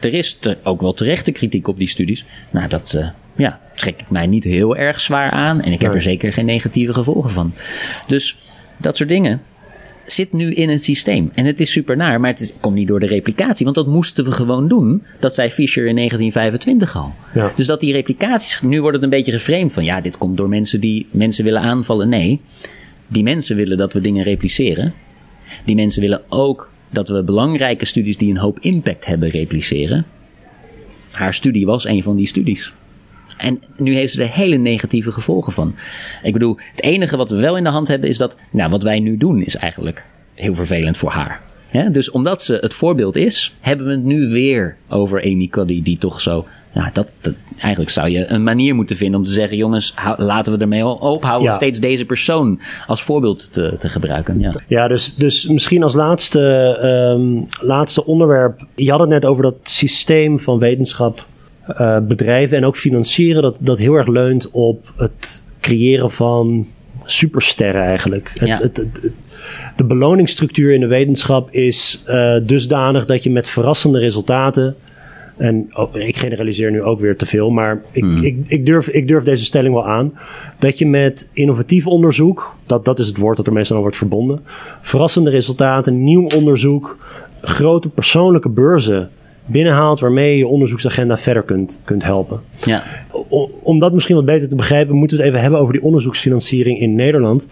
er 0.00 0.14
is 0.14 0.38
ook 0.62 0.80
wel 0.80 0.92
terechte 0.92 1.32
kritiek 1.32 1.68
op 1.68 1.78
die 1.78 1.88
studies. 1.88 2.24
Nou, 2.50 2.68
dat 2.68 2.94
eh, 2.94 3.08
ja, 3.36 3.60
trek 3.74 4.00
ik 4.00 4.10
mij 4.10 4.26
niet 4.26 4.44
heel 4.44 4.76
erg 4.76 5.00
zwaar 5.00 5.30
aan. 5.30 5.60
En 5.60 5.72
ik 5.72 5.80
heb 5.80 5.90
Nee. 5.90 6.00
er 6.00 6.06
zeker 6.06 6.32
geen 6.32 6.44
negatieve 6.44 6.92
gevolgen 6.92 7.30
van. 7.30 7.54
Dus 8.06 8.36
dat 8.76 8.96
soort 8.96 9.08
dingen 9.08 9.42
zit 10.06 10.32
nu 10.32 10.52
in 10.52 10.68
het 10.68 10.82
systeem. 10.82 11.30
En 11.34 11.44
het 11.44 11.60
is 11.60 11.72
super 11.72 11.96
naar, 11.96 12.20
maar 12.20 12.30
het 12.30 12.40
is, 12.40 12.52
komt 12.60 12.74
niet 12.74 12.88
door 12.88 13.00
de 13.00 13.06
replicatie. 13.06 13.64
Want 13.64 13.76
dat 13.76 13.86
moesten 13.86 14.24
we 14.24 14.30
gewoon 14.30 14.68
doen. 14.68 15.02
Dat 15.20 15.34
zei 15.34 15.50
Fischer 15.50 15.86
in 15.86 15.94
1925 15.94 16.96
al. 16.96 17.14
Ja. 17.34 17.52
Dus 17.56 17.66
dat 17.66 17.80
die 17.80 17.92
replicaties, 17.92 18.60
nu 18.60 18.80
wordt 18.80 18.94
het 18.94 19.04
een 19.04 19.10
beetje 19.10 19.32
geframed 19.32 19.72
van... 19.72 19.84
ja, 19.84 20.00
dit 20.00 20.18
komt 20.18 20.36
door 20.36 20.48
mensen 20.48 20.80
die 20.80 21.06
mensen 21.10 21.44
willen 21.44 21.62
aanvallen. 21.62 22.08
Nee, 22.08 22.40
die 23.08 23.22
mensen 23.22 23.56
willen 23.56 23.76
dat 23.76 23.92
we 23.92 24.00
dingen 24.00 24.24
repliceren. 24.24 24.94
Die 25.64 25.74
mensen 25.74 26.00
willen 26.00 26.22
ook 26.28 26.70
dat 26.90 27.08
we 27.08 27.24
belangrijke 27.24 27.84
studies 27.84 28.16
die 28.16 28.30
een 28.30 28.38
hoop 28.38 28.58
impact 28.60 29.06
hebben 29.06 29.28
repliceren. 29.28 30.06
Haar 31.10 31.34
studie 31.34 31.66
was 31.66 31.86
een 31.86 32.02
van 32.02 32.16
die 32.16 32.26
studies. 32.26 32.72
En 33.36 33.62
nu 33.76 33.94
heeft 33.94 34.12
ze 34.12 34.22
er 34.22 34.30
hele 34.30 34.56
negatieve 34.56 35.12
gevolgen 35.12 35.52
van. 35.52 35.74
Ik 36.22 36.32
bedoel, 36.32 36.56
het 36.70 36.82
enige 36.82 37.16
wat 37.16 37.30
we 37.30 37.36
wel 37.36 37.56
in 37.56 37.64
de 37.64 37.70
hand 37.70 37.88
hebben 37.88 38.08
is 38.08 38.16
dat, 38.16 38.38
nou, 38.50 38.70
wat 38.70 38.82
wij 38.82 39.00
nu 39.00 39.16
doen 39.16 39.42
is 39.42 39.56
eigenlijk 39.56 40.06
heel 40.34 40.54
vervelend 40.54 40.96
voor 40.96 41.10
haar. 41.10 41.40
Dus 41.90 42.10
omdat 42.10 42.42
ze 42.42 42.58
het 42.60 42.74
voorbeeld 42.74 43.16
is, 43.16 43.54
hebben 43.60 43.86
we 43.86 43.92
het 43.92 44.04
nu 44.04 44.28
weer 44.28 44.76
over 44.88 45.22
Amy 45.24 45.46
Cuddy, 45.46 45.82
die 45.82 45.98
toch 45.98 46.20
zo. 46.20 46.46
Nou, 46.72 46.88
dat, 46.92 47.14
dat, 47.20 47.34
eigenlijk 47.58 47.90
zou 47.90 48.08
je 48.10 48.30
een 48.30 48.42
manier 48.42 48.74
moeten 48.74 48.96
vinden 48.96 49.18
om 49.18 49.26
te 49.26 49.32
zeggen: 49.32 49.56
jongens, 49.56 49.92
hou- 49.94 50.22
laten 50.22 50.52
we 50.52 50.58
ermee 50.58 50.86
ophouden. 50.86 51.48
Ja. 51.48 51.54
Steeds 51.54 51.80
deze 51.80 52.04
persoon 52.04 52.60
als 52.86 53.02
voorbeeld 53.02 53.52
te, 53.52 53.74
te 53.78 53.88
gebruiken. 53.88 54.40
Ja. 54.40 54.54
Ja, 54.66 54.88
dus, 54.88 55.14
dus 55.14 55.46
misschien 55.46 55.82
als 55.82 55.94
laatste, 55.94 56.40
ehm, 56.80 57.66
laatste 57.66 58.04
onderwerp. 58.04 58.66
Je 58.74 58.90
had 58.90 59.00
het 59.00 59.08
net 59.08 59.24
over 59.24 59.42
dat 59.42 59.54
systeem 59.62 60.40
van 60.40 60.58
wetenschap, 60.58 61.26
eh, 61.66 61.98
bedrijven 62.02 62.56
en 62.56 62.64
ook 62.64 62.76
financieren, 62.76 63.42
dat, 63.42 63.56
dat 63.60 63.78
heel 63.78 63.94
erg 63.94 64.06
leunt 64.06 64.50
op 64.50 64.92
het 64.96 65.44
creëren 65.60 66.10
van 66.10 66.66
supersterren 67.04 67.82
eigenlijk. 67.82 68.30
Het, 68.34 68.48
Ja. 68.48 68.56
het, 68.56 68.76
het- 68.76 68.98
het- 69.02 69.12
de 69.76 69.84
beloningsstructuur 69.84 70.72
in 70.72 70.80
de 70.80 70.86
wetenschap 70.86 71.50
is 71.50 72.02
eh, 72.06 72.34
dusdanig 72.42 73.04
dat 73.06 73.22
je 73.24 73.30
met 73.30 73.48
verrassende 73.48 73.98
resultaten. 73.98 74.76
En 75.36 75.68
oh, 75.72 75.94
ik 75.94 76.16
generaliseer 76.16 76.70
nu 76.70 76.82
ook 76.82 77.00
weer 77.00 77.16
te 77.16 77.26
veel, 77.26 77.50
maar 77.50 77.82
ik, 77.92 78.04
ik, 78.20 78.36
ik, 78.46 78.66
durf, 78.66 78.88
ik 78.88 79.08
durf 79.08 79.24
deze 79.24 79.44
stelling 79.44 79.74
wel 79.74 79.86
aan. 79.86 80.12
Dat 80.58 80.78
je 80.78 80.86
met 80.86 81.28
innovatief 81.32 81.86
onderzoek, 81.86 82.56
dat, 82.66 82.84
dat 82.84 82.98
is 82.98 83.06
het 83.06 83.16
woord 83.16 83.36
dat 83.36 83.46
er 83.46 83.52
meestal 83.52 83.76
aan 83.76 83.82
wordt 83.82 83.96
verbonden. 83.96 84.40
Verrassende 84.80 85.30
resultaten, 85.30 86.04
nieuw 86.04 86.26
onderzoek, 86.36 86.96
grote 87.40 87.88
persoonlijke 87.88 88.48
beurzen 88.48 89.10
binnenhaalt 89.46 90.00
waarmee 90.00 90.30
je 90.30 90.38
je 90.38 90.46
onderzoeksagenda 90.46 91.16
verder 91.16 91.42
kunt, 91.42 91.80
kunt 91.84 92.04
helpen. 92.04 92.40
Ja. 92.64 92.82
O- 93.28 93.50
om 93.62 93.78
dat 93.78 93.92
misschien 93.92 94.16
wat 94.16 94.24
beter 94.24 94.48
te 94.48 94.54
begrijpen, 94.54 94.94
moeten 94.94 95.16
we 95.16 95.22
het 95.22 95.32
even 95.32 95.42
hebben 95.42 95.60
over 95.60 95.72
die 95.72 95.82
onderzoeksfinanciering 95.82 96.78
in 96.80 96.94
Nederland. 96.94 97.48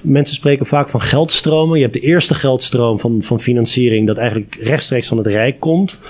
Mensen 0.00 0.36
spreken 0.36 0.66
vaak 0.66 0.88
van 0.88 1.00
geldstromen. 1.00 1.76
Je 1.76 1.82
hebt 1.82 1.94
de 1.94 2.06
eerste 2.06 2.34
geldstroom 2.34 3.00
van, 3.00 3.22
van 3.22 3.40
financiering 3.40 4.06
dat 4.06 4.16
eigenlijk 4.16 4.58
rechtstreeks 4.60 5.08
van 5.08 5.18
het 5.18 5.26
Rijk 5.26 5.60
komt, 5.60 6.00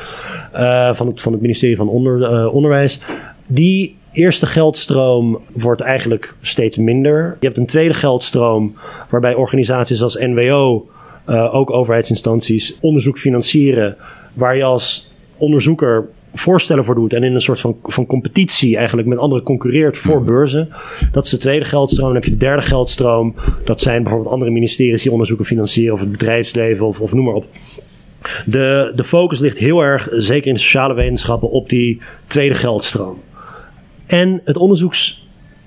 eh, 0.52 0.94
van, 0.94 1.06
het, 1.06 1.20
van 1.20 1.32
het 1.32 1.40
ministerie 1.40 1.76
van 1.76 1.88
Onder, 1.88 2.22
eh, 2.22 2.54
Onderwijs. 2.54 3.00
Die 3.46 3.96
eerste 4.12 4.46
geldstroom 4.46 5.40
wordt 5.52 5.80
eigenlijk 5.80 6.34
steeds 6.40 6.76
minder. 6.76 7.36
Je 7.40 7.46
hebt 7.46 7.58
een 7.58 7.66
tweede 7.66 7.94
geldstroom 7.94 8.74
waarbij 9.10 9.34
organisaties 9.34 10.02
als 10.02 10.14
NWO, 10.14 10.88
eh, 11.24 11.54
ook 11.54 11.70
overheidsinstanties, 11.70 12.78
onderzoek 12.80 13.18
financieren, 13.18 13.96
waar 14.32 14.56
je 14.56 14.64
als 14.64 15.12
onderzoeker 15.36 16.08
voorstellen 16.34 16.84
voor 16.84 16.94
doet 16.94 17.12
en 17.12 17.22
in 17.22 17.34
een 17.34 17.40
soort 17.40 17.60
van, 17.60 17.76
van 17.82 18.06
competitie 18.06 18.76
eigenlijk 18.76 19.08
met 19.08 19.18
anderen 19.18 19.44
concurreert 19.44 19.96
voor 19.96 20.22
beurzen. 20.22 20.68
Dat 21.12 21.24
is 21.24 21.30
de 21.30 21.36
tweede 21.36 21.64
geldstroom. 21.64 22.06
Dan 22.06 22.14
heb 22.14 22.24
je 22.24 22.30
de 22.30 22.36
derde 22.36 22.62
geldstroom. 22.62 23.34
Dat 23.64 23.80
zijn 23.80 24.02
bijvoorbeeld 24.02 24.32
andere 24.32 24.50
ministeries 24.50 25.02
die 25.02 25.12
onderzoeken 25.12 25.46
financieren 25.46 25.94
of 25.94 26.00
het 26.00 26.12
bedrijfsleven 26.12 26.86
of, 26.86 27.00
of 27.00 27.12
noem 27.12 27.24
maar 27.24 27.34
op. 27.34 27.46
De, 28.46 28.92
de 28.94 29.04
focus 29.04 29.38
ligt 29.38 29.58
heel 29.58 29.80
erg, 29.80 30.08
zeker 30.10 30.48
in 30.48 30.54
de 30.54 30.60
sociale 30.60 30.94
wetenschappen, 30.94 31.50
op 31.50 31.68
die 31.68 32.00
tweede 32.26 32.54
geldstroom. 32.54 33.18
En 34.06 34.40
het 34.44 34.56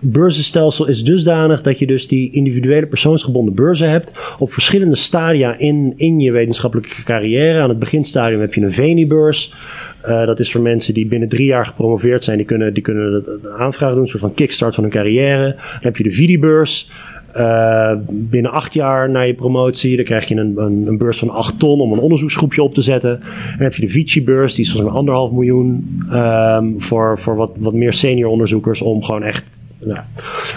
onderzoeksbeurzenstelsel 0.02 0.88
is 0.88 1.04
dusdanig 1.04 1.62
dat 1.62 1.80
je 1.80 1.88
dus 1.88 2.08
die 2.08 2.32
individuele 2.32 2.86
persoonsgebonden 2.86 3.54
beurzen 3.54 3.90
hebt 3.90 4.36
op 4.40 4.52
verschillende 4.52 4.96
stadia 4.96 5.58
in, 5.58 5.94
in 5.96 6.20
je 6.20 6.32
wetenschappelijke 6.32 7.04
carrière. 7.04 7.62
Aan 7.62 7.70
het 7.70 7.80
beginstadium 7.80 8.40
heb 8.40 8.54
je 8.54 8.62
een 8.62 8.72
Veni-beurs. 8.72 9.54
Eh, 10.02 10.26
dat 10.26 10.40
is 10.40 10.52
voor 10.52 10.62
mensen 10.62 10.94
die 10.94 11.08
binnen 11.08 11.30
drie 11.30 11.46
jaar 11.46 11.66
gepromoveerd 11.66 12.24
zijn. 12.24 12.38
Die 12.38 12.46
kunnen, 12.46 12.74
die 12.74 12.84
kunnen 12.84 13.24
de 13.24 13.56
aanvraag 13.58 13.92
doen, 13.92 14.02
een 14.02 14.08
soort 14.08 14.22
van 14.22 14.34
kickstart 14.34 14.76
van 14.76 14.84
hun 14.84 14.94
carrière. 14.94 15.46
Dan 15.56 15.80
heb 15.80 15.98
je 15.98 16.04
de 16.04 16.12
Vidi-beurs. 16.12 16.92
Eh, 17.32 17.92
binnen 18.10 18.52
acht 18.52 18.74
jaar 18.74 19.10
na 19.10 19.22
je 19.22 19.34
promotie, 19.34 19.96
dan 19.96 20.06
krijg 20.06 20.26
je 20.26 20.36
een, 20.36 20.54
een, 20.58 20.88
een 20.88 20.98
beurs 20.98 21.20
van 21.20 21.30
8 21.30 21.60
ton 21.60 21.80
om 21.80 21.92
een 21.92 22.00
onderzoeksgroepje 22.00 22.64
op 22.64 22.74
te 22.74 22.82
zetten. 22.82 23.12
En 23.12 23.56
dan 23.58 23.64
heb 23.64 23.74
je 23.74 23.82
de 23.82 23.88
Vici-beurs, 23.88 24.56
die 24.56 24.66
is 24.66 24.82
mij 24.82 24.92
anderhalf 24.92 25.32
miljoen 25.32 26.00
ehm, 26.12 26.66
voor, 26.78 27.18
voor 27.18 27.36
wat, 27.36 27.52
wat 27.58 27.74
meer 27.74 27.94
senior 27.94 28.30
onderzoekers 28.30 28.82
om 28.82 29.04
gewoon 29.04 29.24
echt 29.24 29.60
nou, 29.80 30.00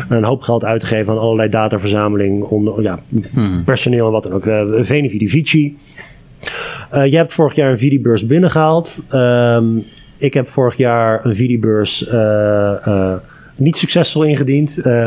een 0.09 0.25
hoop 0.25 0.43
geld 0.43 0.65
uit 0.65 0.81
te 0.81 0.87
geven 0.87 1.13
aan 1.13 1.19
allerlei 1.19 1.49
dataverzameling, 1.49 2.43
om, 2.43 2.81
ja, 2.83 2.99
personeel 3.65 4.07
en 4.07 4.13
wat 4.13 4.23
dan 4.23 4.33
ook. 4.33 4.47
Uh, 4.47 4.63
Venividi 4.81 5.29
Vici. 5.29 5.79
Eh, 6.91 7.07
jij 7.07 7.19
hebt 7.19 7.33
vorig 7.33 7.55
jaar 7.55 7.71
een 7.71 7.79
Vidi-beurs 7.79 8.27
binnengehaald. 8.27 9.05
Ehm, 9.09 9.67
ik 10.19 10.35
heb 10.35 10.49
vorig 10.49 10.77
jaar 10.77 11.25
een 11.25 11.37
Vidi-beurs 11.37 12.07
eh, 12.07 12.87
eh, 12.87 13.17
niet 13.61 13.77
succesvol 13.77 14.23
ingediend. 14.23 14.79
Eh, 14.79 15.07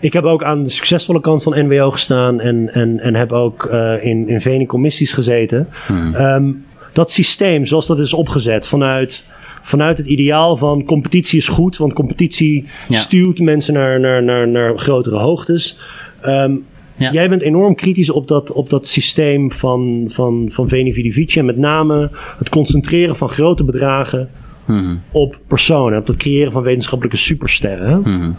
ik 0.00 0.12
heb 0.12 0.24
ook 0.24 0.44
aan 0.44 0.62
de 0.62 0.68
succesvolle 0.68 1.20
kant 1.20 1.42
van 1.42 1.66
NWO 1.66 1.90
gestaan 1.90 2.40
en, 2.40 2.68
en, 2.68 2.98
en 2.98 3.14
heb 3.14 3.32
ook 3.32 3.66
eh, 3.66 4.04
in, 4.04 4.28
in 4.28 4.40
VENI-commissies 4.40 5.12
gezeten. 5.12 5.68
Ehm, 5.88 6.52
dat 6.92 7.10
systeem, 7.10 7.66
zoals 7.66 7.86
dat 7.86 7.98
is 7.98 8.12
opgezet 8.12 8.68
vanuit, 8.68 9.24
vanuit 9.64 9.98
het 9.98 10.06
ideaal 10.06 10.56
van 10.56 10.84
competitie 10.84 11.38
is 11.38 11.48
goed, 11.48 11.76
want 11.76 11.92
competitie 11.92 12.64
Ja. 12.88 12.98
stuwt 12.98 13.38
mensen 13.38 13.74
naar, 13.74 14.00
naar, 14.00 14.22
naar, 14.22 14.48
naar 14.48 14.78
grotere 14.78 15.16
hoogtes. 15.18 15.78
Ehm, 16.20 16.52
Ja. 16.96 17.12
Jij 17.12 17.28
bent 17.28 17.42
enorm 17.42 17.74
kritisch 17.74 18.10
op 18.10 18.28
dat, 18.28 18.52
op 18.52 18.70
dat 18.70 18.86
systeem 18.86 19.52
van, 19.52 20.04
van, 20.08 20.44
van 20.52 20.68
Veni 20.68 20.92
Vidi 20.92 21.12
Vici. 21.12 21.38
En 21.38 21.44
met 21.44 21.56
name 21.56 22.10
het 22.38 22.48
concentreren 22.48 23.16
van 23.16 23.28
grote 23.28 23.64
bedragen 23.64 24.28
Mhm. 24.66 24.96
op 25.12 25.38
personen. 25.46 25.98
Op 25.98 26.06
het 26.06 26.16
creëren 26.16 26.52
van 26.52 26.62
wetenschappelijke 26.62 27.18
supersterren. 27.18 28.00
Mhm. 28.00 28.30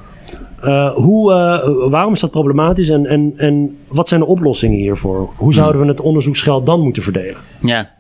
Uh, 0.66 0.94
hoe, 0.94 1.32
uh, 1.32 1.90
waarom 1.90 2.14
is 2.14 2.20
dat 2.20 2.32
problematisch 2.32 2.90
en, 2.90 3.06
en, 3.06 3.34
en 3.36 3.78
wat 3.88 4.08
zijn 4.08 4.20
de 4.20 4.26
oplossingen 4.26 4.78
hiervoor? 4.78 5.30
Hoe 5.36 5.54
zouden 5.54 5.82
we 5.82 5.88
het 5.88 6.02
onderzoeksgeld 6.02 6.66
dan 6.66 6.82
moeten 6.82 7.04
verdelen? 7.04 7.42
Ja, 7.62 7.92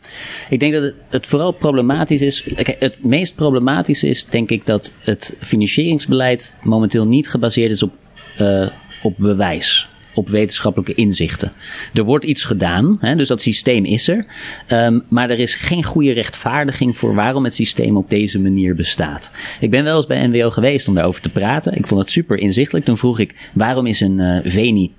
ik 0.50 0.60
denk 0.60 0.74
dat 0.74 0.82
het, 0.82 0.96
het 1.10 1.28
vooral 1.28 1.52
problematisch 1.52 2.22
is. 2.22 2.50
Het 2.56 3.04
meest 3.04 3.36
problematische 3.36 4.08
is, 4.08 4.26
denk 4.26 4.50
ik, 4.50 4.66
dat 4.66 4.94
het 5.00 5.38
financieringsbeleid 5.40 6.56
momenteel 6.64 7.06
niet 7.06 7.30
gebaseerd 7.30 7.72
is 7.72 7.84
op, 7.84 7.92
uh, 8.40 8.68
op 9.04 9.14
bewijs 9.18 9.90
op 10.16 10.30
wetenschappelijke 10.30 10.94
inzichten. 10.94 11.52
Er 11.94 12.04
wordt 12.04 12.26
iets 12.26 12.44
gedaan, 12.44 12.98
hè, 13.00 13.16
dus 13.16 13.28
dat 13.28 13.42
systeem 13.42 13.86
is 13.86 14.08
er. 14.08 14.26
Um, 14.70 15.04
maar 15.10 15.30
er 15.30 15.40
is 15.40 15.56
geen 15.56 15.84
goede 15.84 16.12
rechtvaardiging 16.12 16.98
voor 16.98 17.16
waarom 17.16 17.44
het 17.44 17.56
systeem 17.56 17.98
op 17.98 18.10
deze 18.10 18.42
manier 18.42 18.76
bestaat. 18.76 19.32
Ik 19.60 19.70
ben 19.70 19.84
wel 19.84 19.96
eens 19.96 20.08
bij 20.08 20.28
NWO 20.28 20.50
geweest 20.50 20.88
om 20.88 20.94
daarover 20.94 21.22
te 21.22 21.30
praten. 21.30 21.78
Ik 21.78 21.88
vond 21.88 22.02
het 22.02 22.10
super 22.10 22.38
inzichtelijk. 22.38 22.86
Toen 22.86 22.98
vroeg 22.98 23.20
ik, 23.20 23.50
waarom 23.54 23.86
is 23.86 24.00
een 24.00 24.20
uh, 24.20 24.40
Veni 24.44 24.92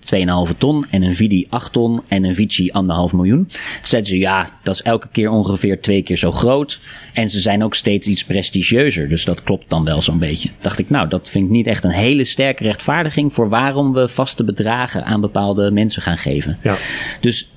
2,5 0.50 0.58
ton 0.58 0.86
en 0.90 1.02
een 1.02 1.16
Vidi 1.16 1.46
8 1.50 1.72
ton 1.72 2.02
en 2.08 2.24
een 2.24 2.34
Vici 2.34 2.70
1,5 3.10 3.14
miljoen? 3.14 3.46
Toen 3.46 3.60
zeiden 3.82 4.10
ze, 4.10 4.18
ja, 4.18 4.50
dat 4.62 4.74
is 4.74 4.82
elke 4.82 5.08
keer 5.12 5.30
ongeveer 5.30 5.80
twee 5.80 6.02
keer 6.02 6.16
zo 6.16 6.32
groot. 6.32 6.80
En 7.12 7.30
ze 7.30 7.40
zijn 7.40 7.64
ook 7.64 7.74
steeds 7.74 8.06
iets 8.06 8.24
prestigieuzer. 8.24 9.08
Dus 9.08 9.24
dat 9.24 9.42
klopt 9.42 9.70
dan 9.70 9.84
wel 9.84 10.02
zo'n 10.02 10.18
beetje. 10.18 10.50
Dacht 10.60 10.78
ik, 10.78 10.90
nou, 10.90 11.08
dat 11.08 11.30
vind 11.30 11.44
ik 11.44 11.50
niet 11.50 11.66
echt 11.66 11.84
een 11.84 11.90
hele 11.90 12.24
sterke 12.24 12.62
rechtvaardiging 12.62 13.32
voor 13.32 13.48
waarom 13.48 13.92
we 13.92 14.08
vaste 14.08 14.44
bedragen 14.44 15.04
aan 15.06 15.20
bepaalde 15.20 15.70
mensen 15.70 16.02
gaan 16.02 16.18
geven. 16.18 16.58
Ja. 16.62 16.76
Dus 17.20 17.50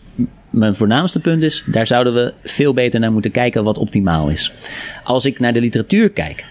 mijn 0.49 0.75
voornaamste 0.75 1.19
punt 1.19 1.43
is, 1.43 1.63
daar 1.65 1.87
zouden 1.87 2.13
we 2.13 2.33
veel 2.43 2.73
beter 2.73 2.99
naar 2.99 3.11
moeten 3.11 3.31
kijken 3.31 3.63
wat 3.63 3.77
optimaal 3.77 4.29
is. 4.29 4.51
Als 5.03 5.25
ik 5.25 5.39
naar 5.39 5.53
de 5.53 5.61
literatuur 5.61 6.09
kijk, 6.09 6.45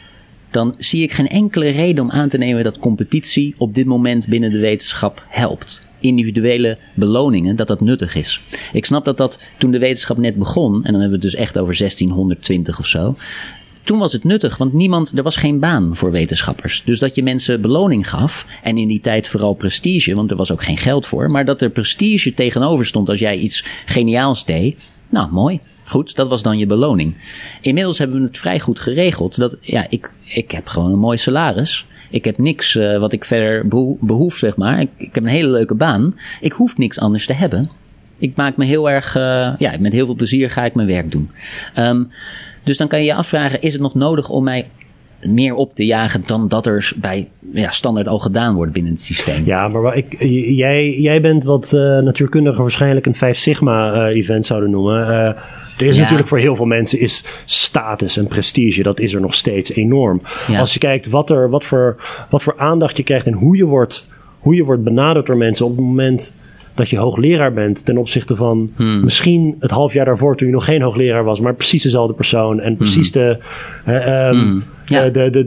dan 0.50 0.74
zie 0.78 1.02
ik 1.02 1.12
geen 1.12 1.28
enkele 1.28 1.68
reden 1.68 2.04
om 2.04 2.10
aan 2.10 2.28
te 2.28 2.38
nemen 2.38 2.64
dat 2.64 2.78
competitie 2.78 3.54
op 3.58 3.74
dit 3.74 3.86
moment 3.86 4.28
binnen 4.28 4.50
de 4.50 4.58
wetenschap 4.58 5.24
helpt. 5.28 5.80
Individuele 6.00 6.78
beloningen, 6.94 7.56
dat 7.56 7.68
dat 7.68 7.80
nuttig 7.80 8.14
is. 8.14 8.40
Ik 8.72 8.84
snap 8.84 9.04
dat 9.04 9.16
dat 9.16 9.40
toen 9.58 9.70
de 9.70 9.78
wetenschap 9.78 10.18
net 10.18 10.36
begon, 10.36 10.74
en 10.74 10.92
dan 10.92 11.00
hebben 11.00 11.20
we 11.20 11.26
het 11.26 11.34
dus 11.34 11.34
echt 11.34 11.58
over 11.58 11.78
1620 11.78 12.78
of 12.78 12.86
zo, 12.86 13.16
toen 13.88 13.98
was 13.98 14.12
het 14.12 14.24
nuttig, 14.24 14.56
want 14.56 14.72
niemand, 14.72 15.12
er 15.16 15.22
was 15.22 15.36
geen 15.36 15.58
baan 15.58 15.96
voor 15.96 16.10
wetenschappers. 16.10 16.82
Dus 16.84 16.98
dat 16.98 17.14
je 17.14 17.22
mensen 17.22 17.60
beloning 17.60 18.08
gaf, 18.08 18.46
en 18.62 18.78
in 18.78 18.88
die 18.88 19.00
tijd 19.00 19.28
vooral 19.28 19.54
prestige, 19.54 20.14
want 20.14 20.30
er 20.30 20.36
was 20.36 20.52
ook 20.52 20.62
geen 20.62 20.78
geld 20.78 21.06
voor, 21.06 21.30
maar 21.30 21.44
dat 21.44 21.62
er 21.62 21.70
prestige 21.70 22.34
tegenover 22.34 22.86
stond 22.86 23.08
als 23.08 23.18
jij 23.18 23.36
iets 23.36 23.64
geniaals 23.86 24.44
deed. 24.44 24.76
Nou, 25.10 25.32
mooi. 25.32 25.60
Goed, 25.84 26.16
dat 26.16 26.28
was 26.28 26.42
dan 26.42 26.58
je 26.58 26.66
beloning. 26.66 27.14
Inmiddels 27.60 27.98
hebben 27.98 28.20
we 28.20 28.26
het 28.26 28.38
vrij 28.38 28.60
goed 28.60 28.80
geregeld. 28.80 29.36
Dat, 29.36 29.56
ja, 29.60 29.86
ik, 29.88 30.12
ik 30.24 30.50
heb 30.50 30.66
gewoon 30.66 30.92
een 30.92 30.98
mooi 30.98 31.16
salaris. 31.16 31.86
Ik 32.10 32.24
heb 32.24 32.38
niks 32.38 32.74
uh, 32.74 32.98
wat 32.98 33.12
ik 33.12 33.24
verder 33.24 33.68
behoef, 34.00 34.36
zeg 34.36 34.56
maar. 34.56 34.80
Ik, 34.80 34.90
ik, 34.96 35.14
heb 35.14 35.24
een 35.24 35.30
hele 35.30 35.48
leuke 35.48 35.74
baan. 35.74 36.14
Ik 36.40 36.52
hoef 36.52 36.78
niks 36.78 36.98
anders 36.98 37.26
te 37.26 37.32
hebben. 37.32 37.70
Ik 38.18 38.36
maak 38.36 38.56
me 38.56 38.64
heel 38.64 38.90
erg, 38.90 39.16
uh, 39.16 39.52
ja, 39.58 39.74
met 39.78 39.92
heel 39.92 40.06
veel 40.06 40.14
plezier 40.14 40.50
ga 40.50 40.64
ik 40.64 40.74
mijn 40.74 40.88
werk 40.88 41.10
doen. 41.10 41.30
Um, 41.78 42.08
dus 42.64 42.76
dan 42.76 42.88
kan 42.88 42.98
je 42.98 43.04
je 43.04 43.14
afvragen, 43.14 43.60
is 43.60 43.72
het 43.72 43.82
nog 43.82 43.94
nodig 43.94 44.28
om 44.28 44.44
mij 44.44 44.68
meer 45.22 45.54
op 45.54 45.74
te 45.74 45.86
jagen 45.86 46.22
dan 46.26 46.48
dat 46.48 46.66
er 46.66 46.92
bij 46.96 47.28
ja, 47.52 47.70
standaard 47.70 48.08
al 48.08 48.18
gedaan 48.18 48.54
wordt 48.54 48.72
binnen 48.72 48.92
het 48.92 49.02
systeem. 49.02 49.44
Ja, 49.44 49.68
maar 49.68 49.96
ik, 49.96 50.16
jij, 50.54 51.00
jij 51.00 51.20
bent 51.20 51.44
wat 51.44 51.72
uh, 51.74 51.80
natuurkundigen 51.80 52.60
waarschijnlijk 52.60 53.06
een 53.06 53.14
5 53.14 53.36
sigma 53.36 53.94
uh, 53.94 54.16
event 54.16 54.46
zouden 54.46 54.70
noemen. 54.70 55.00
Uh, 55.00 55.08
er 55.78 55.86
is 55.86 55.98
natuurlijk 55.98 56.28
voor 56.28 56.38
heel 56.38 56.56
veel 56.56 56.66
mensen 56.66 57.00
is 57.00 57.24
status 57.44 58.16
en 58.16 58.26
prestige, 58.26 58.82
dat 58.82 59.00
is 59.00 59.14
er 59.14 59.20
nog 59.20 59.34
steeds 59.34 59.70
enorm. 59.70 60.22
Ja. 60.48 60.58
Als 60.58 60.72
je 60.72 60.78
kijkt 60.78 61.08
wat, 61.08 61.30
er, 61.30 61.50
wat, 61.50 61.64
voor, 61.64 61.96
wat 62.30 62.42
voor 62.42 62.54
aandacht 62.58 62.96
je 62.96 63.02
krijgt 63.02 63.26
en 63.26 63.32
hoe 63.32 63.56
je 63.56 63.64
wordt, 63.64 64.08
hoe 64.38 64.54
je 64.54 64.64
wordt 64.64 64.82
benaderd 64.82 65.26
door 65.26 65.36
mensen 65.36 65.66
op 65.66 65.76
het 65.76 65.84
moment 65.84 66.34
dat 66.78 66.90
je 66.90 66.96
hoogleraar 66.96 67.52
bent 67.52 67.84
ten 67.84 67.96
opzichte 67.96 68.36
van 68.36 68.70
hmm. 68.76 69.00
misschien 69.00 69.56
het 69.60 69.70
half 69.70 69.92
jaar 69.92 70.04
daarvoor 70.04 70.36
toen 70.36 70.46
je 70.46 70.52
nog 70.52 70.64
geen 70.64 70.82
hoogleraar 70.82 71.24
was, 71.24 71.40
maar 71.40 71.54
precies 71.54 71.82
dezelfde 71.82 72.14
persoon 72.14 72.60
en 72.60 72.76
precies 72.76 73.12
hmm. 73.12 73.22
de, 73.22 73.38
um, 74.32 74.62
de, 74.84 75.10
de, 75.10 75.30
de, 75.30 75.44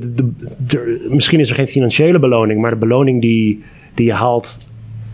de, 0.66 1.08
Misschien 1.10 1.40
is 1.40 1.50
er 1.50 1.56
geen 1.56 1.68
financiële 1.68 2.20
beloning, 2.20 2.62
maar 2.62 2.72
de 2.72 2.76
beloning 2.76 3.22
die, 3.22 3.64
die 3.94 4.06
je 4.06 4.14
haalt 4.14 4.58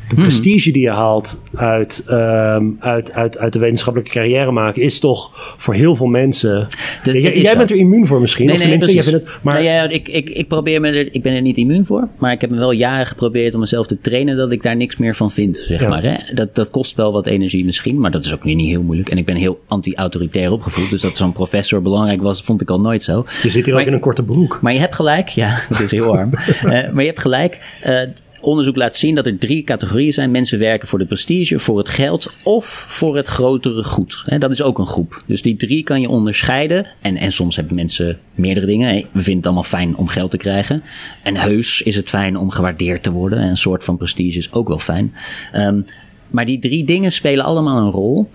de 0.08 0.16
hmm. 0.16 0.24
prestige 0.24 0.72
die 0.72 0.82
je 0.82 0.90
haalt 0.90 1.40
uit, 1.56 2.04
um, 2.10 2.78
uit, 2.80 3.12
uit, 3.12 3.38
uit 3.38 3.54
de 3.54 3.60
wetenschappelijke 3.60 4.14
carrière 4.14 4.52
maken, 4.52 4.82
is 4.82 5.00
toch 5.00 5.32
voor 5.58 5.74
heel 5.74 5.96
veel 5.96 6.08
mensen. 6.08 6.68
jij, 7.04 7.58
bent 7.58 7.70
er 7.70 7.76
immuun 7.76 8.08
voor 8.08 8.22
misschien. 8.22 8.46
Nee, 8.46 8.58
nee, 8.58 8.78
nee 8.78 8.98
het, 8.98 9.24
maar... 9.42 9.54
Nou 9.54 9.66
ja, 9.66 9.90
ik, 9.90 10.08
ik, 10.08 10.30
ik, 10.30 10.48
probeer 10.48 10.82
me 10.82 10.90
er, 10.90 11.14
ik 11.14 11.22
ben 11.22 11.34
er 11.34 11.42
niet 11.42 11.58
immuun 11.58 11.86
voor, 11.86 12.08
maar 12.18 12.32
ik 12.32 12.42
heb 12.42 12.50
me 12.50 12.58
wel 12.58 12.72
jaren 12.72 13.06
geprobeerd 13.06 13.54
om 13.54 13.60
mezelf 13.60 13.88
te 13.88 14.00
trainen 14.00 14.38
dat 14.38 14.52
ik 14.52 14.64
daar 14.64 14.76
niks 14.76 14.98
meer 14.98 15.16
van 15.16 15.32
vind. 15.32 15.58
Zeg 15.58 15.88
maar, 15.88 16.04
hè? 16.04 16.34
Dat, 16.34 16.56
dat 16.56 16.70
kost 16.70 16.96
wel 16.96 17.12
wat 17.12 17.26
energie 17.26 17.66
misschien, 17.66 18.00
maar 18.00 18.12
dat 18.12 18.26
is 18.26 18.34
ook 18.34 18.44
weer 18.44 18.56
niet 18.56 18.70
heel 18.70 18.84
moeilijk. 18.84 19.10
En 19.10 19.18
ik 19.18 19.26
ben 19.26 19.36
heel 19.36 19.60
anti-autoritair 19.68 20.52
opgevoed, 20.52 20.90
dus 20.90 21.02
dat 21.02 21.18
zo'n 21.18 21.34
professor 21.34 21.82
belangrijk 21.82 22.22
was, 22.22 22.42
vond 22.42 22.62
ik 22.62 22.70
al 22.70 22.80
nooit 22.80 23.04
zo. 23.04 23.26
Je 23.44 23.50
zit 23.50 23.66
hier 23.66 23.80
ook 23.80 23.88
in 23.88 23.94
een 23.94 24.00
korte 24.00 24.24
broek. 24.24 24.60
Maar 24.62 24.74
je 24.74 24.80
hebt 24.80 24.96
gelijk, 24.96 25.30
ja, 25.30 25.48
het 25.70 25.80
is 25.80 25.92
heel 25.92 26.06
warm. 26.06 26.32
uh, 26.34 26.64
maar 26.94 27.02
je 27.02 27.08
hebt 27.08 27.20
gelijk. 27.20 27.80
Uh, 27.88 28.00
onderzoek 28.42 28.76
laat 28.76 28.96
zien 28.96 29.16
dat 29.16 29.26
er 29.26 29.38
drie 29.38 29.64
categorieën 29.64 30.12
zijn. 30.12 30.32
Mensen 30.32 30.60
werken 30.60 30.88
voor 30.88 31.00
de 31.00 31.06
prestige, 31.06 31.60
voor 31.60 31.78
het 31.78 31.90
geld 31.90 32.34
of 32.44 32.66
voor 32.88 33.16
het 33.16 33.28
grotere 33.28 33.84
goed. 33.84 34.24
dat 34.40 34.52
is 34.52 34.62
ook 34.62 34.80
een 34.80 34.88
groep. 34.88 35.24
Dus 35.26 35.42
die 35.42 35.56
drie 35.56 35.84
kan 35.84 36.02
je 36.02 36.10
onderscheiden. 36.10 36.88
En, 37.02 37.18
en 37.18 37.32
soms 37.32 37.56
hebben 37.56 37.76
mensen 37.76 38.20
meerdere 38.36 38.66
dingen. 38.66 38.96
we 38.96 39.06
vinden 39.12 39.36
het 39.36 39.46
allemaal 39.46 39.64
fijn 39.64 39.96
om 39.96 40.08
geld 40.08 40.32
te 40.32 40.38
krijgen. 40.38 40.84
En 41.24 41.36
heus 41.36 41.82
is 41.82 41.96
het 41.96 42.10
fijn 42.10 42.38
om 42.38 42.50
gewaardeerd 42.50 43.04
te 43.04 43.12
worden. 43.12 43.40
En 43.40 43.50
een 43.50 43.58
soort 43.58 43.84
van 43.84 43.98
prestige 43.98 44.38
is 44.38 44.54
ook 44.54 44.68
wel 44.68 44.80
fijn. 44.80 45.14
Um, 45.56 45.86
maar 46.28 46.46
die 46.46 46.60
drie 46.60 46.84
dingen 46.84 47.12
spelen 47.12 47.46
allemaal 47.46 47.86
een 47.86 47.92
rol. 47.92 48.30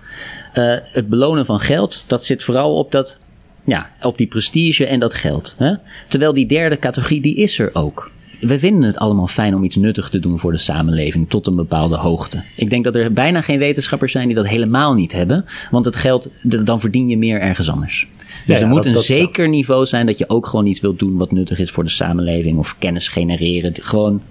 Uh, 0.53 0.75
het 0.83 1.09
belonen 1.09 1.45
van 1.45 1.59
geld, 1.59 2.03
dat 2.07 2.25
zit 2.25 2.43
vooral 2.43 2.75
op 2.75 2.91
dat 2.91 3.19
ja, 3.63 3.89
op 4.01 4.17
die 4.17 4.27
prestige 4.27 4.85
en 4.85 4.99
dat 4.99 5.13
geld. 5.13 5.55
Hè? 5.57 5.73
Terwijl 6.07 6.33
die 6.33 6.45
derde 6.45 6.79
categorie, 6.79 7.21
die 7.21 7.35
is 7.35 7.59
er 7.59 7.69
ook 7.73 8.11
we 8.45 8.59
vinden 8.59 8.83
het 8.83 8.97
allemaal 8.97 9.27
fijn 9.27 9.55
om 9.55 9.63
iets 9.63 9.75
nuttig 9.75 10.09
te 10.09 10.19
doen 10.19 10.39
voor 10.39 10.51
de 10.51 10.57
samenleving 10.57 11.29
tot 11.29 11.47
een 11.47 11.55
bepaalde 11.55 11.97
hoogte. 11.97 12.43
Ik 12.55 12.69
denk 12.69 12.83
dat 12.83 12.95
er 12.95 13.13
bijna 13.13 13.41
geen 13.41 13.59
wetenschappers 13.59 14.11
zijn 14.11 14.27
die 14.27 14.35
dat 14.35 14.47
helemaal 14.47 14.93
niet 14.93 15.11
hebben, 15.11 15.45
want 15.71 15.85
het 15.85 15.95
geld, 15.95 16.29
dan 16.43 16.79
verdien 16.79 17.07
je 17.07 17.17
meer 17.17 17.39
ergens 17.39 17.69
anders. 17.69 18.07
Dus 18.45 18.59
er 18.59 18.67
moet 18.67 18.85
een 18.85 18.97
zeker 18.97 19.49
niveau 19.49 19.85
zijn 19.85 20.05
dat 20.05 20.17
je 20.17 20.29
ook 20.29 20.47
gewoon 20.47 20.65
iets 20.65 20.81
wilt 20.81 20.99
doen 20.99 21.17
wat 21.17 21.31
nuttig 21.31 21.59
is 21.59 21.71
voor 21.71 21.83
de 21.83 21.89
samenleving 21.89 22.57
of 22.57 22.75
kennis 22.79 23.07
genereren. 23.07 23.73
Gewoon. 23.81 24.21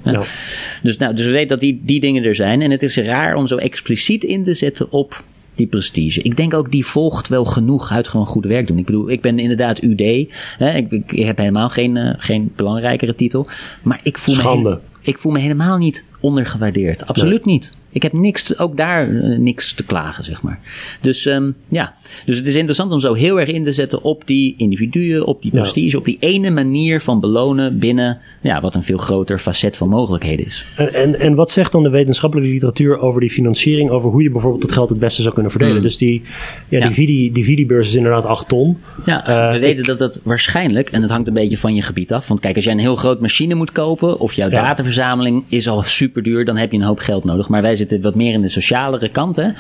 Dus, 0.83 0.97
nou, 0.97 1.15
dus 1.15 1.27
we 1.27 1.33
weten 1.33 1.49
dat 1.49 1.61
die, 1.61 1.81
die 1.85 2.01
dingen 2.01 2.25
er 2.25 2.35
zijn. 2.35 2.63
En 2.63 2.71
het 2.71 2.83
is 2.83 2.97
raar 2.97 3.35
om 3.35 3.47
zo 3.47 3.57
expliciet 3.57 4.25
in 4.25 4.43
te 4.43 4.55
zetten 4.55 4.91
op 4.91 5.25
die 5.55 5.67
prestige. 5.67 6.23
Ik 6.23 6.37
denk 6.37 6.55
ook 6.55 6.71
die 6.71 6.87
volgt 6.87 7.29
wel 7.29 7.45
genoeg 7.45 7.91
uit 7.91 8.09
gewoon 8.09 8.27
goed 8.27 8.45
werk 8.45 8.67
doen. 8.67 8.79
Ik 8.79 8.87
bedoel, 8.87 9.11
ik 9.11 9.21
ben 9.21 9.39
inderdaad 9.39 9.83
UD. 9.83 10.33
Hè, 10.59 10.73
ik, 10.73 10.91
ik, 10.91 11.25
heb 11.25 11.39
helemaal 11.39 11.69
geen, 11.69 11.97
uh, 11.97 12.15
geen 12.17 12.53
belangrijkere 12.57 13.15
titel. 13.15 13.47
Maar 13.83 14.01
ik 14.03 14.19
voel, 14.19 14.61
me, 14.61 14.79
ik 15.01 15.19
voel 15.19 15.33
me 15.33 15.39
helemaal 15.39 15.79
niet 15.79 16.05
ondergewaardeerd. 16.23 17.07
Absoluut 17.07 17.45
niet. 17.45 17.75
Ik 17.93 18.03
heb 18.03 18.13
niks, 18.13 18.59
ook 18.59 18.77
daar 18.77 19.09
uh, 19.09 19.39
niks 19.39 19.73
te 19.73 19.85
klagen, 19.85 20.25
zeg 20.25 20.43
maar. 20.43 20.61
Dus 21.01 21.27
um, 21.27 21.55
ja, 21.69 21.95
dus 22.27 22.37
het 22.37 22.47
is 22.47 22.57
interessant 22.57 22.93
om 22.93 23.01
zo 23.01 23.15
heel 23.15 23.41
erg 23.41 23.49
in 23.49 23.63
te 23.63 23.73
zetten 23.73 24.03
op 24.03 24.27
die 24.27 24.55
individuen, 24.57 25.27
op 25.27 25.43
die 25.43 25.51
prestige, 25.51 25.99
op 25.99 26.05
die 26.05 26.17
ene 26.21 26.51
manier 26.51 27.01
van 27.01 27.21
belonen 27.21 27.79
binnen 27.79 28.19
ja, 28.41 28.61
wat 28.61 28.75
een 28.75 28.83
veel 28.83 28.97
groter 28.97 29.39
facet 29.39 29.77
van 29.77 29.89
mogelijkheden 29.89 30.47
is. 30.47 30.67
En, 30.77 30.95
en, 30.95 31.21
en 31.21 31.35
wat 31.35 31.51
zegt 31.51 31.73
dan 31.73 31.83
de 31.83 31.89
wetenschappelijke 31.89 32.53
literatuur 32.53 32.99
over 32.99 33.21
die 33.21 33.31
financiering, 33.31 33.91
over 33.91 34.11
hoe 34.11 34.23
je 34.23 34.31
bijvoorbeeld 34.31 34.63
het 34.63 34.73
geld 34.73 34.91
het 34.91 34.99
beste 34.99 35.23
zou 35.23 35.35
kunnen 35.35 35.51
verdelen? 35.51 35.77
Hmm. 35.77 35.85
Dus 35.85 35.97
die, 35.99 36.23
ja, 36.69 36.79
ja. 36.79 36.85
die, 36.85 36.95
Vidi, 36.95 37.33
die 37.33 37.45
Vidi-beurs 37.45 37.89
is 37.89 37.95
inderdaad 37.95 38.25
8 38.25 38.49
ton. 38.49 38.79
Ja, 39.05 39.29
uh, 39.29 39.53
we 39.53 39.59
weten 39.59 39.85
dat 39.85 39.99
dat 39.99 40.21
waarschijnlijk, 40.25 40.91
en 40.91 41.03
het 41.03 41.11
hangt 41.11 41.29
een 41.29 41.35
beetje 41.35 41.59
van 41.59 41.75
je 41.75 41.83
gebied 41.83 42.13
af, 42.13 42.29
want 42.29 42.41
kijk, 42.41 42.55
als 42.55 42.65
jij 42.65 42.73
een 42.73 42.79
heel 42.79 42.97
groot 42.97 43.21
machine 43.21 43.55
moet 43.55 43.73
kopen 43.73 44.19
of 44.19 44.33
jouw 44.33 44.49
dataverzameling 44.49 45.45
is 45.49 45.69
al 45.69 45.83
super 45.83 46.12
duur, 46.21 46.45
dan 46.45 46.57
heb 46.57 46.73
je 46.73 46.79
een 46.79 46.85
hoop 46.85 46.99
geld 46.99 47.25
nodig. 47.25 47.49
Maar 47.49 47.63
wij 47.63 47.75
zitten 47.75 48.01
wat 48.01 48.15
meer 48.15 48.33
in 48.33 48.43
de 48.43 48.49
socialere 48.49 49.09
kant. 49.09 49.37
Hè? 49.37 49.51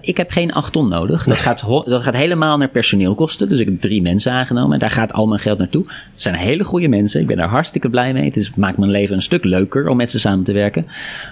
ik 0.00 0.16
heb 0.16 0.30
geen 0.30 0.52
8 0.52 0.72
ton 0.72 0.88
nodig. 0.88 1.24
Dat 1.24 1.36
gaat, 1.36 1.64
dat 1.84 2.02
gaat 2.02 2.16
helemaal 2.16 2.56
naar 2.56 2.68
personeelkosten. 2.68 3.48
Dus 3.48 3.60
ik 3.60 3.66
heb 3.66 3.80
drie 3.80 4.02
mensen 4.02 4.32
aangenomen. 4.32 4.72
En 4.72 4.78
daar 4.78 4.90
gaat 4.90 5.12
al 5.12 5.26
mijn 5.26 5.40
geld 5.40 5.58
naartoe. 5.58 5.84
Het 5.86 6.22
zijn 6.22 6.34
hele 6.34 6.64
goede 6.64 6.88
mensen. 6.88 7.20
Ik 7.20 7.26
ben 7.26 7.36
daar 7.36 7.48
hartstikke 7.48 7.90
blij 7.90 8.12
mee. 8.12 8.24
Het 8.24 8.56
maakt 8.56 8.78
mijn 8.78 8.90
leven 8.90 9.14
een 9.14 9.22
stuk 9.22 9.44
leuker 9.44 9.88
om 9.88 9.96
met 9.96 10.10
ze 10.10 10.18
samen 10.18 10.44
te 10.44 10.52
werken. 10.52 10.86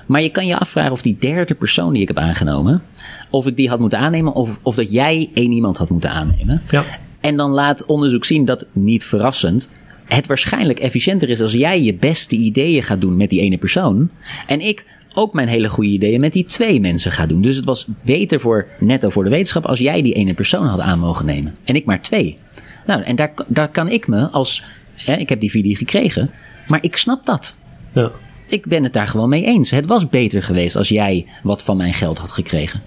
Maar 0.07 0.23
je 0.23 0.31
kan 0.31 0.47
je 0.47 0.59
afvragen 0.59 0.93
of 0.93 1.03
die 1.03 1.17
derde 1.21 1.55
persoon 1.55 1.93
die 1.93 2.03
ik 2.03 2.09
heb 2.09 2.19
aangenomen. 2.19 2.83
Of 3.31 3.47
ik 3.47 3.57
die 3.57 3.69
had 3.69 3.79
moeten 3.79 3.99
aannemen. 3.99 4.33
Of, 4.33 4.59
of 4.63 4.75
dat 4.75 4.93
jij 4.93 5.31
één 5.35 5.53
iemand 5.53 5.77
had 5.77 5.91
moeten 5.91 6.11
aannemen. 6.11 6.63
Ja. 6.71 6.83
En 7.21 7.37
dan 7.37 7.51
laat 7.51 7.87
onderzoek 7.87 8.25
zien 8.25 8.45
dat, 8.45 8.67
niet 8.73 9.05
verrassend, 9.05 9.71
het 10.07 10.27
waarschijnlijk 10.27 10.79
efficiënter 10.79 11.29
is 11.29 11.41
als 11.41 11.53
jij 11.53 11.83
je 11.83 11.95
beste 11.95 12.37
ideeën 12.37 12.83
gaat 12.83 13.01
doen 13.01 13.17
met 13.17 13.31
die 13.31 13.41
ene 13.41 13.59
persoon. 13.59 14.11
En 14.47 14.61
ik 14.61 14.85
ook 15.15 15.33
mijn 15.33 15.49
hele 15.49 15.69
goede 15.69 15.91
ideeën 15.91 16.21
met 16.21 16.33
die 16.33 16.45
twee 16.45 16.81
mensen 16.81 17.13
ga 17.13 17.27
doen. 17.27 17.43
Dus 17.43 17.57
het 17.57 17.65
was 17.65 17.87
beter 18.05 18.41
voor 18.41 18.67
netto 18.81 19.09
voor 19.09 19.25
de 19.25 19.31
wetenschap 19.31 19.67
als 19.67 19.79
jij 19.79 20.03
die 20.03 20.15
ene 20.15 20.35
persoon 20.35 20.67
had 20.67 20.81
aan 20.81 20.99
mogen 20.99 21.27
nemen. 21.27 21.55
En 21.65 21.75
ik 21.75 21.85
maar 21.85 22.03
twee. 22.03 22.39
Nou, 22.87 23.03
en 23.03 23.17
daar, 23.17 23.33
daar 23.47 23.69
kan 23.69 23.89
ik 23.89 24.07
me 24.07 24.31
als. 24.31 24.65
Hè, 24.95 25.15
ik 25.15 25.29
heb 25.29 25.41
die 25.41 25.51
video 25.51 25.75
gekregen, 25.75 26.31
maar 26.67 26.83
ik 26.83 26.97
snap 26.97 27.27
dat. 27.27 27.57
Ja. 27.95 28.11
Ik 28.49 28.67
ben 28.67 28.85
het 28.85 28.93
daar 28.93 29.09
gewoon 29.09 29.29
mee 29.29 29.45
eens. 29.45 29.71
Het 29.71 29.87
was 29.87 30.09
beter 30.09 30.43
geweest 30.43 30.77
als 30.77 30.89
jij 30.89 31.27
wat 31.43 31.63
van 31.63 31.77
mijn 31.77 31.95
geld 31.95 32.19
had 32.19 32.33
gekregen. 32.33 32.83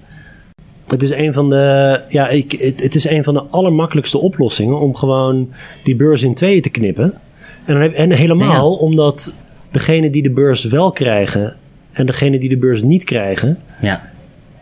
Het 0.91 1.03
is 1.03 1.11
een 1.11 1.33
van 1.33 1.49
de, 1.49 2.01
ja, 2.07 2.27
ik, 2.27 2.51
het, 2.51 2.83
het 2.83 2.95
is 2.95 3.09
een 3.09 3.23
van 3.23 3.33
de 3.33 3.43
allermakkelijkste 3.49 4.17
oplossingen 4.17 4.79
om 4.79 4.95
gewoon 4.95 5.53
die 5.83 5.95
beurs 5.95 6.23
in 6.23 6.33
tweeën 6.33 6.61
te 6.61 6.69
knippen. 6.69 7.13
En, 7.65 7.73
dan 7.73 7.81
heb, 7.81 7.93
en 7.93 8.11
helemaal 8.11 8.75
omdat 8.75 9.35
degene 9.71 10.09
die 10.09 10.23
de 10.23 10.29
beurs 10.31 10.63
wel 10.63 10.91
krijgen 10.91 11.57
en 11.91 12.05
degene 12.05 12.39
die 12.39 12.49
de 12.49 12.57
beurs 12.57 12.81
niet 12.81 13.03
krijgen, 13.03 13.59
Ja, 13.81 14.09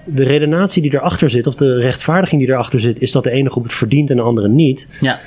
de 0.06 0.24
redenatie 0.24 0.82
die 0.82 0.94
erachter 0.94 1.30
zit, 1.30 1.48
of 1.48 1.56
de 1.56 1.76
rechtvaardiging 1.80 2.42
die 2.42 2.50
erachter 2.50 2.80
zit, 2.80 3.02
is 3.02 3.12
dat 3.12 3.24
de 3.24 3.32
ene 3.32 3.50
groep 3.50 3.64
het 3.64 3.74
verdient 3.74 4.10
en 4.10 4.16
de 4.16 4.22
andere 4.22 4.48
niet. 4.48 4.88
ja. 5.02 5.20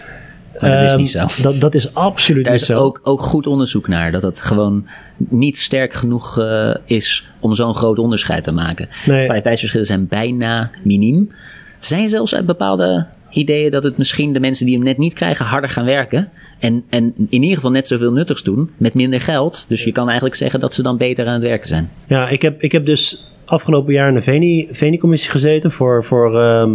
Maar 0.61 0.71
dat 0.71 0.81
is 0.85 0.91
Ehm, 0.93 0.99
niet 1.01 1.11
zo. 1.11 1.27
Dat, 1.43 1.61
dat 1.61 1.75
is 1.75 1.95
absoluut 1.95 2.45
Daar 2.45 2.53
niet 2.53 2.63
is 2.63 2.69
zo. 2.69 2.79
ook, 2.79 3.01
ook 3.03 3.21
goed 3.23 3.47
onderzoek 3.47 3.89
naar. 3.89 4.13
Dat 4.13 4.23
het 4.23 4.41
gewoon 4.41 4.87
niet 5.17 5.59
sterk 5.59 5.93
genoeg 5.95 6.39
eh, 6.39 6.75
is 6.85 7.27
om 7.41 7.55
zo'n 7.55 7.75
groot 7.75 7.99
onderscheid 7.99 8.43
te 8.45 8.53
maken. 8.53 8.89
Nee. 9.07 9.25
Kwaliteitsverschillen 9.25 9.87
zijn 9.87 10.09
bijna 10.09 10.71
miniem. 10.85 11.31
Zijn 11.79 12.09
zelfs 12.09 12.35
uit 12.35 12.47
bepaalde 12.47 13.07
ideeën 13.31 13.71
dat 13.71 13.85
het 13.85 13.97
misschien 13.99 14.33
de 14.33 14.41
mensen 14.41 14.67
die 14.67 14.75
hem 14.75 14.85
net 14.85 14.99
niet 14.99 15.15
krijgen 15.15 15.45
harder 15.45 15.71
gaan 15.71 15.85
werken. 15.85 16.29
En, 16.59 16.85
en 16.91 17.13
in 17.17 17.43
ieder 17.43 17.55
geval 17.57 17.71
net 17.71 17.87
zoveel 17.89 18.13
nuttigs 18.13 18.43
doen 18.43 18.71
met 18.77 18.95
minder 18.95 19.21
geld. 19.21 19.65
Dus 19.69 19.85
je 19.85 19.93
kan 19.93 20.05
eigenlijk 20.07 20.35
zeggen 20.37 20.61
dat 20.61 20.75
ze 20.75 20.83
dan 20.83 20.97
beter 20.97 21.27
aan 21.27 21.33
het 21.33 21.43
werken 21.43 21.69
zijn. 21.69 21.91
Ja, 22.07 22.29
ik 22.29 22.43
heb, 22.43 22.63
ik 22.63 22.73
heb 22.73 22.87
dus 22.87 23.33
afgelopen 23.45 23.93
jaar 23.93 24.09
in 24.09 24.15
de 24.15 24.23
Veni- 24.23 24.69
Veni-commissie 24.73 25.31
gezeten 25.31 25.71
voor, 25.71 26.05
voor 26.05 26.41
ehm, 26.41 26.71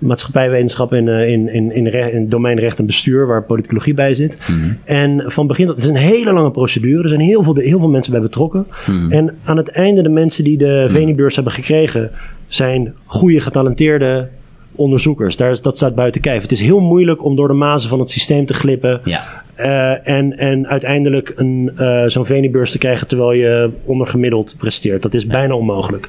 maatschappijwetenschap 0.00 0.92
in, 0.92 1.08
eh, 1.08 1.28
in, 1.28 1.48
in, 1.52 1.72
in, 1.72 1.86
re- 1.86 2.10
in 2.10 2.28
domeinrecht 2.28 2.78
en 2.78 2.86
bestuur, 2.86 3.26
waar 3.26 3.42
politicologie 3.42 3.94
bij 3.94 4.14
zit. 4.14 4.38
En 4.84 5.22
van 5.26 5.46
begin 5.46 5.66
tot, 5.66 5.74
het 5.74 5.84
is 5.84 5.90
een 5.90 5.96
hele 5.96 6.32
lange 6.32 6.50
procedure. 6.50 7.02
Er 7.02 7.08
zijn 7.08 7.20
heel 7.20 7.42
veel, 7.42 7.54
heel 7.56 7.78
veel 7.78 7.88
mensen 7.88 8.12
bij 8.12 8.20
betrokken. 8.20 8.66
En 9.08 9.36
aan 9.44 9.56
het 9.56 9.68
einde, 9.68 10.02
de 10.02 10.08
mensen 10.08 10.44
die 10.44 10.58
de 10.58 10.84
Veni-beurs 10.88 11.34
hebben 11.34 11.52
gekregen, 11.52 12.10
zijn 12.48 12.94
goede, 13.04 13.40
getalenteerde 13.40 14.28
onderzoekers. 14.72 15.36
Daar 15.36 15.50
is, 15.50 15.62
dat 15.62 15.76
staat 15.76 15.94
buiten 15.94 16.20
kijf. 16.20 16.42
Het 16.42 16.52
is 16.52 16.60
heel 16.60 16.80
moeilijk 16.80 17.24
om 17.24 17.36
door 17.36 17.48
de 17.48 17.54
mazen 17.54 17.88
van 17.88 17.98
het 17.98 18.10
systeem 18.10 18.46
te 18.46 18.54
glippen. 18.54 19.00
Ja, 19.04 19.42
Eh, 19.54 20.08
en, 20.08 20.38
en 20.38 20.66
uiteindelijk 20.66 21.32
een, 21.36 21.70
eh, 21.76 22.02
zo'n 22.06 22.24
Venibeurs 22.26 22.70
te 22.72 22.78
krijgen 22.78 23.06
terwijl 23.08 23.32
je 23.32 23.70
ondergemiddeld 23.84 24.54
presteert. 24.58 25.02
Dat 25.02 25.14
is 25.14 25.26
bijna 25.26 25.54
onmogelijk. 25.54 26.08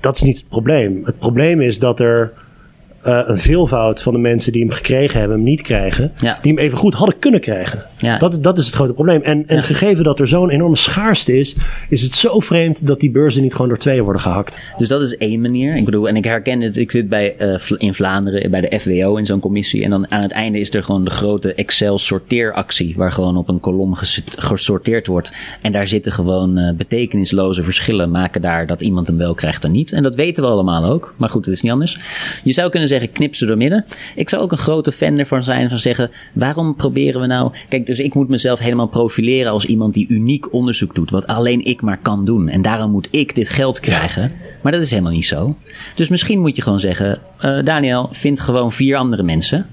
Dat 0.00 0.16
is 0.16 0.22
niet 0.22 0.36
het 0.36 0.48
probleem. 0.48 1.00
Het 1.04 1.18
probleem 1.18 1.60
is 1.60 1.78
dat 1.78 2.00
er 2.00 2.32
eh, 3.02 3.20
een 3.26 3.38
veelvoud 3.38 4.02
van 4.02 4.12
de 4.12 4.18
mensen 4.18 4.52
die 4.52 4.62
hem 4.62 4.70
gekregen 4.70 5.18
hebben, 5.18 5.36
hem 5.36 5.46
niet 5.46 5.62
krijgen. 5.62 6.12
Ja. 6.20 6.38
Die 6.42 6.52
hem 6.52 6.62
even 6.64 6.78
goed 6.78 6.94
hadden 6.94 7.18
kunnen 7.18 7.40
krijgen. 7.40 7.82
Ja. 7.98 8.18
Dat, 8.18 8.42
dat 8.42 8.58
is 8.58 8.66
het 8.66 8.74
grote 8.74 8.92
probleem. 8.92 9.22
En, 9.22 9.46
en 9.46 9.56
Ja. 9.56 9.62
gegeven 9.62 10.04
dat 10.04 10.20
er 10.20 10.28
zo'n 10.28 10.50
enorme 10.50 10.76
schaarste 10.76 11.38
is, 11.38 11.56
is 11.88 12.02
het 12.02 12.14
zo 12.14 12.40
vreemd 12.40 12.86
dat 12.86 13.00
die 13.00 13.10
beurzen 13.10 13.42
niet 13.42 13.52
gewoon 13.52 13.68
door 13.68 13.78
tweeën 13.78 14.02
worden 14.02 14.22
gehakt. 14.22 14.58
Dus 14.78 14.88
dat 14.88 15.00
is 15.00 15.16
één 15.16 15.40
manier. 15.40 15.76
Ik 15.76 15.84
bedoel, 15.84 16.08
en 16.08 16.16
ik 16.16 16.24
herken 16.24 16.60
het. 16.60 16.76
Ik 16.76 16.90
zit 16.90 17.08
bij, 17.08 17.36
eh, 17.36 17.58
in 17.76 17.94
Vlaanderen 17.94 18.50
bij 18.50 18.60
de 18.60 18.78
FWO 18.80 19.16
in 19.16 19.26
zo'n 19.26 19.40
commissie. 19.40 19.82
En 19.84 19.90
dan 19.90 20.10
aan 20.10 20.22
het 20.22 20.32
einde 20.32 20.58
is 20.58 20.74
er 20.74 20.84
gewoon 20.84 21.04
de 21.04 21.10
grote 21.10 21.54
Excel-sorteeractie. 21.54 22.94
Waar 22.96 23.12
gewoon 23.12 23.36
op 23.36 23.48
een 23.48 23.60
kolom 23.60 23.94
ges- 23.94 24.22
gesorteerd 24.36 25.06
wordt. 25.06 25.32
En 25.62 25.72
daar 25.72 25.86
zitten 25.86 26.12
gewoon 26.12 26.58
eh, 26.58 26.74
betekenisloze 26.76 27.62
verschillen. 27.62 28.10
Maken 28.10 28.42
daar 28.42 28.66
dat 28.66 28.82
iemand 28.82 29.06
hem 29.06 29.16
wel 29.16 29.34
krijgt 29.34 29.64
en 29.64 29.70
niet. 29.72 29.92
En 29.92 30.02
dat 30.02 30.14
weten 30.16 30.42
we 30.42 30.48
allemaal 30.48 30.84
ook. 30.84 31.14
Maar 31.16 31.28
goed, 31.28 31.44
het 31.44 31.54
is 31.54 31.60
niet 31.60 31.72
anders. 31.72 31.98
Je 32.44 32.52
zou 32.52 32.70
kunnen 32.70 32.88
zeggen, 32.92 33.12
knip 33.12 33.34
ze 33.34 33.46
door 33.46 33.56
midden. 33.56 33.84
Ik 34.14 34.28
zou 34.28 34.42
ook 34.42 34.52
een 34.52 34.58
grote 34.58 34.92
fan 34.92 35.18
ervan 35.18 35.42
zijn 35.42 35.68
van 35.68 35.78
zeggen. 35.78 36.10
Waarom 36.32 36.76
proberen 36.76 37.20
we 37.20 37.26
nou. 37.26 37.52
Kijk, 37.68 37.86
dus 37.86 37.98
ik 37.98 38.14
moet 38.14 38.28
mezelf 38.28 38.58
helemaal 38.58 38.86
profileren 38.86 39.52
als 39.52 39.64
iemand 39.64 39.94
die 39.94 40.08
uniek 40.08 40.52
onderzoek 40.52 40.94
doet. 40.94 41.10
Wat 41.10 41.26
alleen 41.26 41.64
ik 41.64 41.82
maar 41.82 41.98
kan 41.98 42.24
doen. 42.24 42.48
En 42.48 42.62
daarom 42.62 42.90
moet 42.90 43.08
ik 43.10 43.34
dit 43.34 43.48
geld 43.48 43.80
krijgen. 43.80 44.32
Maar 44.62 44.72
dat 44.72 44.80
is 44.82 44.90
helemaal 44.90 45.12
niet 45.12 45.26
zo. 45.26 45.56
Dus 45.94 46.08
misschien 46.08 46.40
moet 46.40 46.56
je 46.56 46.62
gewoon 46.62 46.80
zeggen: 46.80 47.18
eh, 47.38 47.62
Daniel, 47.64 48.08
vind 48.10 48.40
gewoon 48.40 48.72
vier 48.72 48.96
andere 48.96 49.22
mensen. 49.22 49.66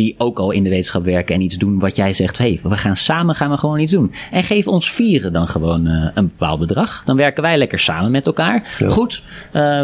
Die 0.00 0.14
ook 0.18 0.38
al 0.38 0.50
in 0.50 0.62
de 0.62 0.70
wetenschap 0.70 1.04
werken 1.04 1.34
en 1.34 1.40
iets 1.40 1.56
doen 1.56 1.78
wat 1.78 1.96
jij 1.96 2.12
zegt. 2.12 2.38
Hey, 2.38 2.60
we 2.62 2.76
gaan 2.76 2.96
samen 2.96 3.34
gaan 3.34 3.50
we 3.50 3.56
gewoon 3.56 3.78
iets 3.78 3.92
doen. 3.92 4.12
En 4.30 4.44
geef 4.44 4.66
ons 4.66 4.90
vieren 4.90 5.32
dan 5.32 5.48
gewoon 5.48 5.86
eh, 5.86 6.10
een 6.14 6.26
bepaald 6.26 6.60
bedrag. 6.60 7.04
Dan 7.04 7.16
werken 7.16 7.42
wij 7.42 7.58
lekker 7.58 7.78
samen 7.78 8.10
met 8.10 8.26
elkaar. 8.26 8.76
Goed, 8.86 9.22
eh, 9.52 9.82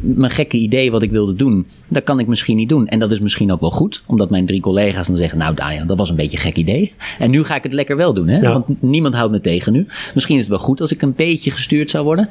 mijn 0.00 0.30
gekke 0.30 0.56
idee 0.56 0.90
wat 0.90 1.02
ik 1.02 1.10
wilde 1.10 1.34
doen, 1.34 1.66
dat 1.88 2.04
kan 2.04 2.18
ik 2.18 2.26
misschien 2.26 2.56
niet 2.56 2.68
doen. 2.68 2.86
En 2.86 2.98
dat 2.98 3.10
is 3.12 3.20
misschien 3.20 3.52
ook 3.52 3.60
wel 3.60 3.70
goed. 3.70 4.02
Omdat 4.06 4.30
mijn 4.30 4.46
drie 4.46 4.60
collega's 4.60 5.06
dan 5.06 5.16
zeggen, 5.16 5.38
nou 5.38 5.54
Daniel, 5.54 5.86
dat 5.86 5.98
was 5.98 6.10
een 6.10 6.16
beetje 6.16 6.36
een 6.36 6.42
gek 6.42 6.56
idee. 6.56 6.92
En 7.18 7.30
nu 7.30 7.44
ga 7.44 7.54
ik 7.54 7.62
het 7.62 7.72
lekker 7.72 7.96
wel 7.96 8.14
doen. 8.14 8.28
Hè? 8.28 8.38
Ja. 8.38 8.52
Want 8.52 8.82
niemand 8.82 9.14
houdt 9.14 9.32
me 9.32 9.40
tegen 9.40 9.72
nu. 9.72 9.86
Misschien 10.14 10.36
is 10.36 10.42
het 10.42 10.50
wel 10.50 10.58
goed 10.58 10.80
als 10.80 10.92
ik 10.92 11.02
een 11.02 11.14
beetje 11.14 11.50
gestuurd 11.50 11.90
zou 11.90 12.04
worden. 12.04 12.28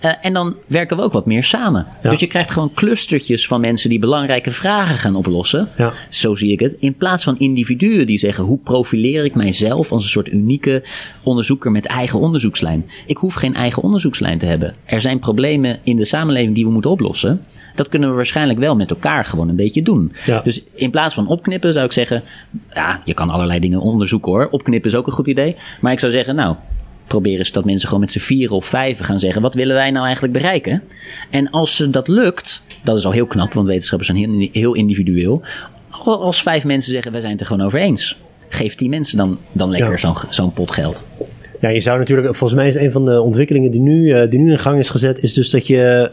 Eh, 0.00 0.12
en 0.20 0.32
dan 0.32 0.54
werken 0.66 0.96
we 0.96 1.02
ook 1.02 1.12
wat 1.12 1.26
meer 1.26 1.44
samen. 1.44 1.86
Ja. 2.02 2.10
Dus 2.10 2.20
je 2.20 2.26
krijgt 2.26 2.50
gewoon 2.50 2.72
clustertjes 2.74 3.46
van 3.46 3.60
mensen 3.60 3.90
die 3.90 3.98
belangrijke 3.98 4.50
vragen 4.50 4.96
gaan 4.96 5.14
oplossen. 5.14 5.68
Zo 6.08 6.34
zie 6.34 6.52
ik 6.52 6.60
het. 6.60 6.76
In 6.80 6.94
plaats 6.94 7.24
van 7.24 7.38
individuen 7.38 8.06
die 8.06 8.18
zeggen: 8.18 8.44
hoe 8.44 8.58
profileer 8.58 9.24
ik 9.24 9.34
mijzelf 9.34 9.92
als 9.92 10.02
een 10.02 10.08
soort 10.08 10.32
unieke 10.32 10.82
onderzoeker 11.22 11.70
met 11.70 11.86
eigen 11.86 12.20
onderzoekslijn? 12.20 12.86
Ik 13.06 13.16
hoef 13.16 13.34
geen 13.34 13.54
eigen 13.54 13.82
onderzoekslijn 13.82 14.38
te 14.38 14.46
hebben. 14.46 14.74
Er 14.84 15.00
zijn 15.00 15.18
problemen 15.18 15.78
in 15.82 15.96
de 15.96 16.04
samenleving 16.04 16.54
die 16.54 16.64
we 16.64 16.70
moeten 16.70 16.90
oplossen. 16.90 17.44
Dat 17.74 17.88
kunnen 17.88 18.08
we 18.08 18.14
waarschijnlijk 18.14 18.58
wel 18.58 18.76
met 18.76 18.90
elkaar 18.90 19.24
gewoon 19.24 19.48
een 19.48 19.56
beetje 19.56 19.82
doen. 19.82 20.12
Ja. 20.26 20.40
Dus 20.40 20.62
in 20.74 20.90
plaats 20.90 21.14
van 21.14 21.26
opknippen 21.26 21.72
zou 21.72 21.84
ik 21.84 21.92
zeggen: 21.92 22.22
ja, 22.74 23.02
je 23.04 23.14
kan 23.14 23.30
allerlei 23.30 23.60
dingen 23.60 23.80
onderzoeken 23.80 24.32
hoor. 24.32 24.48
Opknippen 24.50 24.90
is 24.90 24.96
ook 24.96 25.06
een 25.06 25.12
goed 25.12 25.28
idee. 25.28 25.56
Maar 25.80 25.92
ik 25.92 26.00
zou 26.00 26.12
zeggen: 26.12 26.34
nou. 26.34 26.56
Probeer 27.06 27.38
eens 27.38 27.52
dat 27.52 27.64
mensen 27.64 27.86
gewoon 27.86 28.00
met 28.00 28.10
z'n 28.10 28.18
vieren 28.18 28.56
of 28.56 28.66
vijven 28.66 29.04
gaan 29.04 29.18
zeggen: 29.18 29.42
wat 29.42 29.54
willen 29.54 29.74
wij 29.74 29.90
nou 29.90 30.04
eigenlijk 30.04 30.32
bereiken? 30.32 30.82
En 31.30 31.50
als 31.50 31.76
ze 31.76 31.90
dat 31.90 32.08
lukt, 32.08 32.62
dat 32.84 32.98
is 32.98 33.06
al 33.06 33.12
heel 33.12 33.26
knap, 33.26 33.52
want 33.52 33.66
wetenschappers 33.66 34.10
zijn 34.10 34.30
heel, 34.30 34.48
heel 34.52 34.74
individueel. 34.74 35.42
Als 36.04 36.42
vijf 36.42 36.64
mensen 36.64 36.92
zeggen: 36.92 37.12
wij 37.12 37.20
zijn 37.20 37.32
het 37.32 37.40
er 37.40 37.46
gewoon 37.46 37.66
over 37.66 37.80
eens. 37.80 38.18
Geef 38.48 38.74
die 38.74 38.88
mensen 38.88 39.16
dan, 39.16 39.38
dan 39.52 39.70
lekker 39.70 39.90
Ja. 39.90 39.96
zo'n 39.96 40.14
zo'n 40.28 40.52
pot 40.52 40.70
geld. 40.70 41.04
Ja, 41.60 41.68
je 41.68 41.80
zou 41.80 41.98
natuurlijk, 41.98 42.34
volgens 42.36 42.60
mij 42.60 42.68
is 42.68 42.74
een 42.74 42.92
van 42.92 43.04
de 43.04 43.20
ontwikkelingen 43.20 43.70
die 43.70 43.80
nu, 43.80 44.12
eh, 44.12 44.30
die 44.30 44.38
nu 44.38 44.50
in 44.50 44.58
gang 44.58 44.78
is 44.78 44.88
gezet, 44.88 45.18
is 45.22 45.34
dus 45.34 45.50
dat 45.50 45.66
je, 45.66 46.10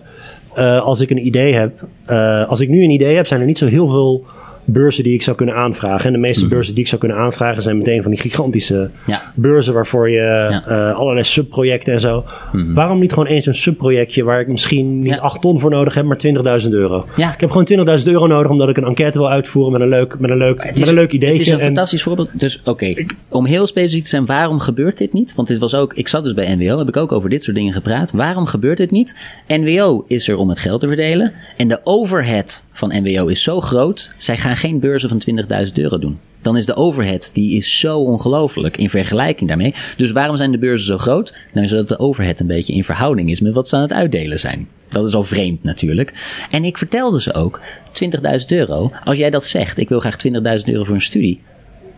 eh, 0.53 0.81
als 0.81 0.99
ik 0.99 1.09
een 1.09 1.25
idee 1.25 1.53
heb, 1.53 1.87
eh, 2.05 2.47
als 2.49 2.59
ik 2.59 2.69
nu 2.69 2.83
een 2.83 2.89
idee 2.89 3.15
heb, 3.15 3.27
zijn 3.27 3.39
er 3.39 3.45
niet 3.45 3.57
zo 3.57 3.65
heel 3.65 3.87
veel 3.87 4.25
beurzen 4.69 5.03
die 5.03 5.13
ik 5.13 5.21
zou 5.21 5.35
kunnen 5.37 5.55
aanvragen. 5.55 6.05
En 6.05 6.11
de 6.11 6.17
meeste 6.17 6.47
beurzen 6.47 6.73
die 6.73 6.83
ik 6.83 6.89
zou 6.89 7.01
kunnen 7.01 7.17
aanvragen 7.17 7.63
zijn 7.63 7.77
meteen 7.77 8.01
van 8.01 8.11
die 8.11 8.19
gigantische 8.19 8.89
Ja. 9.05 9.31
beurzen 9.35 9.73
waarvoor 9.73 10.09
je 10.09 10.15
Ja. 10.17 10.63
eh, 10.65 10.95
allerlei 10.97 11.23
subprojecten 11.25 11.93
en 11.93 11.99
zo. 11.99 12.25
Waarom 12.73 12.99
niet 12.99 13.13
gewoon 13.13 13.27
eens 13.27 13.45
een 13.45 13.55
subprojectje 13.55 14.23
waar 14.23 14.39
ik 14.39 14.47
misschien 14.47 14.99
niet 14.99 15.13
Ja. 15.13 15.17
8 15.17 15.41
ton 15.41 15.59
voor 15.59 15.69
nodig 15.69 15.93
heb, 15.93 16.05
maar 16.05 16.17
20.000 16.17 16.73
euro? 16.73 17.05
Ik 17.15 17.23
heb 17.39 17.49
gewoon 17.49 17.65
20.000 17.65 18.07
euro 18.13 18.27
nodig 18.27 18.51
omdat 18.51 18.69
ik 18.69 18.77
een 18.77 18.83
enquête 18.85 19.17
wil 19.17 19.29
uitvoeren 19.29 19.71
met 19.71 19.81
een 19.81 19.89
leuk, 19.89 20.19
met 20.19 20.29
een 20.29 20.37
leuk, 20.37 20.57
met 20.57 20.87
een 20.87 20.93
leuk 20.93 21.11
idee. 21.11 21.29
het 21.29 21.39
is 21.39 21.49
een 21.49 21.59
fantastisch 21.59 22.03
voorbeeld. 22.03 22.29
Dus 22.33 22.61
oké, 22.63 22.93
om 23.29 23.45
heel 23.45 23.67
specifiek 23.67 24.03
te 24.03 24.09
zijn, 24.09 24.25
waarom 24.25 24.59
gebeurt 24.59 24.97
dit 24.97 25.13
niet? 25.13 25.35
Want 25.35 25.47
dit 25.47 25.57
was 25.57 25.75
ook, 25.75 25.93
ik 25.93 26.07
zat 26.07 26.23
dus 26.23 26.33
bij 26.33 26.55
NWO, 26.55 26.77
heb 26.77 26.87
ik 26.87 26.97
ook 26.97 27.11
over 27.11 27.29
dit 27.29 27.43
soort 27.43 27.55
dingen 27.57 27.73
gepraat. 27.73 28.11
Waarom 28.11 28.45
gebeurt 28.45 28.77
dit 28.77 28.91
niet? 28.91 29.15
NWO 29.47 30.05
is 30.07 30.27
er 30.27 30.37
om 30.37 30.49
het 30.49 30.59
geld 30.59 30.79
te 30.79 30.87
verdelen. 30.87 31.33
En 31.57 31.67
de 31.67 31.79
overhead 31.83 32.63
van 32.71 32.89
NWO 33.03 33.27
is 33.27 33.43
zo 33.43 33.59
groot, 33.59 34.11
zij 34.17 34.37
gaan 34.37 34.56
geen 34.57 34.79
beurzen 34.79 35.09
van 35.09 35.21
20.000 35.65 35.73
euro 35.73 35.97
doen. 35.99 36.19
Dan 36.41 36.57
is 36.57 36.65
de 36.65 36.75
overhead, 36.75 37.29
die 37.33 37.55
is 37.57 37.79
zo 37.79 37.99
ongelooflijk 37.99 38.77
in 38.77 38.89
vergelijking 38.89 39.49
daarmee. 39.49 39.73
Dus 39.97 40.11
waarom 40.11 40.35
zijn 40.35 40.51
de 40.51 40.57
beurzen 40.57 40.87
zo 40.87 40.97
groot? 40.97 41.35
Nou, 41.53 41.67
zodat 41.67 41.87
de 41.87 41.99
overhead 41.99 42.39
een 42.39 42.47
beetje 42.47 42.73
in 42.73 42.83
verhouding 42.83 43.29
is 43.29 43.41
met 43.41 43.53
wat 43.53 43.67
ze 43.67 43.75
aan 43.75 43.81
het 43.81 43.93
uitdelen 43.93 44.39
zijn. 44.39 44.67
Dat 44.89 45.07
is 45.07 45.13
al 45.13 45.23
vreemd 45.23 45.63
natuurlijk. 45.63 46.13
En 46.51 46.63
ik 46.63 46.77
vertelde 46.77 47.21
ze 47.21 47.33
ook, 47.33 47.61
20.000 48.03 48.45
euro, 48.47 48.91
als 49.03 49.17
jij 49.17 49.29
dat 49.29 49.45
zegt, 49.45 49.77
ik 49.77 49.89
wil 49.89 49.99
graag 49.99 50.15
20.000 50.27 50.33
euro 50.65 50.83
voor 50.83 50.95
een 50.95 51.01
studie. 51.01 51.41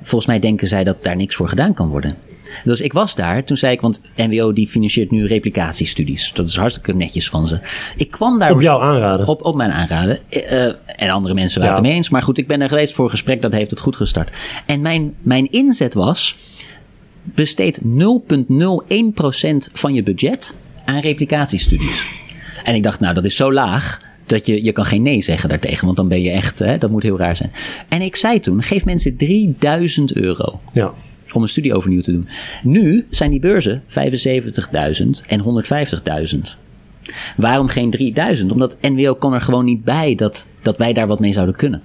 Volgens 0.02 0.26
mij 0.26 0.40
denken 0.40 0.68
zij 0.68 0.84
dat 0.84 1.04
daar 1.04 1.16
niks 1.16 1.36
voor 1.36 1.48
gedaan 1.48 1.74
kan 1.74 1.90
worden. 1.90 2.16
Dus 2.64 2.82
ik 2.82 2.94
was 2.94 3.16
daar, 3.16 3.44
toen 3.44 3.58
zei 3.58 3.74
ik, 3.74 3.82
want 3.82 4.02
NWO 4.16 4.54
die 4.54 4.68
financiert 4.68 5.12
nu 5.12 5.26
replicatiestudies. 5.26 6.32
Dat 6.34 6.48
is 6.48 6.56
hartstikke 6.56 6.94
netjes 6.94 7.30
van 7.30 7.48
ze. 7.48 7.60
Ik 7.98 8.12
kwam 8.12 8.40
daar 8.40 8.52
Op 8.52 8.62
jouw 8.62 8.80
aanraden. 8.82 9.28
op, 9.28 9.46
op 9.46 9.56
mijn 9.56 9.72
aanraden. 9.72 10.20
Eh, 10.30 10.66
eh, 10.66 10.74
en 10.86 11.10
andere 11.10 11.34
mensen 11.34 11.60
waren 11.62 11.74
Ja. 11.76 11.80
het 11.80 11.86
ermee 11.86 11.98
eens. 11.98 12.10
Maar 12.10 12.22
goed, 12.22 12.38
ik 12.38 12.48
ben 12.48 12.62
er 12.62 12.70
geweest 12.70 12.94
voor 12.94 13.06
een 13.06 13.12
gesprek. 13.12 13.42
Dat 13.42 13.52
heeft 13.52 13.70
het 13.70 13.80
goed 13.80 13.96
gestart. 13.96 14.38
En 14.66 14.82
mijn, 14.82 15.14
mijn 15.22 15.52
inzet 15.52 15.94
was... 15.94 16.38
besteed 17.24 17.82
0,01% 17.84 17.88
van 19.74 19.94
je 19.94 20.04
budget 20.04 20.56
aan 20.86 21.00
replicatiestudies. 21.00 22.18
En 22.64 22.76
ik 22.76 22.84
dacht, 22.84 23.00
nou, 23.00 23.14
dat 23.14 23.26
is 23.26 23.36
zo 23.36 23.54
laag 23.54 24.02
dat 24.26 24.46
je, 24.46 24.64
je 24.64 24.72
kan 24.72 24.86
geen 24.86 25.02
nee 25.02 25.22
zeggen 25.22 25.50
daartegen. 25.50 25.86
Want 25.86 25.98
dan 25.98 26.08
ben 26.08 26.22
je 26.22 26.30
echt, 26.32 26.60
hè, 26.60 26.78
dat 26.78 26.90
moet 26.90 27.04
heel 27.04 27.18
raar 27.18 27.36
zijn. 27.36 27.52
En 27.90 28.02
ik 28.02 28.16
zei 28.16 28.40
toen, 28.40 28.62
geef 28.64 28.86
mensen 28.86 29.18
3000 29.18 30.14
euro 30.16 30.60
Ja. 30.74 30.92
Om 31.34 31.42
een 31.42 31.48
studie 31.48 31.76
overnieuw 31.76 32.02
te 32.02 32.12
doen. 32.12 32.28
Nu 32.64 33.06
zijn 33.10 33.32
die 33.32 33.40
beurzen 33.40 33.84
75.000 33.88 35.08
en 35.28 35.64
150.000. 36.34 36.40
Waarom 37.38 37.68
geen 37.68 37.90
3000? 37.90 38.52
Omdat 38.52 38.78
NWO 38.82 39.14
kan 39.14 39.34
er 39.34 39.42
gewoon 39.42 39.66
niet 39.66 39.84
bij 39.84 40.16
dat, 40.16 40.48
dat 40.62 40.78
wij 40.78 40.94
daar 40.94 41.08
wat 41.08 41.20
mee 41.20 41.34
zouden 41.34 41.56
kunnen. 41.56 41.82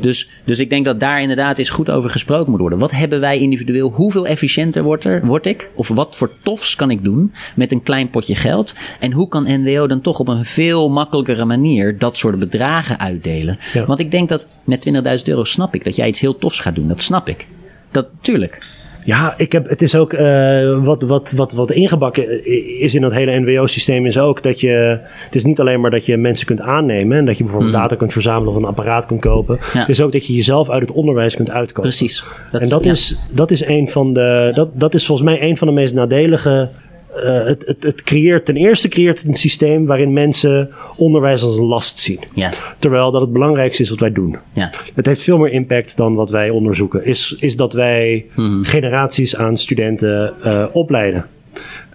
Dus, 0.00 0.28
dus 0.44 0.58
ik 0.58 0.70
denk 0.70 0.84
dat 0.84 1.00
daar 1.00 1.20
inderdaad 1.20 1.58
eens 1.58 1.70
goed 1.70 1.90
over 1.90 2.10
gesproken 2.10 2.50
moet 2.50 2.60
worden. 2.60 2.78
Wat 2.78 2.90
hebben 2.90 3.20
wij 3.20 3.38
individueel? 3.38 3.90
Hoeveel 3.90 4.26
efficiënter 4.26 4.82
word, 4.82 5.04
er, 5.04 5.26
word 5.26 5.46
ik? 5.46 5.70
Of 5.74 5.88
wat 5.88 6.16
voor 6.16 6.30
tofs 6.42 6.76
kan 6.76 6.90
ik 6.90 7.04
doen 7.04 7.32
met 7.56 7.72
een 7.72 7.82
klein 7.82 8.10
potje 8.10 8.34
geld? 8.34 8.74
En 9.00 9.12
hoe 9.12 9.28
kan 9.28 9.62
NWO 9.62 9.86
dan 9.86 10.00
toch 10.00 10.18
op 10.18 10.28
een 10.28 10.44
veel 10.44 10.88
makkelijkere 10.88 11.44
manier 11.44 11.98
dat 11.98 12.16
soort 12.16 12.38
bedragen 12.38 12.98
uitdelen? 12.98 13.58
Ja. 13.72 13.86
Want 13.86 13.98
ik 13.98 14.10
denk 14.10 14.28
dat 14.28 14.48
met 14.64 14.88
20.000 14.88 15.24
euro 15.24 15.44
snap 15.44 15.74
ik 15.74 15.84
dat 15.84 15.96
jij 15.96 16.08
iets 16.08 16.20
heel 16.20 16.38
tofs 16.38 16.60
gaat 16.60 16.74
doen. 16.74 16.88
Dat 16.88 17.00
snap 17.00 17.28
ik. 17.28 17.46
Dat, 17.94 18.06
tuurlijk. 18.20 18.58
Ja, 19.04 19.34
ik 19.36 19.52
heb, 19.52 19.68
het 19.68 19.82
is 19.82 19.94
ook 19.96 20.12
eh, 20.12 20.84
wat, 20.84 21.02
wat, 21.02 21.32
wat, 21.36 21.52
wat 21.52 21.70
ingebakken 21.70 22.44
is 22.80 22.94
in 22.94 23.00
dat 23.00 23.12
hele 23.12 23.40
NWO-systeem 23.40 24.06
is 24.06 24.18
ook 24.18 24.42
dat 24.42 24.60
je. 24.60 24.98
Het 25.24 25.34
is 25.34 25.44
niet 25.44 25.60
alleen 25.60 25.80
maar 25.80 25.90
dat 25.90 26.06
je 26.06 26.16
mensen 26.16 26.46
kunt 26.46 26.60
aannemen 26.60 27.18
en 27.18 27.24
dat 27.24 27.36
je 27.36 27.42
bijvoorbeeld 27.42 27.72
Mhm. 27.72 27.82
data 27.82 27.96
kunt 27.96 28.12
verzamelen 28.12 28.48
of 28.48 28.56
een 28.56 28.64
apparaat 28.64 29.06
kunt 29.06 29.20
kopen. 29.20 29.58
Ja. 29.72 29.80
Het 29.80 29.88
is 29.88 30.00
ook 30.00 30.12
dat 30.12 30.26
je 30.26 30.32
jezelf 30.32 30.70
uit 30.70 30.80
het 30.80 30.90
onderwijs 30.90 31.36
kunt 31.36 31.50
uitkopen. 31.50 31.90
Precies. 31.90 32.24
en 32.52 32.68
dat, 32.68 32.84
ja. 32.84 32.90
is, 32.90 33.18
dat 33.34 33.50
is 33.50 33.66
een 33.66 33.88
van 33.88 34.12
de. 34.12 34.50
Dat, 34.54 34.68
dat 34.72 34.94
is 34.94 35.06
volgens 35.06 35.28
mij 35.28 35.42
een 35.48 35.56
van 35.56 35.66
de 35.68 35.74
meest 35.74 35.94
nadelige. 35.94 36.68
Eh, 37.16 37.46
het, 37.46 37.66
het, 37.66 37.82
het 37.82 38.02
creëert, 38.02 38.44
ten 38.44 38.56
eerste 38.56 38.88
creëert 38.88 39.18
het 39.18 39.26
een 39.28 39.34
systeem 39.34 39.86
waarin 39.86 40.12
mensen 40.12 40.70
onderwijs 40.96 41.42
als 41.42 41.58
een 41.58 41.64
last 41.64 41.98
zien. 41.98 42.18
Ja, 42.34 42.50
Terwijl 42.78 43.10
dat 43.10 43.20
het 43.20 43.32
belangrijkste 43.32 43.82
is 43.82 43.90
wat 43.90 44.00
wij 44.00 44.12
doen. 44.12 44.36
ja. 44.52 44.70
Het 44.94 45.06
heeft 45.06 45.22
veel 45.22 45.38
meer 45.38 45.50
impact 45.52 45.96
dan 45.96 46.14
wat 46.14 46.30
wij 46.30 46.50
onderzoeken. 46.50 47.04
Is, 47.04 47.36
is 47.38 47.56
dat 47.56 47.72
wij 47.72 48.24
Mhm. 48.34 48.62
generaties 48.62 49.36
aan 49.36 49.56
studenten 49.56 50.34
eh, 50.42 50.64
opleiden. 50.72 51.26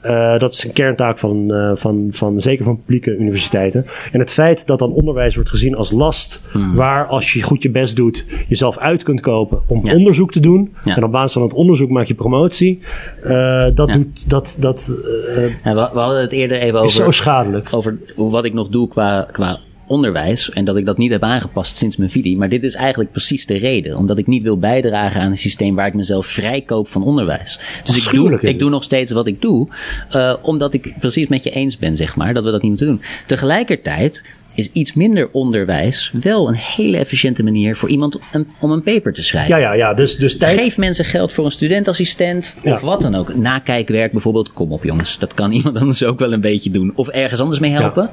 Eh, 0.02 0.38
dat 0.40 0.54
is 0.54 0.64
een 0.66 0.74
kerntaak 0.74 1.18
van, 1.20 1.54
eh, 1.54 1.72
van, 1.76 2.08
van 2.12 2.40
zeker 2.42 2.64
van 2.66 2.78
publieke 2.78 3.18
universiteiten. 3.18 3.86
En 4.12 4.20
het 4.20 4.32
feit 4.32 4.68
dat 4.68 4.80
dan 4.80 4.92
onderwijs 4.92 5.36
wordt 5.36 5.50
gezien 5.50 5.76
als 5.76 5.92
last, 5.92 6.44
Mhm. 6.54 6.74
waar 6.76 7.06
als 7.08 7.34
je 7.34 7.42
goed 7.44 7.64
je 7.64 7.70
best 7.72 7.96
doet, 7.96 8.26
jezelf 8.48 8.78
uit 8.78 9.04
kunt 9.04 9.22
kopen 9.22 9.62
om 9.68 9.86
Ja. 9.86 9.96
onderzoek 9.96 10.32
te 10.32 10.40
doen. 10.40 10.74
Ja. 10.86 10.96
En 10.96 11.04
op 11.04 11.12
basis 11.12 11.32
van 11.34 11.42
het 11.42 11.54
onderzoek 11.54 11.90
maak 11.90 12.06
je 12.06 12.14
promotie. 12.14 12.80
eh, 13.24 13.66
dat 13.74 13.88
Ja. 13.90 13.94
doet 13.96 14.30
dat, 14.30 14.56
dat 14.60 14.80
is 14.80 14.88
we, 14.88 15.54
we 15.94 16.00
hadden 16.00 16.22
het 16.22 16.32
eerder 16.32 16.58
even 16.58 16.80
over. 16.80 16.92
zo 16.92 17.12
schadelijk. 17.12 17.68
over 17.72 17.98
wat 18.16 18.46
ik 18.46 18.54
nog 18.54 18.68
doe 18.70 18.88
qua, 18.88 19.28
qua 19.32 19.58
onderwijs. 19.90 20.50
En 20.50 20.66
dat 20.66 20.78
ik 20.78 20.86
dat 20.86 20.98
niet 20.98 21.12
heb 21.12 21.24
aangepast 21.24 21.78
sinds 21.78 21.98
mijn 21.98 22.10
video. 22.10 22.38
Maar 22.38 22.50
dit 22.50 22.64
is 22.64 22.74
eigenlijk 22.76 23.12
precies 23.12 23.46
de 23.46 23.58
reden. 23.58 23.98
Omdat 23.98 24.18
ik 24.18 24.28
niet 24.28 24.44
wil 24.44 24.58
bijdragen 24.58 25.22
aan 25.22 25.32
een 25.32 25.38
systeem 25.38 25.76
waar 25.76 25.88
ik 25.88 25.94
mezelf 25.94 26.26
vrijkoop 26.26 26.88
van 26.88 27.04
onderwijs. 27.04 27.60
Dus 27.84 27.98
ik 28.06 28.14
doe, 28.14 28.40
ik 28.42 28.60
doe 28.60 28.70
nog 28.70 28.84
steeds 28.84 29.12
wat 29.12 29.28
ik 29.28 29.42
doe. 29.42 29.68
eh, 30.10 30.34
omdat 30.42 30.74
ik 30.74 30.94
precies 31.00 31.28
met 31.28 31.44
je 31.44 31.50
eens 31.52 31.78
ben, 31.78 31.96
zeg 31.96 32.16
maar. 32.16 32.34
Dat 32.34 32.44
we 32.44 32.52
dat 32.52 32.62
niet 32.62 32.70
moeten 32.70 32.88
doen. 32.88 33.02
Tegelijkertijd 33.26 34.26
is 34.56 34.72
iets 34.72 34.94
minder 34.94 35.30
onderwijs 35.32 36.12
wel 36.22 36.48
een 36.48 36.56
hele 36.56 36.98
efficiënte 36.98 37.44
manier 37.44 37.76
voor 37.76 37.90
iemand 37.90 38.20
een- 38.32 38.48
om 38.60 38.72
een 38.72 38.84
paper 38.84 39.14
te 39.14 39.24
schrijven. 39.24 39.56
Ja, 39.56 39.62
ja, 39.62 39.74
ja. 39.74 39.94
Dus, 39.94 40.16
dus 40.16 40.38
tijd. 40.38 40.60
Geef 40.60 40.78
mensen 40.78 41.06
geld 41.06 41.34
voor 41.34 41.46
een 41.46 41.52
studentassistent 41.52 42.58
Ja. 42.64 42.74
of 42.74 42.82
wat 42.82 43.02
dan 43.02 43.16
ook. 43.16 43.36
Nakijkwerk 43.36 44.12
bijvoorbeeld. 44.12 44.54
Kom 44.54 44.72
op 44.72 44.84
jongens, 44.84 45.20
dat 45.20 45.34
kan 45.34 45.52
iemand 45.60 45.78
anders 45.78 46.04
ook 46.04 46.20
wel 46.20 46.34
een 46.34 46.42
beetje 46.42 46.70
doen. 46.70 46.92
Of 46.96 47.08
ergens 47.08 47.42
anders 47.42 47.60
mee 47.60 47.72
helpen. 47.72 48.10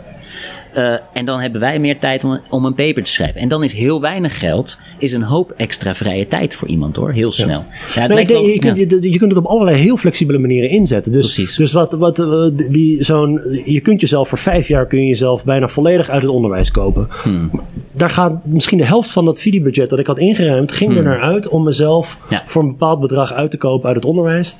Eh, 0.76 0.94
en 1.12 1.24
dan 1.24 1.40
hebben 1.40 1.60
wij 1.60 1.78
meer 1.78 1.98
tijd 1.98 2.24
om, 2.24 2.40
om 2.50 2.64
een 2.64 2.74
paper 2.74 3.02
te 3.02 3.10
schrijven. 3.10 3.40
En 3.40 3.48
dan 3.48 3.64
is 3.64 3.72
heel 3.72 4.00
weinig 4.00 4.38
geld, 4.38 4.78
is 4.98 5.12
een 5.12 5.22
hoop 5.22 5.52
extra 5.56 5.94
vrije 5.94 6.26
tijd 6.26 6.54
voor 6.54 6.68
iemand 6.68 6.96
hoor. 6.96 7.10
Heel 7.12 7.32
snel. 7.32 7.64
Ja. 7.94 8.06
Nee, 8.06 8.26
wel- 8.26 8.42
je, 8.46 8.58
kunt, 8.58 8.76
je, 8.76 9.10
je 9.10 9.18
kunt 9.18 9.30
het 9.30 9.40
op 9.44 9.46
allerlei 9.46 9.76
heel 9.76 9.96
flexibele 9.96 10.38
manieren 10.38 10.70
inzetten. 10.70 11.12
Dus, 11.12 11.34
Precies. 11.34 11.56
dus 11.56 11.72
wat, 11.72 11.92
wat, 11.92 12.18
eh, 12.18 12.44
die, 12.70 13.04
zo'n, 13.04 13.40
je 13.64 13.80
kunt 13.80 14.00
jezelf 14.00 14.28
voor 14.28 14.38
vijf 14.38 14.68
jaar 14.68 14.86
kun 14.86 15.00
je 15.00 15.06
jezelf 15.06 15.44
bijna 15.44 15.68
volledig 15.68 16.08
uit 16.10 16.22
het 16.22 16.30
onderwijs 16.30 16.70
kopen. 16.70 17.08
Hmm. 17.22 17.50
Daar 17.92 18.10
gaat 18.10 18.46
misschien 18.46 18.78
de 18.78 18.84
helft 18.86 19.10
van 19.10 19.24
dat 19.24 19.40
videobudget 19.40 19.90
dat 19.90 19.98
ik 19.98 20.06
had 20.06 20.18
ingeruimd, 20.18 20.72
ging 20.72 20.96
er 20.96 21.02
naar 21.02 21.20
uit 21.20 21.48
om 21.48 21.64
mezelf 21.64 22.18
Hmm. 22.20 22.36
Ja. 22.36 22.42
voor 22.46 22.62
een 22.62 22.68
bepaald 22.68 23.00
bedrag 23.00 23.32
uit 23.32 23.50
te 23.50 23.56
kopen 23.58 23.86
uit 23.86 23.96
het 23.96 24.04
onderwijs. 24.04 24.56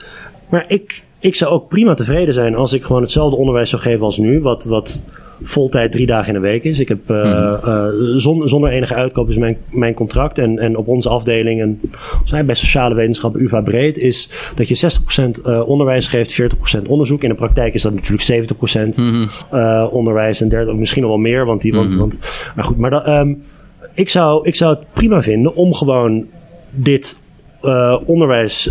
Maar 0.49 0.65
ik, 0.67 1.03
ik 1.21 1.35
zou 1.35 1.53
ook 1.53 1.69
prima 1.69 1.95
tevreden 1.95 2.35
zijn 2.35 2.55
als 2.55 2.73
ik 2.73 2.85
gewoon 2.85 3.03
hetzelfde 3.03 3.37
onderwijs 3.37 3.71
zou 3.71 3.83
geven 3.83 4.05
als 4.05 4.19
nu. 4.19 4.41
Wat, 4.41 4.65
wat 4.65 5.01
voltijd 5.43 5.93
drie 5.93 6.07
dagen 6.07 6.35
in 6.35 6.41
de 6.41 6.47
week 6.49 6.65
is. 6.65 6.79
Ik 6.81 6.89
heb 6.89 7.11
eh, 7.11 7.23
Hmm. 7.23 7.73
eh, 7.73 7.89
zonder, 8.17 8.49
zonder 8.49 8.71
enige 8.71 8.95
uitkoop 8.95 9.29
is 9.29 9.37
mijn, 9.37 9.57
mijn 9.71 9.95
contract. 9.95 10.39
En, 10.39 10.59
en 10.59 10.77
op 10.77 10.89
onze 10.89 11.09
afdeling, 11.09 11.61
en 11.61 11.81
zijn 12.25 12.47
bij 12.47 12.55
sociale 12.55 12.95
wetenschappen 12.95 13.43
UvA 13.43 13.61
breed, 13.61 13.97
is 13.99 14.31
dat 14.55 14.69
je 14.69 14.75
60% 14.75 15.41
eh, 15.43 15.69
onderwijs 15.69 16.07
geeft, 16.07 16.33
40% 16.33 16.83
onderzoek. 16.89 17.23
In 17.23 17.29
de 17.29 17.35
praktijk 17.35 17.75
is 17.75 17.83
dat 17.83 17.95
natuurlijk 17.95 18.23
70% 18.23 18.97
Mhm. 18.97 19.27
onderwijs 19.91 20.41
en 20.41 20.49
derde, 20.49 20.75
misschien 20.75 21.03
nog 21.03 21.11
wel 21.11 21.21
meer. 21.21 21.47
Want 21.47 21.61
die, 21.63 21.73
want, 21.73 21.89
Mhm. 21.91 21.99
want, 21.99 22.19
maar 22.57 22.65
goed, 22.65 22.77
maar 22.77 22.91
dat, 22.91 23.05
ehm, 23.07 23.35
ik, 23.95 24.09
zou, 24.09 24.47
ik 24.47 24.55
zou 24.55 24.75
het 24.77 24.87
prima 24.93 25.23
vinden 25.23 25.55
om 25.55 25.75
gewoon 25.75 26.25
dit 26.71 27.19
onderwijs, 28.07 28.71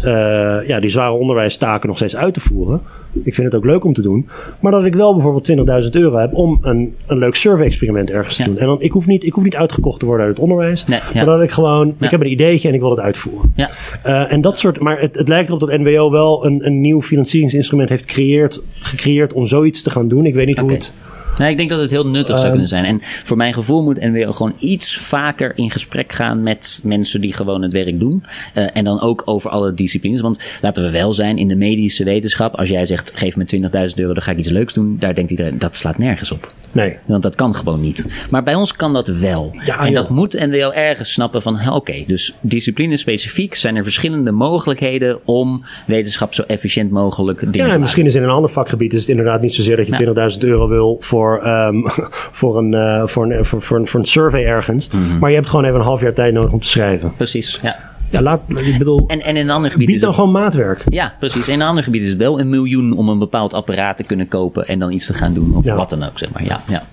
ja, 0.67 0.79
die 0.79 0.89
zware 0.89 1.11
onderwijstaken 1.11 1.87
nog 1.87 1.97
steeds 1.97 2.15
uit 2.15 2.33
te 2.33 2.39
voeren. 2.39 2.81
Ik 3.23 3.33
vind 3.35 3.47
het 3.47 3.55
ook 3.55 3.65
leuk 3.65 3.83
om 3.83 3.93
te 3.93 4.01
doen. 4.01 4.27
Maar 4.59 4.71
dat 4.71 4.85
ik 4.85 4.95
wel 4.95 5.13
bijvoorbeeld 5.13 5.83
20.000 5.85 5.89
euro 5.91 6.17
heb 6.17 6.33
om 6.33 6.57
een, 6.61 6.95
een 7.07 7.17
leuk 7.17 7.35
survey-experiment 7.35 8.11
ergens 8.11 8.37
Ja. 8.37 8.43
te 8.43 8.49
doen. 8.49 8.59
En 8.59 8.65
dan, 8.67 8.81
ik, 8.81 8.91
hoef 8.91 9.07
niet, 9.07 9.23
ik 9.25 9.33
hoef 9.33 9.43
niet 9.43 9.55
uitgekocht 9.55 9.99
te 9.99 10.05
worden 10.05 10.25
uit 10.25 10.35
het 10.35 10.43
onderwijs. 10.43 10.85
Nee, 10.85 10.99
ja. 10.99 11.11
Maar 11.13 11.25
dat 11.25 11.41
ik 11.41 11.51
gewoon, 11.51 11.87
Ja. 11.99 12.05
ik 12.05 12.11
heb 12.11 12.21
een 12.21 12.31
ideetje 12.31 12.67
en 12.67 12.73
ik 12.73 12.79
wil 12.79 12.89
het 12.89 12.99
uitvoeren. 12.99 13.51
Ja. 13.55 13.69
Eh, 14.03 14.31
en 14.31 14.41
dat 14.41 14.57
soort, 14.57 14.79
maar 14.79 14.99
het, 14.99 15.15
het 15.15 15.27
lijkt 15.27 15.47
erop 15.47 15.59
dat 15.59 15.69
NWO 15.77 16.11
wel 16.11 16.45
een, 16.45 16.65
een 16.65 16.81
nieuw 16.81 17.01
financieringsinstrument 17.01 17.89
heeft 17.89 18.05
gecreëerd, 18.09 18.61
gecreëerd 18.79 19.33
om 19.33 19.47
zoiets 19.47 19.81
te 19.83 19.89
gaan 19.89 20.07
doen. 20.07 20.25
Ik 20.25 20.35
weet 20.35 20.47
niet 20.47 20.59
hoe 20.59 20.71
het. 20.71 20.93
Nee, 21.37 21.51
ik 21.51 21.57
denk 21.57 21.69
dat 21.69 21.79
het 21.79 21.91
heel 21.91 22.07
nuttig 22.07 22.27
zou 22.27 22.41
Ehm, 22.41 22.51
kunnen 22.51 22.67
zijn. 22.67 22.85
En 22.85 22.97
voor 23.01 23.37
mijn 23.37 23.53
gevoel 23.53 23.83
moet 23.83 24.01
NWO 24.01 24.31
gewoon 24.31 24.55
iets 24.59 24.97
vaker 24.97 25.57
in 25.57 25.71
gesprek 25.71 26.13
gaan 26.13 26.43
met 26.43 26.81
mensen 26.83 27.21
die 27.21 27.33
gewoon 27.33 27.61
het 27.61 27.73
werk 27.73 27.99
doen. 27.99 28.23
Eh, 28.53 28.67
en 28.73 28.83
dan 28.83 29.01
ook 29.01 29.21
over 29.25 29.49
alle 29.49 29.73
disciplines. 29.73 30.21
Want 30.21 30.57
laten 30.61 30.83
we 30.83 30.91
wel 30.91 31.13
zijn, 31.13 31.37
in 31.37 31.47
de 31.47 31.55
medische 31.55 32.03
wetenschap, 32.03 32.55
als 32.55 32.69
jij 32.69 32.85
zegt 32.85 33.11
geef 33.15 33.35
me 33.35 33.45
20.000 33.45 33.99
euro, 33.99 34.13
dan 34.13 34.23
ga 34.23 34.31
ik 34.31 34.37
iets 34.37 34.49
leuks 34.49 34.73
doen. 34.73 34.95
Daar 34.99 35.15
denkt 35.15 35.31
iedereen, 35.31 35.59
dat 35.59 35.75
slaat 35.75 35.97
nergens 35.97 36.31
op. 36.31 36.53
Nee. 36.75 36.97
Want 37.05 37.23
dat 37.23 37.35
kan 37.35 37.55
gewoon 37.55 37.81
niet. 37.81 38.27
Maar 38.29 38.43
bij 38.43 38.55
ons 38.55 38.75
kan 38.75 38.93
dat 38.93 39.07
wel. 39.07 39.55
Ja, 39.65 39.79
en 39.79 39.85
joh. 39.85 39.95
dat 39.95 40.09
moet 40.09 40.33
NWO 40.33 40.71
ergens 40.71 41.13
snappen 41.13 41.41
van, 41.41 41.69
oké, 41.69 42.03
dus 42.07 42.35
discipline 42.41 42.97
specifiek 42.97 43.55
zijn 43.55 43.75
er 43.75 43.83
verschillende 43.83 44.31
mogelijkheden 44.31 45.19
om 45.25 45.63
wetenschap 45.87 46.33
zo 46.33 46.43
efficiënt 46.47 46.91
mogelijk 46.91 47.39
dingen 47.39 47.53
Ja, 47.53 47.59
te 47.59 47.67
maken. 47.67 47.81
misschien 47.81 48.05
is 48.05 48.15
in 48.15 48.23
een 48.23 48.29
ander 48.29 48.49
vakgebied 48.49 48.93
is 48.93 48.99
het 48.99 49.09
inderdaad 49.09 49.41
niet 49.41 49.53
zozeer 49.53 49.77
dat 49.77 49.87
je 49.87 50.31
20.000 50.33 50.39
euro 50.39 50.67
wil 50.67 50.97
voor, 50.99 51.41
ehm, 51.43 51.75
voor, 52.39 52.57
een, 52.57 52.73
eh, 52.73 53.01
voor, 53.07 53.31
een, 53.31 53.45
voor, 53.45 53.61
voor, 53.61 53.77
een, 53.77 53.87
voor 53.87 53.99
een 53.99 54.05
survey 54.05 54.45
ergens. 54.45 54.87
Mhm. 54.87 55.17
Maar 55.19 55.29
je 55.29 55.35
hebt 55.35 55.49
gewoon 55.49 55.65
even 55.65 55.79
een 55.79 55.85
half 55.85 56.01
jaar 56.01 56.13
tijd 56.13 56.33
nodig 56.33 56.51
om 56.51 56.59
te 56.59 56.67
schrijven. 56.67 57.13
Precies, 57.15 57.59
ja. 57.61 57.93
Ja, 58.15 58.21
laat, 58.21 58.41
ik 58.47 58.77
bedoel, 58.77 59.03
En, 59.07 59.21
en 59.21 59.35
in 59.35 59.43
een 59.43 59.49
ander 59.55 59.71
gebied 59.71 59.85
bied 59.87 59.95
is 59.95 60.01
dan 60.01 60.09
het 60.11 60.19
gewoon 60.19 60.33
maatwerk. 60.33 60.83
Ja, 60.85 61.13
precies. 61.19 61.47
In 61.47 61.61
een 61.61 61.67
ander 61.67 61.83
gebied 61.83 62.01
is 62.03 62.09
het 62.09 62.17
wel 62.17 62.39
een 62.39 62.49
miljoen 62.49 62.93
om 62.97 63.09
een 63.09 63.19
bepaald 63.19 63.53
apparaat 63.53 63.97
te 63.97 64.03
kunnen 64.03 64.27
kopen 64.27 64.67
en 64.67 64.79
dan 64.79 64.91
iets 64.91 65.05
te 65.05 65.13
gaan 65.13 65.33
doen. 65.33 65.55
Of 65.55 65.65
Ja. 65.65 65.75
wat 65.75 65.89
dan 65.89 66.03
ook, 66.03 66.17
zeg 66.19 66.31
maar. 66.31 66.43
Ja, 66.45 66.61
ja. 66.67 66.83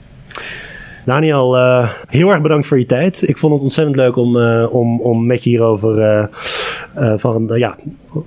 Daniel, 1.04 1.56
eh, 1.56 1.90
heel 2.08 2.30
erg 2.30 2.40
bedankt 2.40 2.66
voor 2.66 2.78
je 2.78 2.86
tijd. 2.86 3.28
Ik 3.28 3.38
vond 3.38 3.52
het 3.52 3.62
ontzettend 3.62 3.96
leuk 3.96 4.16
om, 4.16 4.40
eh, 4.40 4.66
om, 4.74 5.00
om 5.00 5.26
met 5.26 5.44
je 5.44 5.50
hierover 5.50 6.00
eh, 6.00 7.12
van, 7.16 7.50
ja, 7.54 7.76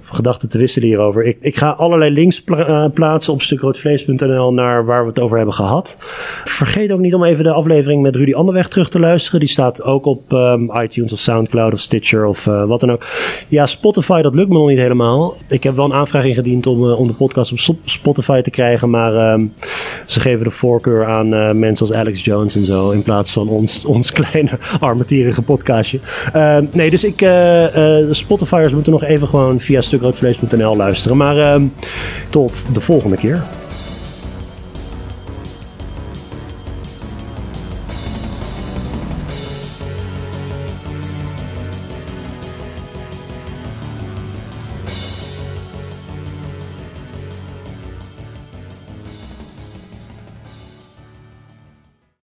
gedachten 0.03 0.49
te 0.49 0.57
wisselen 0.57 0.88
hierover. 0.88 1.26
Ik, 1.26 1.38
ik 1.39 1.55
ga 1.57 1.69
allerlei 1.69 2.11
links 2.11 2.41
pla- 2.43 2.88
plaatsen 2.88 3.34
op 3.34 3.41
stukroodvlees.nl 3.41 4.53
naar 4.53 4.86
waar 4.86 5.01
we 5.01 5.07
het 5.09 5.19
over 5.19 5.38
hebben 5.38 5.55
gehad. 5.55 5.97
Vergeet 6.45 6.91
ook 6.91 6.99
niet 6.99 7.13
om 7.13 7.23
even 7.23 7.43
de 7.43 7.51
aflevering 7.51 8.01
met 8.01 8.15
Rudy 8.15 8.34
Anderweg 8.34 8.67
terug 8.67 8.89
te 8.89 8.99
luisteren. 8.99 9.39
Die 9.39 9.49
staat 9.49 9.84
ook 9.84 10.05
op 10.05 10.34
ehm, 10.34 10.82
iTunes 10.82 11.13
of 11.13 11.19
Soundcloud 11.19 11.73
of 11.73 11.80
Stitcher 11.80 12.26
of 12.26 12.45
wat 12.45 12.80
dan 12.80 12.91
ook. 12.91 13.05
Ja, 13.47 13.65
Spotify, 13.65 14.21
dat 14.21 14.36
lukt 14.36 14.49
me 14.49 14.57
nog 14.57 14.67
niet 14.67 14.78
helemaal. 14.78 15.36
Ik 15.49 15.63
heb 15.63 15.76
wel 15.76 15.86
een 15.86 15.93
aanvraag 15.93 16.26
ingediend 16.26 16.67
om, 16.67 16.91
om 16.91 17.07
de 17.07 17.13
podcast 17.13 17.51
op 17.51 17.59
Sp- 17.59 17.73
Spotify 17.86 18.41
te 18.41 18.49
krijgen. 18.49 18.89
Maar 18.89 19.15
ehm, 19.15 19.45
ze 20.05 20.19
geven 20.19 20.43
de 20.43 20.51
voorkeur 20.51 21.05
aan 21.05 21.59
mensen 21.59 21.88
als 21.88 21.93
Alex 21.93 22.23
Jones 22.23 22.55
en 22.55 22.64
zo. 22.66 22.89
In 22.89 23.03
plaats 23.03 23.32
van 23.32 23.47
ons, 23.47 23.86
ons 23.86 24.11
kleine 24.11 24.59
armetierige 24.80 25.41
podcastje. 25.41 25.99
Ehm, 26.34 26.66
nee, 26.72 26.89
dus 26.89 27.03
ik, 27.03 27.18
de 27.18 28.07
Spotifyers 28.11 28.74
moeten 28.74 28.91
nog 28.91 29.03
even 29.03 29.28
gewoon 29.28 29.59
via 29.59 29.82
stukroodvlees.nl 29.82 30.76
luisteren. 30.76 31.18
Maar 31.18 31.38
ehm, 31.38 31.63
tot 32.30 32.66
de 32.74 32.80
volgende 32.80 33.16
keer. 33.16 33.43